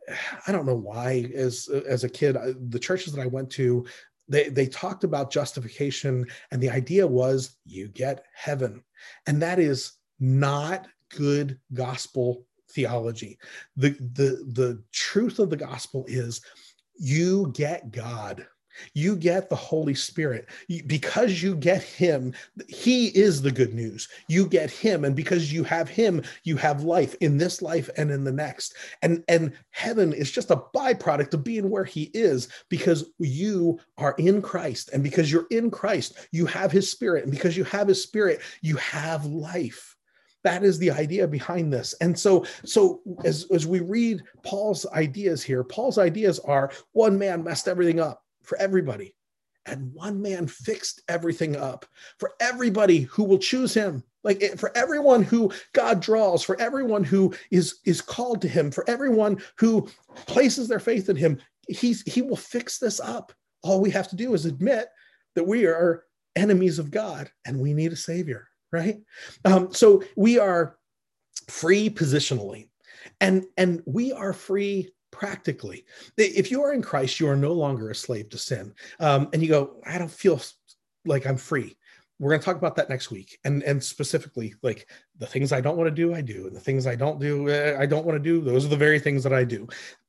I 0.48 0.52
don't 0.52 0.66
know 0.66 0.76
why 0.76 1.32
as 1.34 1.70
as 1.70 2.04
a 2.04 2.10
kid 2.10 2.36
the 2.70 2.80
churches 2.80 3.14
that 3.14 3.22
I 3.22 3.28
went 3.28 3.50
to 3.52 3.86
they, 4.28 4.50
they 4.50 4.68
talked 4.68 5.04
about 5.04 5.32
justification 5.32 6.26
and 6.52 6.62
the 6.62 6.70
idea 6.70 7.06
was 7.06 7.58
you 7.66 7.88
get 7.88 8.26
heaven. 8.34 8.84
And 9.26 9.42
that 9.42 9.60
is 9.60 9.94
not 10.20 10.88
good 11.16 11.60
gospel 11.74 12.46
theology. 12.72 13.38
The 13.76 13.92
the 13.92 14.44
the 14.54 14.84
truth 14.92 15.40
of 15.40 15.50
the 15.50 15.58
gospel 15.58 16.06
is 16.08 16.42
you 17.00 17.52
get 17.56 17.92
god 17.92 18.46
you 18.94 19.16
get 19.16 19.50
the 19.50 19.56
Holy 19.56 19.96
Spirit 19.96 20.48
because 20.86 21.42
you 21.42 21.56
get 21.56 21.84
Him. 21.84 22.34
He 22.68 23.08
is 23.08 23.42
the 23.42 23.52
good 23.52 23.74
news. 23.74 24.08
You 24.28 24.48
get 24.48 24.70
Him, 24.70 25.06
and 25.06 25.16
because 25.16 25.52
you 25.52 25.64
have 25.64 25.90
Him, 25.90 26.24
you 26.44 26.58
have 26.58 26.84
life 26.84 27.16
in 27.22 27.38
this 27.38 27.62
life 27.62 27.90
and 27.98 28.12
in 28.12 28.24
the 28.24 28.32
next. 28.32 28.76
And 29.02 29.24
and 29.28 29.54
heaven 29.72 30.14
is 30.14 30.32
just 30.32 30.52
a 30.52 30.64
byproduct 30.76 31.34
of 31.34 31.44
being 31.44 31.70
where 31.70 31.86
He 31.86 32.12
is 32.14 32.50
because 32.70 33.10
you 33.20 33.80
are 33.98 34.16
in 34.18 34.42
Christ, 34.42 34.90
and 34.94 35.04
because 35.04 35.32
you're 35.32 35.48
in 35.52 35.72
Christ, 35.72 36.28
you 36.32 36.46
have 36.46 36.72
His 36.72 36.92
Spirit, 36.92 37.24
and 37.24 37.32
because 37.32 37.58
you 37.58 37.64
have 37.66 37.88
His 37.88 38.02
Spirit, 38.02 38.42
you 38.62 38.76
have 38.78 39.26
life 39.26 39.96
that 40.44 40.64
is 40.64 40.78
the 40.80 40.92
idea 40.92 41.28
behind 41.28 41.74
this 41.74 41.94
and 42.00 42.18
so 42.18 42.46
so 42.64 43.02
as, 43.26 43.48
as 43.52 43.68
we 43.68 43.80
read 43.80 44.24
paul's 44.44 44.86
ideas 44.88 45.44
here 45.44 45.64
paul's 45.64 45.98
ideas 45.98 46.40
are 46.40 46.72
one 46.94 47.18
man 47.18 47.44
messed 47.44 47.68
everything 47.68 48.00
up 48.00 48.24
for 48.48 48.58
everybody. 48.58 49.14
And 49.66 49.94
one 49.94 50.22
man 50.22 50.48
fixed 50.48 51.02
everything 51.10 51.58
up 51.58 51.86
for 52.20 52.34
everybody 52.40 53.02
who 53.02 53.26
will 53.26 53.38
choose 53.38 53.74
him. 53.74 54.02
Like 54.24 54.42
eh, 54.42 54.56
for 54.56 54.76
everyone 54.76 55.24
who 55.24 55.52
God 55.74 56.00
draws, 56.00 56.42
for 56.42 56.60
everyone 56.60 57.04
who 57.04 57.34
is, 57.52 57.80
is 57.86 58.02
called 58.02 58.42
to 58.42 58.48
him, 58.48 58.72
for 58.72 58.90
everyone 58.90 59.42
who 59.58 59.90
places 60.26 60.70
their 60.70 60.80
faith 60.80 61.10
in 61.10 61.18
him, 61.18 61.38
he's, 61.68 62.02
he 62.04 62.22
will 62.22 62.38
fix 62.38 62.80
this 62.80 63.02
up. 63.02 63.34
All 63.62 63.82
we 63.82 63.90
have 63.92 64.08
to 64.10 64.16
do 64.16 64.34
is 64.34 64.46
admit 64.46 64.88
that 65.36 65.46
we 65.46 65.66
are 65.66 66.06
enemies 66.38 66.80
of 66.80 66.90
God 66.90 67.30
and 67.46 67.60
we 67.60 67.74
need 67.74 67.92
a 67.92 67.98
savior, 67.98 68.48
right? 68.72 69.00
Um, 69.44 69.74
so 69.74 70.02
we 70.16 70.40
are 70.40 70.78
free 71.50 71.90
positionally 71.90 72.70
and 73.22 73.46
and 73.58 73.82
we 73.86 74.12
are 74.12 74.34
free 74.34 74.92
practically. 75.12 75.86
If 76.18 76.52
you 76.52 76.62
are 76.64 76.74
in 76.74 76.82
Christ, 76.82 77.20
you 77.20 77.28
are 77.28 77.36
no 77.36 77.54
longer 77.54 77.90
a 77.90 77.96
slave 77.96 78.30
to 78.30 78.38
sin. 78.38 78.74
Um, 79.00 79.30
and 79.34 79.42
you 79.42 79.50
go, 79.50 79.78
I 79.86 79.98
don't 79.98 80.12
feel 80.12 80.40
like 81.06 81.26
I'm 81.26 81.38
free. 81.38 81.78
We're 82.20 82.32
going 82.32 82.42
to 82.42 82.46
talk 82.46 82.58
about 82.58 82.76
that 82.78 82.90
next 82.90 83.12
week, 83.12 83.38
and 83.44 83.62
and 83.62 83.84
specifically, 83.84 84.56
like 84.64 84.90
the 85.20 85.28
things 85.28 85.52
I 85.52 85.62
don't 85.62 85.78
want 85.78 85.88
to 85.88 85.96
do, 85.96 86.16
I 86.16 86.22
do, 86.22 86.48
and 86.48 86.56
the 86.56 86.60
things 86.60 86.88
I 86.88 86.96
don't 86.96 87.20
do, 87.20 87.48
uh, 87.48 87.78
I 87.80 87.86
don't 87.86 88.08
want 88.08 88.16
to 88.16 88.24
do. 88.24 88.42
Those 88.42 88.66
are 88.66 88.70
the 88.70 88.76
very 88.76 89.00
things 89.00 89.24
that 89.24 89.34
I 89.34 89.44
do. 89.44 89.68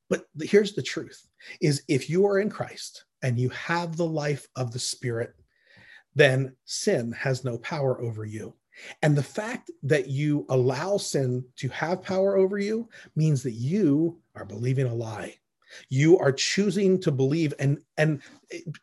But 0.09 0.25
here's 0.41 0.73
the 0.73 0.81
truth: 0.81 1.27
is 1.61 1.83
if 1.87 2.09
you 2.09 2.25
are 2.25 2.39
in 2.39 2.49
Christ 2.49 3.05
and 3.21 3.37
you 3.37 3.49
have 3.49 3.95
the 3.95 4.07
life 4.07 4.47
of 4.55 4.71
the 4.71 4.79
Spirit, 4.79 5.35
then 6.15 6.55
sin 6.65 7.11
has 7.11 7.43
no 7.43 7.59
power 7.59 8.01
over 8.01 8.25
you. 8.25 8.55
And 9.01 9.15
the 9.15 9.23
fact 9.23 9.71
that 9.83 10.09
you 10.09 10.45
allow 10.49 10.97
sin 10.97 11.45
to 11.57 11.69
have 11.69 12.01
power 12.01 12.37
over 12.37 12.57
you 12.57 12.89
means 13.15 13.43
that 13.43 13.53
you 13.53 14.17
are 14.39 14.45
believing 14.45 14.87
a 14.87 14.93
lie. 14.93 15.35
You 15.89 16.17
are 16.17 16.31
choosing 16.31 16.99
to 17.01 17.11
believe 17.11 17.53
and 17.59 17.79
and 17.97 18.21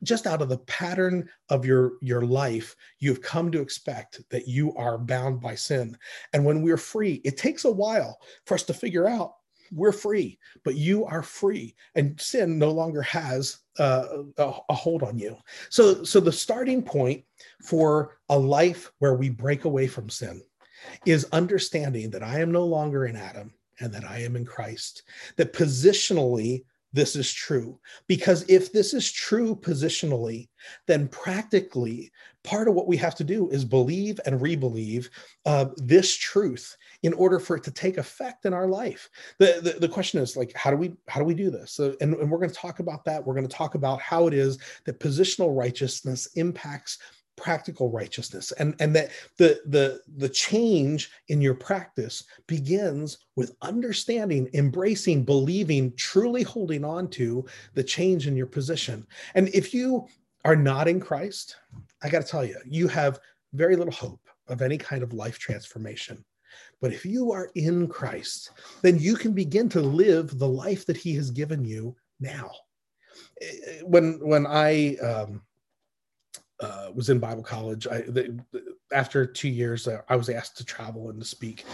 just 0.05 0.27
out 0.27 0.41
of 0.41 0.49
the 0.49 0.59
pattern 0.59 1.29
of 1.49 1.65
your 1.65 1.95
your 2.01 2.23
life, 2.23 2.77
you've 3.01 3.23
come 3.23 3.51
to 3.51 3.61
expect 3.61 4.21
that 4.31 4.47
you 4.47 4.73
are 4.77 4.99
bound 4.99 5.41
by 5.41 5.57
sin. 5.57 5.99
And 6.33 6.45
when 6.45 6.63
we're 6.63 6.77
free, 6.77 7.21
it 7.25 7.37
takes 7.37 7.65
a 7.65 7.71
while 7.71 8.21
for 8.45 8.55
us 8.55 8.63
to 8.65 8.75
figure 8.75 9.09
out 9.09 9.33
we're 9.73 9.91
free, 9.93 10.39
but 10.65 10.77
you 10.77 11.05
are 11.07 11.23
free, 11.23 11.75
and 11.97 12.21
sin 12.21 12.57
no 12.59 12.71
longer 12.71 13.03
has 13.03 13.59
uh, 13.81 14.05
a, 14.39 14.53
a, 14.69 14.75
hold 14.75 15.03
on 15.03 15.19
you. 15.19 15.37
So, 15.71 16.05
so 16.05 16.21
the 16.21 16.31
starting 16.31 16.83
point 16.83 17.25
for 17.63 18.19
a 18.29 18.39
life 18.39 18.93
where 19.01 19.15
we 19.15 19.29
break 19.29 19.65
away 19.65 19.89
from 19.89 20.09
sin 20.09 20.41
is 21.05 21.27
understanding 21.33 22.11
that 22.11 22.23
I 22.23 22.41
am 22.41 22.53
no 22.53 22.65
longer 22.65 23.07
in 23.07 23.17
Adam 23.17 23.53
and 23.81 23.93
that 23.93 24.05
I 24.05 24.21
am 24.21 24.37
in 24.37 24.45
Christ. 24.45 25.03
That 25.37 25.53
positionally 25.53 26.63
this 26.97 27.15
is 27.15 27.31
true. 27.33 27.79
Because 28.07 28.49
if 28.49 28.73
this 28.73 28.95
is 28.95 29.13
true 29.13 29.55
positionally, 29.55 30.49
then 30.87 31.09
practically 31.09 32.11
part 32.43 32.69
of 32.69 32.75
what 32.75 32.87
we 32.87 32.97
have 32.97 33.15
to 33.17 33.25
do 33.25 33.51
is 33.51 33.65
believe 33.65 34.19
and 34.25 34.41
rebelieve 34.41 35.11
uh, 35.45 35.67
this 35.77 36.17
truth 36.17 36.77
in 37.03 37.13
order 37.13 37.39
for 37.39 37.57
it 37.57 37.65
to 37.65 37.71
take 37.71 37.99
effect 37.99 38.47
in 38.47 38.55
our 38.55 38.67
life. 38.67 39.11
The, 39.39 39.61
the, 39.63 39.81
the 39.81 39.89
question 39.89 40.21
is 40.21 40.37
like, 40.37 40.53
how 40.55 40.71
do 40.71 40.77
we 40.77 40.95
how 41.09 41.21
do 41.21 41.27
we 41.27 41.35
do 41.35 41.51
this? 41.51 41.73
So, 41.73 41.95
and, 42.01 42.15
and 42.15 42.31
we're 42.31 42.39
going 42.39 42.51
to 42.51 42.57
talk 42.57 42.79
about 42.79 43.05
that. 43.05 43.25
We're 43.25 43.35
going 43.35 43.49
to 43.49 43.57
talk 43.57 43.75
about 43.75 44.01
how 44.01 44.27
it 44.27 44.33
is 44.33 44.59
that 44.87 45.01
positional 45.01 45.55
righteousness 45.57 46.29
impacts 46.37 46.99
practical 47.37 47.91
righteousness 47.91 48.53
and 48.53 48.75
and 48.81 48.95
that 48.97 49.11
the 49.37 49.61
the 49.67 50.01
the 50.17 50.29
change 50.29 51.11
in 51.29 51.41
your 51.41 51.55
practice 51.55 52.25
begins 52.47 53.19
with 53.37 53.57
understanding 53.63 54.49
embracing 54.55 55.23
believing 55.23 55.93
truly 55.97 56.43
holding 56.43 56.85
on 56.85 57.09
to 57.09 57.45
the 57.75 57.85
change 57.85 58.27
in 58.27 58.37
your 58.37 58.47
position. 58.47 59.07
And 59.35 59.49
if 59.49 59.75
you 59.75 60.07
are 60.45 60.57
not 60.57 60.87
in 60.87 61.01
christ 61.01 61.57
i 62.03 62.09
got 62.09 62.23
to 62.23 62.29
tell 62.29 62.45
you 62.45 62.57
you 62.65 62.89
have 62.89 63.19
very 63.53 63.77
little 63.77 63.93
hope 63.93 64.21
of 64.49 64.63
any 64.63 64.79
kind 64.79 65.03
of 65.03 65.13
life 65.13 65.39
transformation. 65.39 66.25
But 66.81 66.93
if 66.93 67.05
you 67.05 67.33
are 67.33 67.51
in 67.55 67.89
christ 67.89 68.51
then 68.83 68.99
you 68.99 69.17
can 69.17 69.33
begin 69.33 69.69
to 69.71 69.81
live 69.81 70.39
the 70.39 70.49
life 70.49 70.87
that 70.87 70.97
he 70.97 71.15
has 71.17 71.31
given 71.31 71.65
you 71.65 71.97
now. 72.21 72.51
When 73.83 74.21
when 74.27 74.47
i 74.47 74.97
um 74.97 75.43
uh, 76.61 76.91
was 76.95 77.09
in 77.09 77.19
Bible 77.19 77.43
college. 77.43 77.87
I 77.87 78.05
after 78.93 79.27
two 79.27 79.49
years, 79.49 79.89
uh, 79.89 80.01
I 80.09 80.17
was 80.17 80.29
asked 80.29 80.57
to 80.59 80.65
travel 80.65 81.11
and 81.11 81.21
to 81.21 81.27
speak, 81.27 81.65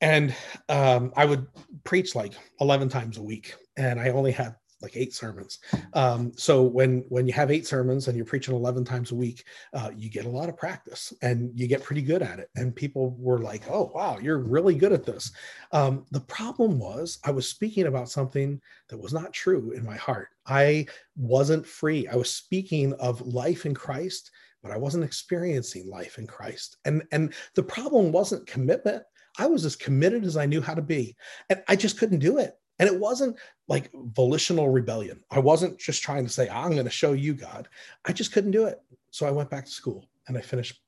and 0.00 0.34
um, 0.68 1.12
I 1.16 1.24
would 1.24 1.46
preach 1.84 2.14
like 2.14 2.34
eleven 2.60 2.88
times 2.88 3.18
a 3.18 3.22
week, 3.22 3.54
and 3.76 3.98
I 3.98 4.10
only 4.10 4.32
had 4.32 4.56
like 4.82 4.96
eight 4.96 5.12
sermons. 5.12 5.58
Um, 5.94 6.32
so 6.36 6.62
when 6.62 7.04
when 7.08 7.26
you 7.26 7.32
have 7.32 7.50
eight 7.50 7.66
sermons 7.66 8.08
and 8.08 8.16
you're 8.16 8.26
preaching 8.26 8.54
11 8.54 8.84
times 8.84 9.12
a 9.12 9.14
week, 9.14 9.44
uh, 9.74 9.90
you 9.96 10.08
get 10.08 10.24
a 10.24 10.30
lot 10.30 10.48
of 10.48 10.56
practice 10.56 11.12
and 11.22 11.50
you 11.54 11.66
get 11.66 11.82
pretty 11.82 12.02
good 12.02 12.22
at 12.22 12.38
it. 12.38 12.48
And 12.56 12.74
people 12.74 13.16
were 13.18 13.38
like, 13.38 13.64
"Oh, 13.70 13.90
wow, 13.94 14.18
you're 14.20 14.38
really 14.38 14.74
good 14.74 14.92
at 14.92 15.04
this." 15.04 15.32
Um, 15.72 16.06
the 16.10 16.20
problem 16.20 16.78
was 16.78 17.18
I 17.24 17.30
was 17.30 17.48
speaking 17.48 17.86
about 17.86 18.08
something 18.08 18.60
that 18.88 18.98
was 18.98 19.12
not 19.12 19.32
true 19.32 19.72
in 19.72 19.84
my 19.84 19.96
heart. 19.96 20.28
I 20.46 20.86
wasn't 21.16 21.66
free. 21.66 22.08
I 22.08 22.16
was 22.16 22.30
speaking 22.30 22.92
of 22.94 23.20
life 23.26 23.66
in 23.66 23.74
Christ, 23.74 24.30
but 24.62 24.72
I 24.72 24.78
wasn't 24.78 25.04
experiencing 25.04 25.88
life 25.88 26.18
in 26.18 26.26
Christ. 26.26 26.78
And 26.84 27.02
and 27.12 27.34
the 27.54 27.62
problem 27.62 28.12
wasn't 28.12 28.46
commitment. 28.46 29.02
I 29.38 29.46
was 29.46 29.64
as 29.64 29.76
committed 29.76 30.24
as 30.24 30.36
I 30.36 30.46
knew 30.46 30.60
how 30.60 30.74
to 30.74 30.82
be, 30.82 31.16
and 31.48 31.62
I 31.68 31.76
just 31.76 31.98
couldn't 31.98 32.18
do 32.18 32.38
it. 32.38 32.59
And 32.80 32.88
it 32.88 32.98
wasn't 32.98 33.36
like 33.68 33.90
volitional 33.92 34.70
rebellion. 34.70 35.22
I 35.30 35.38
wasn't 35.38 35.78
just 35.78 36.02
trying 36.02 36.24
to 36.24 36.32
say, 36.32 36.48
I'm 36.48 36.72
going 36.72 36.84
to 36.84 36.90
show 36.90 37.12
you 37.12 37.34
God. 37.34 37.68
I 38.06 38.12
just 38.12 38.32
couldn't 38.32 38.52
do 38.52 38.64
it. 38.64 38.80
So 39.10 39.26
I 39.26 39.30
went 39.30 39.50
back 39.50 39.66
to 39.66 39.70
school 39.70 40.08
and 40.26 40.36
I 40.36 40.40
finished 40.40 40.80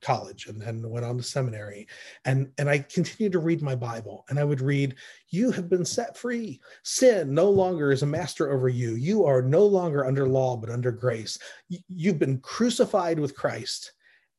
college 0.00 0.46
and 0.46 0.60
then 0.60 0.88
went 0.88 1.04
on 1.04 1.16
to 1.16 1.22
seminary 1.22 1.88
and 2.26 2.50
and 2.58 2.68
I 2.68 2.80
continued 2.80 3.32
to 3.32 3.38
read 3.38 3.62
my 3.62 3.74
Bible 3.74 4.26
and 4.28 4.38
I 4.38 4.44
would 4.44 4.60
read 4.60 4.96
you 5.30 5.50
have 5.50 5.70
been 5.70 5.84
set 5.84 6.14
free 6.14 6.60
sin 6.82 7.32
no 7.32 7.48
longer 7.48 7.90
is 7.90 8.02
a 8.02 8.06
master 8.06 8.52
over 8.52 8.68
you 8.68 8.96
you 8.96 9.24
are 9.24 9.40
no 9.40 9.64
longer 9.64 10.04
under 10.04 10.28
law 10.28 10.58
but 10.58 10.68
under 10.68 10.92
grace 10.92 11.38
you've 11.88 12.18
been 12.18 12.38
crucified 12.40 13.18
with 13.18 13.34
Christ 13.34 13.92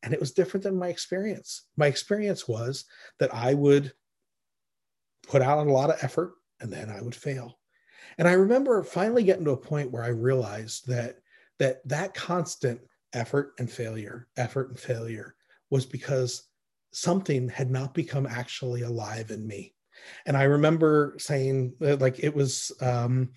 and 0.04 0.14
it 0.14 0.20
was 0.20 0.34
different 0.34 0.64
than 0.64 0.78
my 0.78 0.89
experience 0.89 1.64
my 1.78 1.88
experience 1.88 2.48
was 2.48 2.86
that 3.18 3.34
I 3.34 3.56
would 3.56 3.91
put 5.28 5.41
out 5.41 5.66
a 5.66 5.72
lot 5.72 5.89
of 5.89 5.98
effort 6.04 6.34
and 6.62 6.72
then 6.72 6.89
I 6.89 7.01
would 7.01 7.16
fail. 7.16 7.60
And 8.18 8.28
I 8.28 8.34
remember 8.34 8.82
finally 8.84 9.24
getting 9.24 9.45
to 9.45 9.51
a 9.51 9.58
point 9.58 9.91
where 9.91 10.03
I 10.03 10.10
realized 10.10 10.88
that 10.88 11.18
that 11.60 11.88
that 11.88 12.14
constant 12.14 12.82
effort 13.14 13.53
and 13.60 13.70
failure, 13.70 14.28
effort 14.38 14.70
and 14.70 14.80
failure 14.80 15.36
was 15.70 15.86
because 15.86 16.43
something 16.91 17.49
had 17.49 17.72
not 17.72 17.93
become 17.93 18.26
actually 18.26 18.82
alive 18.82 19.32
in 19.32 19.45
me. 19.47 19.74
And 20.26 20.36
I 20.36 20.43
remember 20.43 21.16
saying 21.18 21.74
like 21.80 22.20
it 22.20 22.36
was 22.36 22.72
um, 22.82 23.30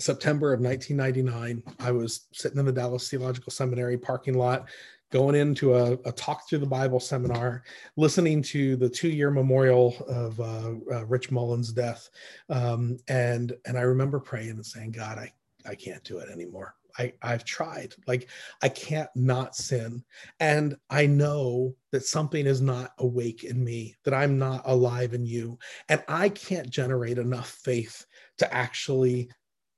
September 0.00 0.52
of 0.52 0.60
1999. 0.60 1.62
I 1.80 1.90
was 1.90 2.26
sitting 2.32 2.58
in 2.58 2.66
the 2.66 2.72
Dallas 2.72 3.08
Theological 3.08 3.52
Seminary 3.52 3.98
parking 3.98 4.34
lot 4.34 4.68
going 5.14 5.36
into 5.36 5.76
a, 5.76 5.92
a, 6.06 6.10
talk 6.10 6.48
through 6.48 6.58
the 6.58 6.66
Bible 6.66 6.98
seminar, 6.98 7.62
listening 7.96 8.42
to 8.42 8.74
the 8.74 8.88
two-year 8.88 9.30
memorial 9.30 9.94
of 10.08 10.40
uh, 10.40 10.72
uh, 10.92 11.06
Rich 11.06 11.30
Mullins' 11.30 11.72
death, 11.72 12.10
um, 12.50 12.98
and 13.06 13.54
and 13.64 13.78
I 13.78 13.82
remember 13.82 14.18
praying 14.18 14.50
and 14.50 14.66
saying, 14.66 14.90
God, 14.90 15.18
I 15.18 15.32
I 15.64 15.76
can't 15.76 16.02
do 16.02 16.18
it 16.18 16.28
anymore. 16.30 16.74
I, 16.98 17.12
I've 17.22 17.44
tried. 17.44 17.94
Like 18.08 18.28
I 18.60 18.68
can't 18.68 19.08
not 19.14 19.54
sin. 19.54 20.04
And 20.40 20.76
I 20.90 21.06
know 21.06 21.74
that 21.92 22.04
something 22.04 22.46
is 22.46 22.60
not 22.60 22.92
awake 22.98 23.44
in 23.44 23.64
me, 23.64 23.94
that 24.04 24.14
I'm 24.14 24.36
not 24.36 24.62
alive 24.64 25.14
in 25.14 25.24
you. 25.24 25.58
And 25.88 26.02
I 26.08 26.28
can't 26.28 26.70
generate 26.70 27.18
enough 27.18 27.50
faith 27.50 28.04
to 28.38 28.52
actually 28.52 29.30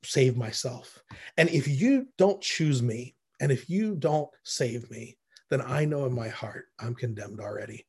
save 0.03 0.37
myself. 0.37 1.03
And 1.37 1.49
if 1.51 1.68
you 1.68 2.07
don't 2.16 2.41
choose 2.41 2.82
me, 2.82 3.16
and 3.41 3.53
if 3.53 3.68
you 3.68 3.95
don't 3.97 4.30
save 4.45 4.91
me, 4.91 5.16
then 5.51 5.62
I 5.62 5.84
know 5.84 6.07
in 6.07 6.14
my 6.14 6.28
heart 6.28 6.66
I'm 6.78 6.94
condemned 6.94 7.40
already. 7.40 7.86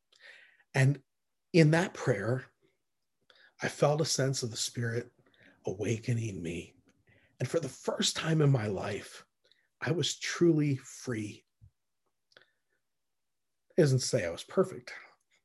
And 0.75 0.99
in 1.53 1.71
that 1.71 1.93
prayer, 1.93 2.45
I 3.61 3.67
felt 3.67 4.01
a 4.01 4.05
sense 4.05 4.43
of 4.43 4.51
the 4.51 4.57
Spirit 4.57 5.09
awakening 5.65 6.41
me. 6.41 6.75
And 7.39 7.49
for 7.49 7.59
the 7.59 7.69
first 7.69 8.15
time 8.15 8.41
in 8.41 8.51
my 8.51 8.67
life, 8.67 9.25
I 9.81 9.91
was 9.91 10.17
truly 10.17 10.77
free. 10.77 11.43
It 13.77 13.81
doesn't 13.81 13.99
say 13.99 14.25
I 14.25 14.31
was 14.31 14.43
perfect. 14.43 14.91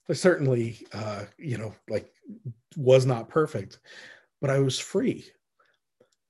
I 0.09 0.15
certainly, 0.15 0.87
uh, 0.93 1.25
you 1.39 1.59
know, 1.59 1.75
like 1.89 2.13
was 2.77 3.07
not 3.07 3.29
perfect, 3.29 3.79
but 4.41 4.51
I 4.51 4.59
was 4.59 4.79
free. 4.79 5.25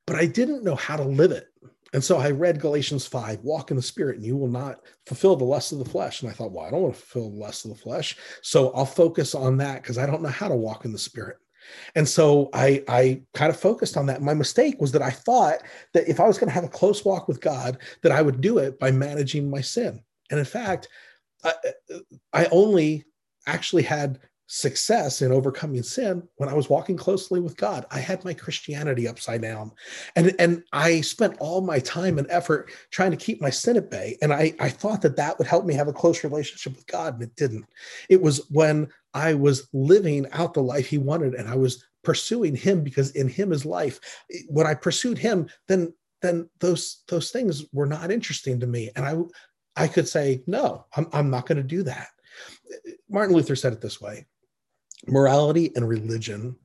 But 0.06 0.16
I 0.16 0.26
didn't 0.26 0.64
know 0.64 0.74
how 0.74 0.96
to 0.96 1.04
live 1.04 1.32
it. 1.32 1.46
And 1.92 2.02
so 2.02 2.16
I 2.16 2.30
read 2.30 2.60
Galatians 2.60 3.06
5, 3.06 3.40
walk 3.40 3.70
in 3.70 3.76
the 3.76 3.82
spirit, 3.82 4.16
and 4.16 4.24
you 4.24 4.36
will 4.36 4.48
not 4.48 4.80
fulfill 5.06 5.36
the 5.36 5.44
lust 5.44 5.72
of 5.72 5.78
the 5.78 5.84
flesh. 5.84 6.22
And 6.22 6.30
I 6.30 6.34
thought, 6.34 6.52
well, 6.52 6.64
I 6.64 6.70
don't 6.70 6.82
want 6.82 6.94
to 6.94 7.00
fulfill 7.00 7.30
the 7.30 7.36
lust 7.36 7.64
of 7.64 7.70
the 7.70 7.76
flesh. 7.76 8.16
So 8.40 8.70
I'll 8.70 8.86
focus 8.86 9.34
on 9.34 9.58
that 9.58 9.82
because 9.82 9.98
I 9.98 10.06
don't 10.06 10.22
know 10.22 10.30
how 10.30 10.48
to 10.48 10.54
walk 10.54 10.84
in 10.84 10.92
the 10.92 10.98
spirit. 10.98 11.36
And 11.94 12.08
so 12.08 12.48
I, 12.52 12.82
I 12.88 13.22
kind 13.34 13.50
of 13.50 13.60
focused 13.60 13.96
on 13.96 14.06
that. 14.06 14.22
My 14.22 14.34
mistake 14.34 14.80
was 14.80 14.92
that 14.92 15.02
I 15.02 15.10
thought 15.10 15.62
that 15.92 16.08
if 16.08 16.18
I 16.18 16.26
was 16.26 16.38
going 16.38 16.48
to 16.48 16.54
have 16.54 16.64
a 16.64 16.68
close 16.68 17.04
walk 17.04 17.28
with 17.28 17.40
God, 17.40 17.78
that 18.02 18.12
I 18.12 18.22
would 18.22 18.40
do 18.40 18.58
it 18.58 18.78
by 18.78 18.90
managing 18.90 19.50
my 19.50 19.60
sin. 19.60 20.02
And 20.30 20.38
in 20.38 20.46
fact, 20.46 20.88
I, 21.44 21.54
I 22.32 22.46
only 22.46 23.04
actually 23.46 23.82
had 23.82 24.18
success 24.54 25.22
in 25.22 25.32
overcoming 25.32 25.82
sin 25.82 26.22
when 26.36 26.46
I 26.46 26.52
was 26.52 26.68
walking 26.68 26.94
closely 26.94 27.40
with 27.40 27.56
God. 27.56 27.86
I 27.90 28.00
had 28.00 28.22
my 28.22 28.34
Christianity 28.34 29.08
upside 29.08 29.40
down. 29.40 29.72
And, 30.14 30.34
and 30.38 30.62
I 30.74 31.00
spent 31.00 31.38
all 31.40 31.62
my 31.62 31.78
time 31.78 32.18
and 32.18 32.26
effort 32.28 32.70
trying 32.90 33.12
to 33.12 33.16
keep 33.16 33.40
my 33.40 33.48
sin 33.48 33.78
at 33.78 33.90
bay. 33.90 34.18
And 34.20 34.30
I, 34.30 34.54
I 34.60 34.68
thought 34.68 35.00
that 35.02 35.16
that 35.16 35.38
would 35.38 35.46
help 35.46 35.64
me 35.64 35.72
have 35.72 35.88
a 35.88 35.92
close 35.92 36.22
relationship 36.22 36.76
with 36.76 36.86
God, 36.86 37.14
and 37.14 37.22
it 37.22 37.34
didn't. 37.34 37.64
It 38.10 38.20
was 38.20 38.46
when 38.50 38.88
I 39.14 39.32
was 39.32 39.68
living 39.72 40.26
out 40.32 40.52
the 40.52 40.62
life 40.62 40.86
He 40.86 40.98
wanted 40.98 41.32
and 41.32 41.48
I 41.48 41.56
was 41.56 41.82
pursuing 42.04 42.54
Him 42.54 42.84
because 42.84 43.12
in 43.12 43.28
Him 43.28 43.52
is 43.52 43.64
life. 43.64 44.00
When 44.48 44.66
I 44.66 44.74
pursued 44.74 45.16
Him, 45.16 45.48
then 45.66 45.94
then 46.20 46.50
those 46.60 47.04
those 47.08 47.30
things 47.30 47.64
were 47.72 47.86
not 47.86 48.10
interesting 48.10 48.60
to 48.60 48.66
me. 48.66 48.90
And 48.96 49.06
I 49.06 49.82
I 49.82 49.88
could 49.88 50.06
say, 50.06 50.42
no, 50.46 50.84
I'm, 50.94 51.06
I'm 51.14 51.30
not 51.30 51.46
going 51.46 51.56
to 51.56 51.62
do 51.62 51.82
that. 51.84 52.08
Martin 53.08 53.34
Luther 53.34 53.56
said 53.56 53.72
it 53.72 53.80
this 53.80 53.98
way 53.98 54.26
morality 55.06 55.72
and 55.76 55.88
religion 55.88 56.56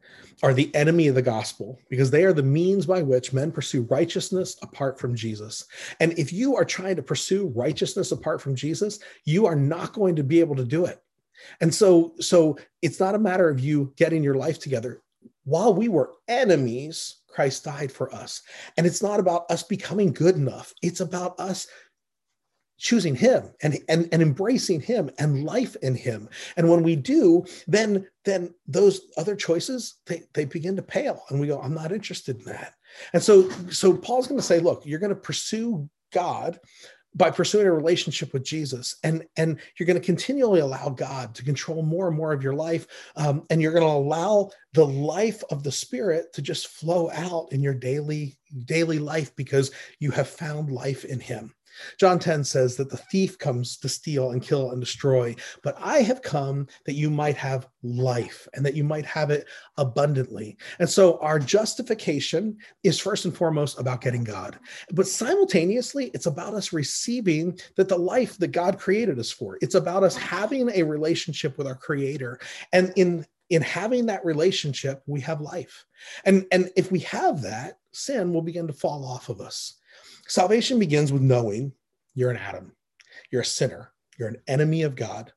are 0.43 0.53
the 0.53 0.73
enemy 0.75 1.07
of 1.07 1.15
the 1.15 1.21
gospel 1.21 1.79
because 1.89 2.11
they 2.11 2.23
are 2.23 2.33
the 2.33 2.43
means 2.43 2.85
by 2.85 3.01
which 3.01 3.33
men 3.33 3.51
pursue 3.51 3.83
righteousness 3.89 4.55
apart 4.61 4.99
from 4.99 5.15
Jesus. 5.15 5.65
And 5.99 6.17
if 6.17 6.31
you 6.31 6.55
are 6.55 6.65
trying 6.65 6.95
to 6.97 7.01
pursue 7.03 7.51
righteousness 7.55 8.11
apart 8.11 8.41
from 8.41 8.55
Jesus, 8.55 8.99
you 9.25 9.47
are 9.47 9.55
not 9.55 9.93
going 9.93 10.15
to 10.15 10.23
be 10.23 10.39
able 10.39 10.55
to 10.55 10.65
do 10.65 10.85
it. 10.85 11.01
And 11.61 11.73
so 11.73 12.13
so 12.19 12.57
it's 12.81 12.99
not 12.99 13.15
a 13.15 13.19
matter 13.19 13.49
of 13.49 13.59
you 13.59 13.93
getting 13.95 14.23
your 14.23 14.35
life 14.35 14.59
together. 14.59 15.01
While 15.43 15.73
we 15.73 15.87
were 15.87 16.13
enemies, 16.27 17.21
Christ 17.27 17.63
died 17.63 17.91
for 17.91 18.13
us. 18.13 18.41
And 18.75 18.85
it's 18.85 19.01
not 19.01 19.19
about 19.19 19.49
us 19.49 19.63
becoming 19.63 20.11
good 20.11 20.35
enough. 20.35 20.73
It's 20.81 20.99
about 20.99 21.39
us 21.39 21.67
choosing 22.77 23.15
him 23.15 23.49
and, 23.61 23.77
and 23.89 24.07
and 24.11 24.21
embracing 24.21 24.79
him 24.79 25.09
and 25.17 25.43
life 25.43 25.75
in 25.81 25.95
him. 25.95 26.29
And 26.55 26.69
when 26.69 26.83
we 26.83 26.95
do 26.95 27.45
then 27.67 28.07
then 28.23 28.53
those 28.67 29.01
other 29.17 29.35
choices 29.35 29.95
they, 30.05 30.23
they 30.33 30.45
begin 30.45 30.75
to 30.75 30.81
pale 30.81 31.23
and 31.29 31.39
we 31.39 31.47
go 31.47 31.59
i'm 31.61 31.73
not 31.73 31.91
interested 31.91 32.37
in 32.39 32.45
that. 32.45 32.75
And 33.13 33.21
so 33.21 33.49
so 33.69 33.93
paul's 33.93 34.27
going 34.27 34.39
to 34.39 34.45
say 34.45 34.59
look 34.59 34.85
you're 34.85 34.99
going 34.99 35.09
to 35.09 35.15
pursue 35.15 35.89
god 36.13 36.59
by 37.15 37.31
pursuing 37.31 37.65
a 37.65 37.71
relationship 37.71 38.31
with 38.31 38.43
jesus 38.43 38.95
and 39.03 39.25
and 39.37 39.59
you're 39.77 39.87
going 39.87 39.99
to 39.99 40.05
continually 40.05 40.59
allow 40.59 40.89
god 40.89 41.33
to 41.33 41.43
control 41.43 41.81
more 41.81 42.07
and 42.07 42.17
more 42.17 42.31
of 42.31 42.43
your 42.43 42.53
life 42.53 42.85
um, 43.15 43.43
and 43.49 43.61
you're 43.61 43.71
going 43.71 43.83
to 43.83 43.89
allow 43.89 44.49
the 44.73 44.85
life 44.85 45.43
of 45.49 45.63
the 45.63 45.71
spirit 45.71 46.31
to 46.33 46.41
just 46.41 46.67
flow 46.67 47.09
out 47.11 47.51
in 47.51 47.63
your 47.63 47.73
daily 47.73 48.37
daily 48.65 48.99
life 48.99 49.35
because 49.35 49.71
you 49.99 50.11
have 50.11 50.27
found 50.27 50.71
life 50.71 51.05
in 51.05 51.19
him 51.19 51.53
John 51.99 52.19
10 52.19 52.43
says 52.43 52.75
that 52.77 52.89
the 52.89 52.97
thief 52.97 53.37
comes 53.37 53.77
to 53.77 53.89
steal 53.89 54.31
and 54.31 54.41
kill 54.41 54.71
and 54.71 54.79
destroy, 54.79 55.35
but 55.63 55.75
I 55.79 55.99
have 55.99 56.21
come 56.21 56.67
that 56.85 56.93
you 56.93 57.09
might 57.09 57.37
have 57.37 57.67
life 57.83 58.47
and 58.53 58.65
that 58.65 58.75
you 58.75 58.83
might 58.83 59.05
have 59.05 59.29
it 59.31 59.47
abundantly. 59.77 60.57
And 60.79 60.89
so 60.89 61.17
our 61.19 61.39
justification 61.39 62.57
is 62.83 62.99
first 62.99 63.25
and 63.25 63.35
foremost 63.35 63.79
about 63.79 64.01
getting 64.01 64.23
God, 64.23 64.59
but 64.91 65.07
simultaneously, 65.07 66.11
it's 66.13 66.25
about 66.25 66.53
us 66.53 66.73
receiving 66.73 67.59
that 67.75 67.89
the 67.89 67.97
life 67.97 68.37
that 68.37 68.51
God 68.51 68.79
created 68.79 69.19
us 69.19 69.31
for. 69.31 69.57
It's 69.61 69.75
about 69.75 70.03
us 70.03 70.15
having 70.15 70.69
a 70.73 70.83
relationship 70.83 71.57
with 71.57 71.67
our 71.67 71.75
Creator. 71.75 72.39
And 72.73 72.91
in 72.95 73.25
in 73.49 73.61
having 73.61 74.07
that 74.07 74.25
relationship, 74.25 75.01
we 75.05 75.21
have 75.21 75.39
life. 75.41 75.85
And, 76.25 76.45
and 76.51 76.69
if 76.75 76.91
we 76.91 76.99
have 76.99 77.41
that, 77.43 77.79
sin 77.91 78.33
will 78.33 78.41
begin 78.41 78.67
to 78.67 78.73
fall 78.73 79.05
off 79.05 79.29
of 79.29 79.39
us. 79.41 79.76
Salvation 80.27 80.79
begins 80.79 81.11
with 81.11 81.21
knowing 81.21 81.71
you're 82.13 82.31
an 82.31 82.37
Adam, 82.37 82.73
you're 83.31 83.41
a 83.41 83.45
sinner, 83.45 83.91
you're 84.17 84.29
an 84.29 84.41
enemy 84.47 84.83
of 84.83 84.95
God, 84.95 85.31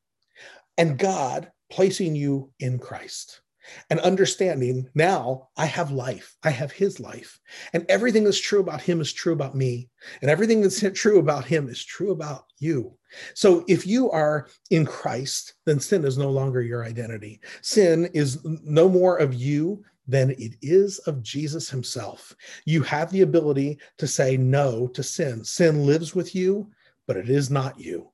and 0.78 0.98
God 0.98 1.50
placing 1.70 2.16
you 2.16 2.52
in 2.58 2.78
Christ 2.78 3.40
and 3.88 4.00
understanding 4.00 4.88
now 4.94 5.48
I 5.56 5.66
have 5.66 5.90
life. 5.90 6.36
I 6.42 6.50
have 6.50 6.72
his 6.72 7.00
life. 7.00 7.38
And 7.72 7.84
everything 7.88 8.24
that's 8.24 8.40
true 8.40 8.60
about 8.60 8.80
him 8.80 9.00
is 9.00 9.12
true 9.12 9.32
about 9.32 9.54
me. 9.54 9.88
And 10.22 10.30
everything 10.30 10.60
that's 10.60 10.82
true 10.94 11.18
about 11.18 11.44
him 11.44 11.68
is 11.68 11.84
true 11.84 12.10
about 12.10 12.44
you. 12.58 12.96
So 13.34 13.64
if 13.68 13.86
you 13.86 14.10
are 14.10 14.48
in 14.70 14.86
Christ, 14.86 15.54
then 15.66 15.80
sin 15.80 16.04
is 16.04 16.18
no 16.18 16.30
longer 16.30 16.62
your 16.62 16.84
identity. 16.84 17.40
Sin 17.62 18.08
is 18.14 18.38
no 18.44 18.88
more 18.88 19.18
of 19.18 19.34
you 19.34 19.84
than 20.10 20.30
it 20.30 20.56
is 20.60 20.98
of 21.00 21.22
Jesus 21.22 21.70
himself. 21.70 22.34
You 22.64 22.82
have 22.82 23.10
the 23.12 23.22
ability 23.22 23.78
to 23.98 24.06
say 24.06 24.36
no 24.36 24.88
to 24.88 25.02
sin. 25.02 25.44
Sin 25.44 25.86
lives 25.86 26.14
with 26.14 26.34
you, 26.34 26.68
but 27.06 27.16
it 27.16 27.30
is 27.30 27.50
not 27.50 27.78
you. 27.78 28.10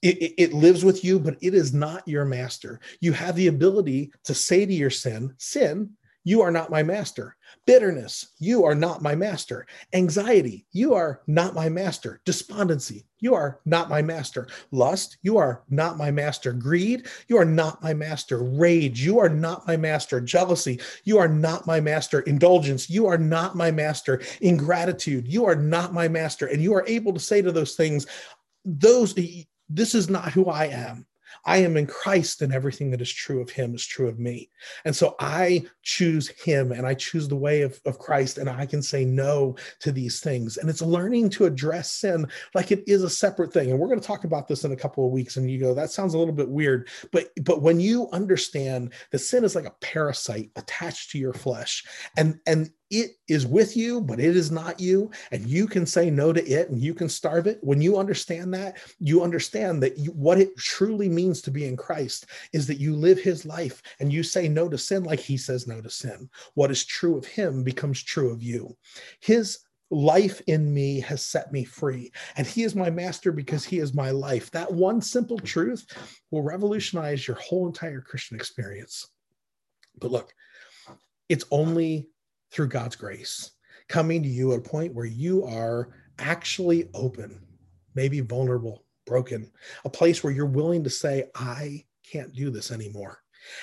It, 0.00 0.34
it, 0.38 0.52
lives 0.52 0.84
with 0.84 1.04
you, 1.04 1.18
but 1.18 1.36
it 1.40 1.54
is 1.54 1.74
not 1.74 2.06
your 2.06 2.24
master. 2.24 2.80
You 3.00 3.12
have 3.12 3.36
the 3.36 3.48
ability 3.48 4.12
to 4.24 4.34
say 4.34 4.64
to 4.64 4.72
your 4.72 4.90
sin, 4.90 5.34
Sin, 5.38 5.90
you 6.24 6.42
are 6.42 6.50
not 6.50 6.70
my 6.70 6.82
master. 6.82 7.36
Bitterness, 7.66 8.28
you 8.38 8.64
are 8.64 8.74
not 8.74 9.02
my 9.02 9.14
master. 9.14 9.66
Anxiety, 9.92 10.66
you 10.72 10.94
are 10.94 11.20
not 11.26 11.54
my 11.54 11.68
master. 11.68 12.20
Despondency, 12.24 13.04
you 13.20 13.34
are 13.34 13.60
not 13.64 13.88
my 13.88 14.02
master. 14.02 14.48
Lust, 14.70 15.18
you 15.22 15.36
are 15.36 15.62
not 15.70 15.96
my 15.96 16.10
master. 16.10 16.52
Greed, 16.52 17.06
you 17.28 17.38
are 17.38 17.44
not 17.44 17.82
my 17.82 17.94
master. 17.94 18.42
Rage, 18.42 19.02
you 19.04 19.18
are 19.18 19.28
not 19.28 19.66
my 19.66 19.76
master. 19.76 20.20
Jealousy, 20.20 20.80
you 21.04 21.18
are 21.18 21.28
not 21.28 21.66
my 21.66 21.80
master. 21.80 22.20
Indulgence, 22.20 22.88
you 22.90 23.06
are 23.06 23.18
not 23.18 23.56
my 23.56 23.70
master. 23.70 24.20
Ingratitude, 24.40 25.28
you 25.28 25.44
are 25.44 25.56
not 25.56 25.92
my 25.92 26.08
master. 26.08 26.46
And 26.46 26.62
you 26.62 26.74
are 26.74 26.84
able 26.86 27.12
to 27.12 27.20
say 27.20 27.42
to 27.42 27.52
those 27.52 27.74
things, 27.74 28.06
those 28.64 29.14
this 29.68 29.94
is 29.94 30.10
not 30.10 30.32
who 30.32 30.46
I 30.46 30.66
am. 30.66 31.06
I 31.44 31.58
am 31.58 31.76
in 31.76 31.86
Christ, 31.86 32.42
and 32.42 32.52
everything 32.52 32.90
that 32.90 33.00
is 33.00 33.12
true 33.12 33.40
of 33.40 33.50
him 33.50 33.74
is 33.74 33.84
true 33.84 34.08
of 34.08 34.18
me. 34.18 34.50
And 34.84 34.94
so 34.94 35.16
I 35.18 35.64
choose 35.82 36.28
him 36.28 36.72
and 36.72 36.86
I 36.86 36.94
choose 36.94 37.28
the 37.28 37.36
way 37.36 37.62
of, 37.62 37.80
of 37.84 37.98
Christ, 37.98 38.38
and 38.38 38.48
I 38.48 38.66
can 38.66 38.82
say 38.82 39.04
no 39.04 39.56
to 39.80 39.92
these 39.92 40.20
things. 40.20 40.56
And 40.56 40.70
it's 40.70 40.82
learning 40.82 41.30
to 41.30 41.44
address 41.44 41.90
sin 41.90 42.26
like 42.54 42.70
it 42.70 42.84
is 42.86 43.02
a 43.02 43.10
separate 43.10 43.52
thing. 43.52 43.70
And 43.70 43.78
we're 43.78 43.88
going 43.88 44.00
to 44.00 44.06
talk 44.06 44.24
about 44.24 44.48
this 44.48 44.64
in 44.64 44.72
a 44.72 44.76
couple 44.76 45.04
of 45.04 45.12
weeks. 45.12 45.36
And 45.36 45.50
you 45.50 45.58
go, 45.58 45.74
that 45.74 45.90
sounds 45.90 46.14
a 46.14 46.18
little 46.18 46.34
bit 46.34 46.48
weird. 46.48 46.88
But 47.10 47.30
but 47.42 47.62
when 47.62 47.80
you 47.80 48.08
understand 48.12 48.92
that 49.10 49.18
sin 49.18 49.44
is 49.44 49.54
like 49.54 49.66
a 49.66 49.74
parasite 49.80 50.50
attached 50.56 51.10
to 51.10 51.18
your 51.18 51.32
flesh, 51.32 51.84
and 52.16 52.38
and 52.46 52.70
it 52.92 53.12
is 53.26 53.46
with 53.46 53.74
you, 53.74 54.02
but 54.02 54.20
it 54.20 54.36
is 54.36 54.50
not 54.50 54.78
you. 54.78 55.10
And 55.30 55.46
you 55.46 55.66
can 55.66 55.86
say 55.86 56.10
no 56.10 56.30
to 56.30 56.46
it 56.46 56.68
and 56.68 56.78
you 56.78 56.92
can 56.92 57.08
starve 57.08 57.46
it. 57.46 57.58
When 57.62 57.80
you 57.80 57.96
understand 57.96 58.52
that, 58.52 58.76
you 59.00 59.24
understand 59.24 59.82
that 59.82 59.96
you, 59.96 60.10
what 60.10 60.38
it 60.38 60.54
truly 60.58 61.08
means 61.08 61.40
to 61.42 61.50
be 61.50 61.64
in 61.64 61.74
Christ 61.74 62.26
is 62.52 62.66
that 62.66 62.78
you 62.78 62.94
live 62.94 63.18
his 63.18 63.46
life 63.46 63.82
and 63.98 64.12
you 64.12 64.22
say 64.22 64.46
no 64.46 64.68
to 64.68 64.76
sin 64.76 65.04
like 65.04 65.20
he 65.20 65.38
says 65.38 65.66
no 65.66 65.80
to 65.80 65.88
sin. 65.88 66.28
What 66.52 66.70
is 66.70 66.84
true 66.84 67.16
of 67.16 67.24
him 67.24 67.64
becomes 67.64 68.02
true 68.02 68.30
of 68.30 68.42
you. 68.42 68.76
His 69.20 69.60
life 69.90 70.42
in 70.46 70.72
me 70.72 71.00
has 71.00 71.24
set 71.24 71.50
me 71.50 71.64
free 71.64 72.10
and 72.36 72.46
he 72.46 72.62
is 72.62 72.74
my 72.74 72.88
master 72.88 73.30
because 73.30 73.62
he 73.62 73.78
is 73.78 73.92
my 73.92 74.10
life 74.10 74.50
that 74.50 74.72
one 74.72 75.02
simple 75.02 75.38
truth 75.38 75.84
will 76.30 76.40
revolutionize 76.40 77.28
your 77.28 77.36
whole 77.36 77.66
entire 77.66 78.00
christian 78.00 78.34
experience 78.34 79.08
but 79.98 80.10
look 80.10 80.32
it's 81.28 81.44
only 81.50 82.08
through 82.52 82.68
God's 82.68 82.96
grace, 82.96 83.52
coming 83.88 84.22
to 84.22 84.28
you 84.28 84.52
at 84.52 84.58
a 84.58 84.62
point 84.62 84.94
where 84.94 85.06
you 85.06 85.44
are 85.44 85.88
actually 86.18 86.88
open, 86.94 87.40
maybe 87.94 88.20
vulnerable, 88.20 88.84
broken, 89.06 89.50
a 89.84 89.90
place 89.90 90.22
where 90.22 90.32
you're 90.32 90.46
willing 90.46 90.84
to 90.84 90.90
say, 90.90 91.24
I 91.34 91.84
can't 92.04 92.34
do 92.34 92.50
this 92.50 92.70
anymore. 92.70 93.18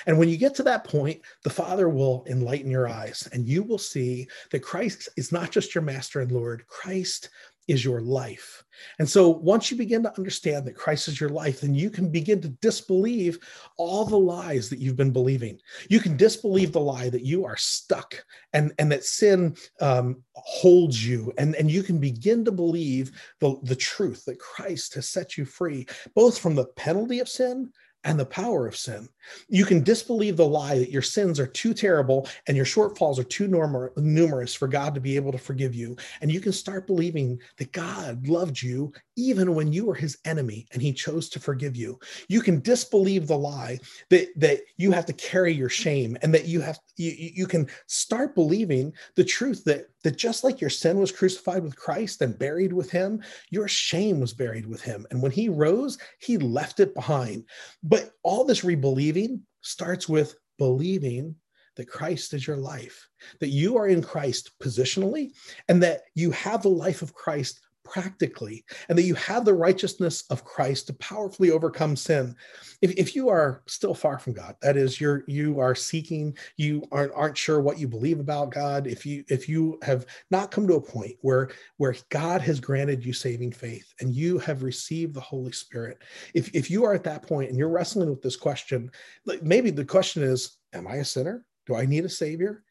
And 0.06 0.18
when 0.18 0.28
you 0.28 0.36
get 0.36 0.54
to 0.56 0.62
that 0.64 0.84
point, 0.84 1.22
the 1.42 1.50
Father 1.50 1.88
will 1.88 2.24
enlighten 2.28 2.70
your 2.70 2.88
eyes 2.88 3.26
and 3.32 3.48
you 3.48 3.62
will 3.62 3.78
see 3.78 4.28
that 4.50 4.60
Christ 4.60 5.08
is 5.16 5.32
not 5.32 5.50
just 5.50 5.74
your 5.74 5.82
master 5.82 6.20
and 6.20 6.30
Lord, 6.30 6.66
Christ 6.66 7.30
is 7.70 7.84
your 7.84 8.00
life. 8.00 8.64
And 8.98 9.08
so 9.08 9.28
once 9.28 9.70
you 9.70 9.76
begin 9.76 10.02
to 10.02 10.16
understand 10.18 10.66
that 10.66 10.74
Christ 10.74 11.06
is 11.06 11.20
your 11.20 11.28
life, 11.28 11.60
then 11.60 11.74
you 11.74 11.88
can 11.88 12.10
begin 12.10 12.40
to 12.40 12.48
disbelieve 12.48 13.38
all 13.76 14.04
the 14.04 14.18
lies 14.18 14.68
that 14.70 14.80
you've 14.80 14.96
been 14.96 15.12
believing. 15.12 15.58
You 15.88 16.00
can 16.00 16.16
disbelieve 16.16 16.72
the 16.72 16.80
lie 16.80 17.10
that 17.10 17.24
you 17.24 17.44
are 17.44 17.56
stuck 17.56 18.24
and, 18.52 18.72
and 18.78 18.90
that 18.90 19.04
sin 19.04 19.56
um, 19.80 20.22
holds 20.32 21.06
you. 21.06 21.32
And, 21.38 21.54
and 21.54 21.70
you 21.70 21.82
can 21.82 21.98
begin 21.98 22.44
to 22.44 22.52
believe 22.52 23.12
the, 23.38 23.56
the 23.62 23.76
truth 23.76 24.24
that 24.24 24.40
Christ 24.40 24.94
has 24.94 25.08
set 25.08 25.36
you 25.36 25.44
free, 25.44 25.86
both 26.14 26.38
from 26.38 26.54
the 26.54 26.66
penalty 26.66 27.20
of 27.20 27.28
sin 27.28 27.70
and 28.04 28.18
the 28.18 28.26
power 28.26 28.66
of 28.66 28.76
sin. 28.76 29.08
You 29.48 29.64
can 29.64 29.82
disbelieve 29.82 30.36
the 30.36 30.46
lie 30.46 30.78
that 30.78 30.90
your 30.90 31.02
sins 31.02 31.38
are 31.38 31.46
too 31.46 31.74
terrible 31.74 32.28
and 32.46 32.56
your 32.56 32.66
shortfalls 32.66 33.18
are 33.18 33.24
too 33.24 33.46
norm- 33.46 33.90
numerous 33.96 34.54
for 34.54 34.68
God 34.68 34.94
to 34.94 35.00
be 35.00 35.16
able 35.16 35.32
to 35.32 35.38
forgive 35.38 35.74
you. 35.74 35.96
And 36.20 36.32
you 36.32 36.40
can 36.40 36.52
start 36.52 36.86
believing 36.86 37.38
that 37.58 37.72
God 37.72 38.26
loved 38.26 38.62
you 38.62 38.92
even 39.20 39.54
when 39.54 39.72
you 39.72 39.84
were 39.84 39.94
his 39.94 40.18
enemy 40.24 40.66
and 40.72 40.80
he 40.80 40.92
chose 40.92 41.28
to 41.28 41.40
forgive 41.40 41.76
you. 41.76 41.98
You 42.28 42.40
can 42.40 42.60
disbelieve 42.60 43.26
the 43.26 43.36
lie 43.36 43.78
that, 44.08 44.28
that 44.36 44.60
you 44.76 44.92
have 44.92 45.06
to 45.06 45.12
carry 45.12 45.52
your 45.52 45.68
shame 45.68 46.16
and 46.22 46.32
that 46.34 46.46
you 46.46 46.60
have 46.60 46.78
you, 46.96 47.12
you 47.16 47.46
can 47.46 47.68
start 47.86 48.34
believing 48.34 48.92
the 49.16 49.24
truth 49.24 49.64
that 49.64 49.86
that 50.02 50.16
just 50.16 50.44
like 50.44 50.60
your 50.60 50.70
sin 50.70 50.98
was 50.98 51.12
crucified 51.12 51.62
with 51.62 51.76
Christ 51.76 52.22
and 52.22 52.38
buried 52.38 52.72
with 52.72 52.90
him, 52.90 53.22
your 53.50 53.68
shame 53.68 54.20
was 54.20 54.32
buried 54.32 54.66
with 54.66 54.80
him. 54.80 55.06
And 55.10 55.20
when 55.22 55.32
he 55.32 55.48
rose, 55.48 55.98
he 56.20 56.38
left 56.38 56.80
it 56.80 56.94
behind. 56.94 57.44
But 57.82 58.12
all 58.22 58.44
this 58.44 58.64
rebelieving 58.64 59.42
starts 59.60 60.08
with 60.08 60.34
believing 60.58 61.34
that 61.76 61.88
Christ 61.88 62.34
is 62.34 62.46
your 62.46 62.56
life, 62.56 63.08
that 63.40 63.48
you 63.48 63.76
are 63.76 63.88
in 63.88 64.02
Christ 64.02 64.50
positionally, 64.62 65.32
and 65.68 65.82
that 65.82 66.02
you 66.14 66.30
have 66.32 66.62
the 66.62 66.68
life 66.68 67.02
of 67.02 67.14
Christ 67.14 67.60
practically, 67.90 68.64
and 68.88 68.96
that 68.96 69.02
you 69.02 69.14
have 69.16 69.44
the 69.44 69.52
righteousness 69.52 70.24
of 70.30 70.44
Christ 70.44 70.86
to 70.86 70.92
powerfully 70.94 71.50
overcome 71.50 71.96
sin. 71.96 72.36
If, 72.80 72.92
if 72.92 73.16
you 73.16 73.28
are 73.28 73.62
still 73.66 73.94
far 73.94 74.18
from 74.18 74.32
God, 74.32 74.54
that 74.62 74.76
is, 74.76 75.00
you're 75.00 75.24
you 75.26 75.58
are 75.58 75.74
seeking, 75.74 76.36
you 76.56 76.86
aren't 76.92 77.12
aren't 77.14 77.36
sure 77.36 77.60
what 77.60 77.78
you 77.78 77.88
believe 77.88 78.20
about 78.20 78.52
God. 78.52 78.86
If 78.86 79.04
you 79.04 79.24
if 79.28 79.48
you 79.48 79.78
have 79.82 80.06
not 80.30 80.52
come 80.52 80.68
to 80.68 80.74
a 80.74 80.80
point 80.80 81.16
where 81.22 81.50
where 81.78 81.96
God 82.10 82.40
has 82.42 82.60
granted 82.60 83.04
you 83.04 83.12
saving 83.12 83.52
faith 83.52 83.92
and 84.00 84.14
you 84.14 84.38
have 84.38 84.62
received 84.62 85.14
the 85.14 85.20
Holy 85.20 85.52
Spirit, 85.52 85.98
if 86.32 86.54
if 86.54 86.70
you 86.70 86.84
are 86.84 86.94
at 86.94 87.04
that 87.04 87.26
point 87.26 87.50
and 87.50 87.58
you're 87.58 87.68
wrestling 87.68 88.08
with 88.08 88.22
this 88.22 88.36
question, 88.36 88.90
like 89.26 89.42
maybe 89.42 89.70
the 89.70 89.84
question 89.84 90.22
is, 90.22 90.58
am 90.72 90.86
I 90.86 90.96
a 90.96 91.04
sinner? 91.04 91.44
Do 91.66 91.74
I 91.74 91.86
need 91.86 92.04
a 92.04 92.08
savior? 92.08 92.62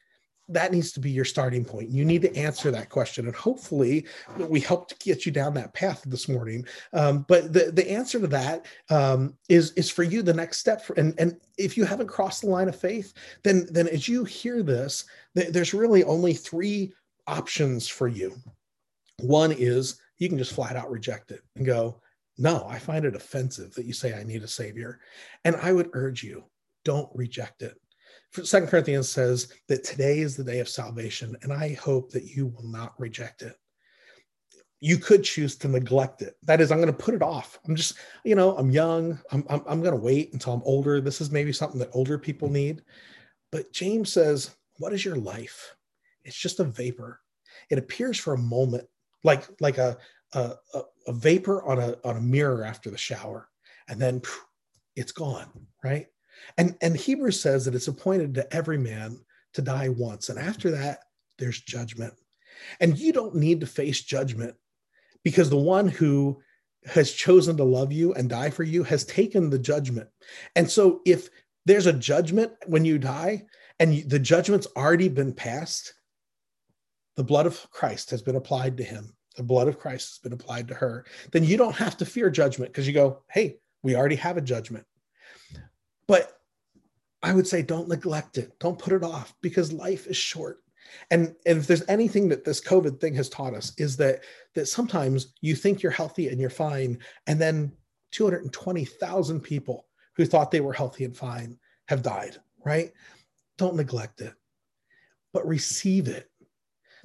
That 0.52 0.72
needs 0.72 0.92
to 0.92 1.00
be 1.00 1.10
your 1.10 1.24
starting 1.24 1.64
point. 1.64 1.90
You 1.90 2.04
need 2.04 2.22
to 2.22 2.36
answer 2.36 2.70
that 2.70 2.88
question, 2.88 3.26
and 3.26 3.34
hopefully, 3.34 4.06
we 4.36 4.60
helped 4.60 5.02
get 5.02 5.24
you 5.24 5.32
down 5.32 5.54
that 5.54 5.72
path 5.72 6.02
this 6.06 6.28
morning. 6.28 6.66
Um, 6.92 7.24
but 7.28 7.52
the 7.52 7.70
the 7.72 7.90
answer 7.90 8.18
to 8.20 8.26
that 8.28 8.66
um, 8.90 9.36
is 9.48 9.72
is 9.72 9.90
for 9.90 10.02
you 10.02 10.22
the 10.22 10.34
next 10.34 10.58
step. 10.58 10.82
For, 10.82 10.94
and 10.94 11.14
and 11.18 11.36
if 11.58 11.76
you 11.76 11.84
haven't 11.84 12.08
crossed 12.08 12.42
the 12.42 12.48
line 12.48 12.68
of 12.68 12.76
faith, 12.76 13.12
then 13.42 13.66
then 13.70 13.88
as 13.88 14.08
you 14.08 14.24
hear 14.24 14.62
this, 14.62 15.04
th- 15.36 15.50
there's 15.50 15.74
really 15.74 16.04
only 16.04 16.34
three 16.34 16.92
options 17.26 17.88
for 17.88 18.08
you. 18.08 18.36
One 19.20 19.52
is 19.52 20.00
you 20.18 20.28
can 20.28 20.38
just 20.38 20.54
flat 20.54 20.76
out 20.76 20.90
reject 20.90 21.30
it 21.30 21.42
and 21.56 21.64
go, 21.64 22.00
"No, 22.38 22.66
I 22.68 22.78
find 22.78 23.04
it 23.04 23.14
offensive 23.14 23.74
that 23.74 23.86
you 23.86 23.92
say 23.92 24.14
I 24.14 24.24
need 24.24 24.42
a 24.42 24.48
savior," 24.48 25.00
and 25.44 25.56
I 25.56 25.72
would 25.72 25.90
urge 25.92 26.22
you, 26.22 26.44
don't 26.84 27.10
reject 27.14 27.62
it 27.62 27.76
Second 28.32 28.68
Corinthians 28.68 29.08
says 29.08 29.52
that 29.68 29.82
today 29.82 30.20
is 30.20 30.36
the 30.36 30.44
day 30.44 30.60
of 30.60 30.68
salvation, 30.68 31.36
and 31.42 31.52
I 31.52 31.74
hope 31.74 32.10
that 32.12 32.24
you 32.24 32.46
will 32.46 32.66
not 32.66 32.98
reject 32.98 33.42
it. 33.42 33.56
You 34.78 34.98
could 34.98 35.24
choose 35.24 35.56
to 35.56 35.68
neglect 35.68 36.22
it. 36.22 36.36
That 36.44 36.60
is, 36.60 36.70
I'm 36.70 36.80
going 36.80 36.86
to 36.86 36.92
put 36.92 37.14
it 37.14 37.22
off. 37.22 37.58
I'm 37.66 37.74
just, 37.74 37.96
you 38.24 38.34
know, 38.34 38.56
I'm 38.56 38.70
young. 38.70 39.18
I'm, 39.32 39.44
I'm, 39.50 39.62
I'm 39.66 39.82
going 39.82 39.94
to 39.94 40.00
wait 40.00 40.32
until 40.32 40.54
I'm 40.54 40.62
older. 40.64 41.00
This 41.00 41.20
is 41.20 41.30
maybe 41.30 41.52
something 41.52 41.78
that 41.80 41.90
older 41.92 42.18
people 42.18 42.48
need. 42.48 42.82
But 43.52 43.72
James 43.72 44.12
says, 44.12 44.56
What 44.78 44.92
is 44.92 45.04
your 45.04 45.16
life? 45.16 45.74
It's 46.24 46.38
just 46.38 46.60
a 46.60 46.64
vapor. 46.64 47.20
It 47.68 47.78
appears 47.78 48.18
for 48.18 48.34
a 48.34 48.38
moment, 48.38 48.84
like 49.24 49.48
like 49.60 49.78
a 49.78 49.98
a, 50.32 50.54
a, 51.08 51.12
vapor 51.12 51.64
on 51.64 51.78
a 51.78 51.96
on 52.04 52.16
a 52.16 52.20
mirror 52.20 52.64
after 52.64 52.90
the 52.90 52.98
shower, 52.98 53.48
and 53.88 54.00
then 54.00 54.20
phew, 54.20 54.40
it's 54.96 55.12
gone, 55.12 55.48
right? 55.82 56.06
And 56.58 56.76
and 56.80 56.96
Hebrews 56.96 57.40
says 57.40 57.64
that 57.64 57.74
it's 57.74 57.88
appointed 57.88 58.34
to 58.34 58.54
every 58.54 58.78
man 58.78 59.18
to 59.54 59.62
die 59.62 59.88
once, 59.88 60.28
and 60.28 60.38
after 60.38 60.70
that, 60.72 61.00
there's 61.38 61.60
judgment. 61.60 62.14
And 62.80 62.98
you 62.98 63.12
don't 63.12 63.34
need 63.34 63.60
to 63.60 63.66
face 63.66 64.02
judgment 64.02 64.54
because 65.24 65.50
the 65.50 65.56
one 65.56 65.88
who 65.88 66.40
has 66.86 67.12
chosen 67.12 67.56
to 67.56 67.64
love 67.64 67.92
you 67.92 68.14
and 68.14 68.28
die 68.28 68.50
for 68.50 68.62
you 68.62 68.82
has 68.84 69.04
taken 69.04 69.50
the 69.50 69.58
judgment. 69.58 70.08
And 70.56 70.70
so 70.70 71.00
if 71.04 71.28
there's 71.66 71.86
a 71.86 71.92
judgment 71.92 72.52
when 72.66 72.84
you 72.84 72.98
die 72.98 73.44
and 73.78 74.08
the 74.08 74.18
judgment's 74.18 74.66
already 74.76 75.08
been 75.08 75.32
passed, 75.32 75.94
the 77.16 77.24
blood 77.24 77.46
of 77.46 77.70
Christ 77.70 78.10
has 78.10 78.22
been 78.22 78.36
applied 78.36 78.76
to 78.78 78.84
him. 78.84 79.14
The 79.36 79.42
blood 79.42 79.68
of 79.68 79.78
Christ 79.78 80.10
has 80.10 80.18
been 80.18 80.32
applied 80.32 80.68
to 80.68 80.74
her. 80.74 81.04
Then 81.32 81.44
you 81.44 81.56
don't 81.56 81.76
have 81.76 81.96
to 81.98 82.06
fear 82.06 82.30
judgment 82.30 82.72
because 82.72 82.86
you 82.86 82.94
go, 82.94 83.22
hey, 83.30 83.58
we 83.82 83.94
already 83.94 84.16
have 84.16 84.36
a 84.36 84.42
judgment. 84.42 84.84
But 86.10 86.40
I 87.22 87.32
would 87.32 87.46
say 87.46 87.62
don't 87.62 87.88
neglect 87.88 88.36
it. 88.36 88.58
Don't 88.58 88.76
put 88.76 88.92
it 88.92 89.04
off 89.04 89.32
because 89.42 89.72
life 89.72 90.08
is 90.08 90.16
short. 90.16 90.58
And, 91.12 91.36
and 91.46 91.58
if 91.58 91.68
there's 91.68 91.88
anything 91.88 92.28
that 92.30 92.44
this 92.44 92.60
COVID 92.60 92.98
thing 92.98 93.14
has 93.14 93.28
taught 93.28 93.54
us 93.54 93.72
is 93.78 93.96
that 93.98 94.24
that 94.56 94.66
sometimes 94.66 95.34
you 95.40 95.54
think 95.54 95.84
you're 95.84 95.92
healthy 95.92 96.26
and 96.26 96.40
you're 96.40 96.50
fine, 96.50 96.98
and 97.28 97.40
then 97.40 97.70
220,000 98.10 99.40
people 99.40 99.86
who 100.16 100.26
thought 100.26 100.50
they 100.50 100.60
were 100.60 100.72
healthy 100.72 101.04
and 101.04 101.16
fine 101.16 101.56
have 101.86 102.02
died, 102.02 102.38
right? 102.64 102.90
Don't 103.56 103.76
neglect 103.76 104.20
it, 104.20 104.34
but 105.32 105.46
receive 105.46 106.08
it. 106.08 106.28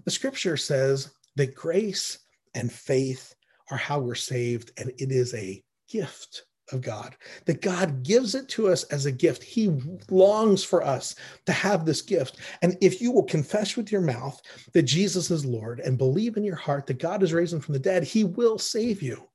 The 0.05 0.09
scripture 0.09 0.57
says 0.57 1.11
that 1.35 1.53
grace 1.53 2.17
and 2.55 2.71
faith 2.71 3.35
are 3.69 3.77
how 3.77 3.99
we're 3.99 4.15
saved, 4.15 4.71
and 4.79 4.89
it 4.97 5.11
is 5.11 5.35
a 5.35 5.63
gift 5.87 6.45
of 6.71 6.81
God, 6.81 7.15
that 7.45 7.61
God 7.61 8.03
gives 8.03 8.35
it 8.35 8.47
to 8.49 8.67
us 8.67 8.83
as 8.85 9.05
a 9.05 9.11
gift. 9.11 9.43
He 9.43 9.79
longs 10.09 10.63
for 10.63 10.83
us 10.83 11.15
to 11.45 11.51
have 11.51 11.85
this 11.85 12.01
gift. 12.01 12.37
And 12.61 12.77
if 12.81 13.01
you 13.01 13.11
will 13.11 13.23
confess 13.23 13.77
with 13.77 13.91
your 13.91 14.01
mouth 14.01 14.41
that 14.73 14.83
Jesus 14.83 15.31
is 15.31 15.45
Lord 15.45 15.79
and 15.79 15.97
believe 15.97 16.37
in 16.37 16.43
your 16.43 16.55
heart 16.55 16.87
that 16.87 16.99
God 16.99 17.23
is 17.23 17.33
raised 17.33 17.61
from 17.63 17.73
the 17.73 17.79
dead, 17.79 18.03
he 18.03 18.23
will 18.23 18.57
save 18.57 19.01
you. 19.01 19.27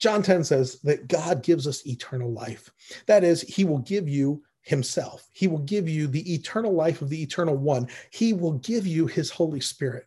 John 0.00 0.22
10 0.22 0.44
says 0.44 0.80
that 0.82 1.08
God 1.08 1.42
gives 1.42 1.66
us 1.66 1.86
eternal 1.86 2.32
life. 2.32 2.70
That 3.06 3.24
is, 3.24 3.42
he 3.42 3.64
will 3.64 3.78
give 3.78 4.08
you 4.08 4.42
himself. 4.62 5.28
He 5.32 5.46
will 5.46 5.60
give 5.60 5.88
you 5.88 6.06
the 6.08 6.34
eternal 6.34 6.72
life 6.72 7.00
of 7.00 7.08
the 7.08 7.22
eternal 7.22 7.56
one. 7.56 7.88
He 8.10 8.32
will 8.32 8.54
give 8.58 8.86
you 8.86 9.06
his 9.06 9.30
Holy 9.30 9.60
Spirit. 9.60 10.06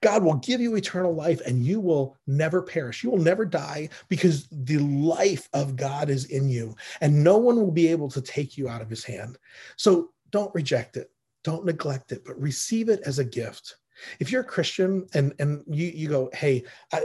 God 0.00 0.22
will 0.22 0.34
give 0.34 0.60
you 0.60 0.76
eternal 0.76 1.14
life 1.14 1.40
and 1.46 1.64
you 1.64 1.80
will 1.80 2.16
never 2.26 2.62
perish. 2.62 3.02
You 3.02 3.10
will 3.10 3.18
never 3.18 3.44
die 3.44 3.88
because 4.08 4.46
the 4.50 4.78
life 4.78 5.48
of 5.52 5.76
God 5.76 6.10
is 6.10 6.26
in 6.26 6.48
you 6.48 6.74
and 7.00 7.24
no 7.24 7.38
one 7.38 7.56
will 7.56 7.72
be 7.72 7.88
able 7.88 8.10
to 8.10 8.20
take 8.20 8.56
you 8.56 8.68
out 8.68 8.82
of 8.82 8.90
his 8.90 9.04
hand. 9.04 9.38
So 9.76 10.10
don't 10.30 10.54
reject 10.54 10.96
it. 10.96 11.10
Don't 11.42 11.64
neglect 11.64 12.12
it, 12.12 12.24
but 12.24 12.40
receive 12.40 12.88
it 12.88 13.00
as 13.04 13.18
a 13.18 13.24
gift. 13.24 13.76
If 14.18 14.32
you're 14.32 14.40
a 14.40 14.44
Christian 14.44 15.06
and 15.14 15.32
and 15.38 15.62
you 15.68 15.86
you 15.86 16.08
go, 16.08 16.30
"Hey, 16.32 16.64
I, 16.92 17.02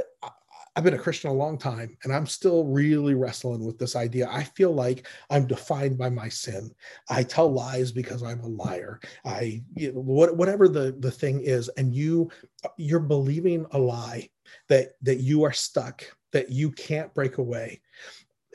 I've 0.76 0.84
been 0.84 0.93
a 0.93 0.99
Christian 0.99 1.30
a 1.30 1.34
long 1.34 1.57
time 1.57 1.97
and 2.03 2.13
I'm 2.13 2.26
still 2.26 2.63
really 2.65 3.13
wrestling 3.13 3.65
with 3.65 3.78
this 3.78 3.95
idea. 3.95 4.30
I 4.32 4.43
feel 4.43 4.74
like 4.74 5.07
I'm 5.30 5.47
defined 5.47 5.97
by 5.97 6.09
my 6.09 6.30
sin. 6.30 6.74
I 7.09 7.24
tell 7.24 7.51
lies 7.51 7.91
because 7.91 8.24
I'm 8.24 8.41
a 8.41 8.47
liar. 8.47 8.99
I 9.26 9.63
you 9.76 9.93
know, 9.93 10.01
what, 10.01 10.38
whatever 10.38 10.67
the 10.67 10.95
the 10.99 11.11
thing 11.11 11.41
is 11.41 11.70
and 11.70 11.93
you 11.93 12.30
you're 12.78 12.99
believing 12.99 13.65
a 13.72 13.80
lie 13.80 14.30
that 14.67 14.93
that 15.01 15.20
you 15.20 15.43
are 15.43 15.53
stuck, 15.53 16.03
that 16.32 16.49
you 16.49 16.72
can't 16.72 17.13
break 17.13 17.38
away. 17.38 17.82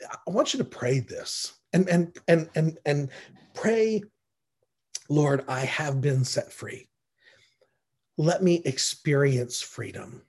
I 0.09 0.31
want 0.31 0.53
you 0.53 0.57
to 0.59 0.65
pray 0.65 0.99
this 0.99 1.53
and 1.73 1.87
and 1.89 2.17
and 2.27 2.49
and 2.55 2.77
and 2.85 3.09
pray 3.53 4.01
Lord, 5.09 5.45
I 5.47 5.59
have 5.65 6.01
been 6.01 6.23
set 6.23 6.51
free. 6.51 6.87
Let 8.17 8.41
me 8.41 8.61
experience 8.65 9.61
freedom. 9.61 10.23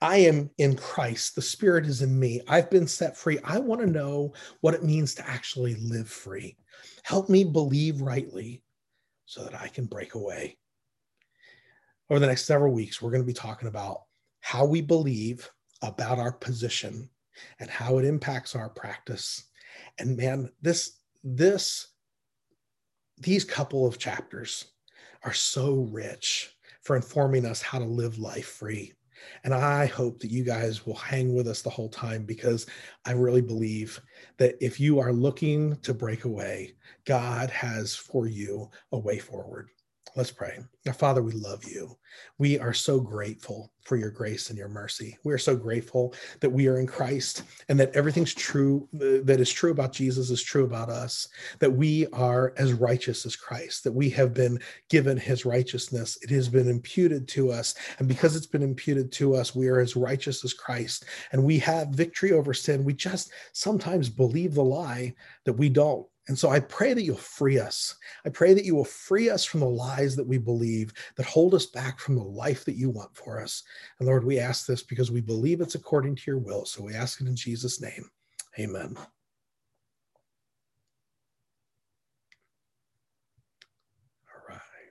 I 0.00 0.18
am 0.18 0.50
in 0.58 0.76
Christ. 0.76 1.34
The 1.34 1.42
Spirit 1.42 1.86
is 1.86 2.02
in 2.02 2.18
me. 2.18 2.40
I've 2.48 2.70
been 2.70 2.86
set 2.86 3.16
free. 3.16 3.38
I 3.44 3.58
want 3.58 3.80
to 3.80 3.86
know 3.86 4.32
what 4.60 4.74
it 4.74 4.84
means 4.84 5.14
to 5.16 5.28
actually 5.28 5.74
live 5.76 6.08
free. 6.08 6.56
Help 7.02 7.28
me 7.28 7.44
believe 7.44 8.00
rightly 8.00 8.62
so 9.26 9.44
that 9.44 9.54
I 9.54 9.68
can 9.68 9.86
break 9.86 10.14
away. 10.14 10.56
Over 12.10 12.20
the 12.20 12.26
next 12.26 12.46
several 12.46 12.72
weeks, 12.72 13.02
we're 13.02 13.10
going 13.10 13.22
to 13.22 13.26
be 13.26 13.32
talking 13.32 13.68
about 13.68 14.02
how 14.40 14.64
we 14.64 14.80
believe 14.80 15.50
about 15.82 16.18
our 16.18 16.32
position 16.32 17.10
and 17.60 17.68
how 17.68 17.98
it 17.98 18.04
impacts 18.04 18.56
our 18.56 18.70
practice. 18.70 19.44
And 19.98 20.16
man, 20.16 20.50
this, 20.62 20.98
this, 21.22 21.88
these 23.18 23.44
couple 23.44 23.86
of 23.86 23.98
chapters 23.98 24.72
are 25.24 25.34
so 25.34 25.88
rich 25.90 26.56
for 26.82 26.96
informing 26.96 27.44
us 27.44 27.60
how 27.60 27.78
to 27.78 27.84
live 27.84 28.18
life 28.18 28.46
free. 28.46 28.94
And 29.44 29.54
I 29.54 29.86
hope 29.86 30.20
that 30.20 30.30
you 30.30 30.44
guys 30.44 30.86
will 30.86 30.94
hang 30.94 31.34
with 31.34 31.48
us 31.48 31.62
the 31.62 31.70
whole 31.70 31.88
time 31.88 32.24
because 32.24 32.66
I 33.04 33.12
really 33.12 33.42
believe 33.42 34.00
that 34.36 34.56
if 34.60 34.78
you 34.78 34.98
are 34.98 35.12
looking 35.12 35.76
to 35.82 35.94
break 35.94 36.24
away, 36.24 36.74
God 37.04 37.50
has 37.50 37.94
for 37.94 38.26
you 38.26 38.70
a 38.92 38.98
way 38.98 39.18
forward. 39.18 39.70
Let's 40.16 40.30
pray. 40.30 40.58
Now, 40.84 40.92
Father, 40.92 41.22
we 41.22 41.32
love 41.32 41.64
you. 41.64 41.96
We 42.38 42.58
are 42.58 42.72
so 42.72 43.00
grateful 43.00 43.70
for 43.82 43.96
your 43.96 44.10
grace 44.10 44.48
and 44.48 44.58
your 44.58 44.68
mercy. 44.68 45.16
We 45.24 45.32
are 45.32 45.38
so 45.38 45.54
grateful 45.56 46.14
that 46.40 46.50
we 46.50 46.66
are 46.66 46.78
in 46.78 46.86
Christ 46.86 47.42
and 47.68 47.78
that 47.80 47.94
everything's 47.94 48.34
true 48.34 48.88
uh, 48.94 49.24
that 49.24 49.40
is 49.40 49.52
true 49.52 49.70
about 49.70 49.92
Jesus 49.92 50.30
is 50.30 50.42
true 50.42 50.64
about 50.64 50.88
us, 50.88 51.28
that 51.58 51.72
we 51.72 52.06
are 52.08 52.52
as 52.56 52.72
righteous 52.72 53.24
as 53.26 53.36
Christ, 53.36 53.84
that 53.84 53.92
we 53.92 54.10
have 54.10 54.34
been 54.34 54.58
given 54.90 55.16
his 55.16 55.44
righteousness. 55.44 56.18
It 56.22 56.30
has 56.30 56.48
been 56.48 56.68
imputed 56.68 57.28
to 57.28 57.50
us. 57.50 57.74
And 57.98 58.08
because 58.08 58.36
it's 58.36 58.46
been 58.46 58.62
imputed 58.62 59.12
to 59.12 59.34
us, 59.34 59.54
we 59.54 59.68
are 59.68 59.80
as 59.80 59.96
righteous 59.96 60.44
as 60.44 60.52
Christ 60.52 61.04
and 61.32 61.42
we 61.42 61.58
have 61.60 61.88
victory 61.88 62.32
over 62.32 62.52
sin. 62.54 62.84
We 62.84 62.94
just 62.94 63.30
sometimes 63.52 64.08
believe 64.08 64.54
the 64.54 64.64
lie 64.64 65.14
that 65.44 65.52
we 65.52 65.68
don't 65.68 66.06
and 66.28 66.38
so 66.38 66.50
I 66.50 66.60
pray 66.60 66.92
that 66.92 67.02
you'll 67.02 67.16
free 67.16 67.58
us. 67.58 67.96
I 68.24 68.28
pray 68.28 68.52
that 68.52 68.64
you 68.64 68.74
will 68.74 68.84
free 68.84 69.30
us 69.30 69.44
from 69.44 69.60
the 69.60 69.68
lies 69.68 70.14
that 70.16 70.26
we 70.26 70.38
believe 70.38 70.92
that 71.16 71.26
hold 71.26 71.54
us 71.54 71.66
back 71.66 71.98
from 71.98 72.16
the 72.16 72.22
life 72.22 72.64
that 72.66 72.76
you 72.76 72.90
want 72.90 73.16
for 73.16 73.40
us. 73.40 73.62
And 73.98 74.06
Lord, 74.06 74.24
we 74.24 74.38
ask 74.38 74.66
this 74.66 74.82
because 74.82 75.10
we 75.10 75.22
believe 75.22 75.60
it's 75.60 75.74
according 75.74 76.16
to 76.16 76.22
your 76.26 76.38
will. 76.38 76.66
So 76.66 76.84
we 76.84 76.94
ask 76.94 77.20
it 77.20 77.26
in 77.26 77.36
Jesus' 77.36 77.80
name. 77.80 78.10
Amen. 78.58 78.96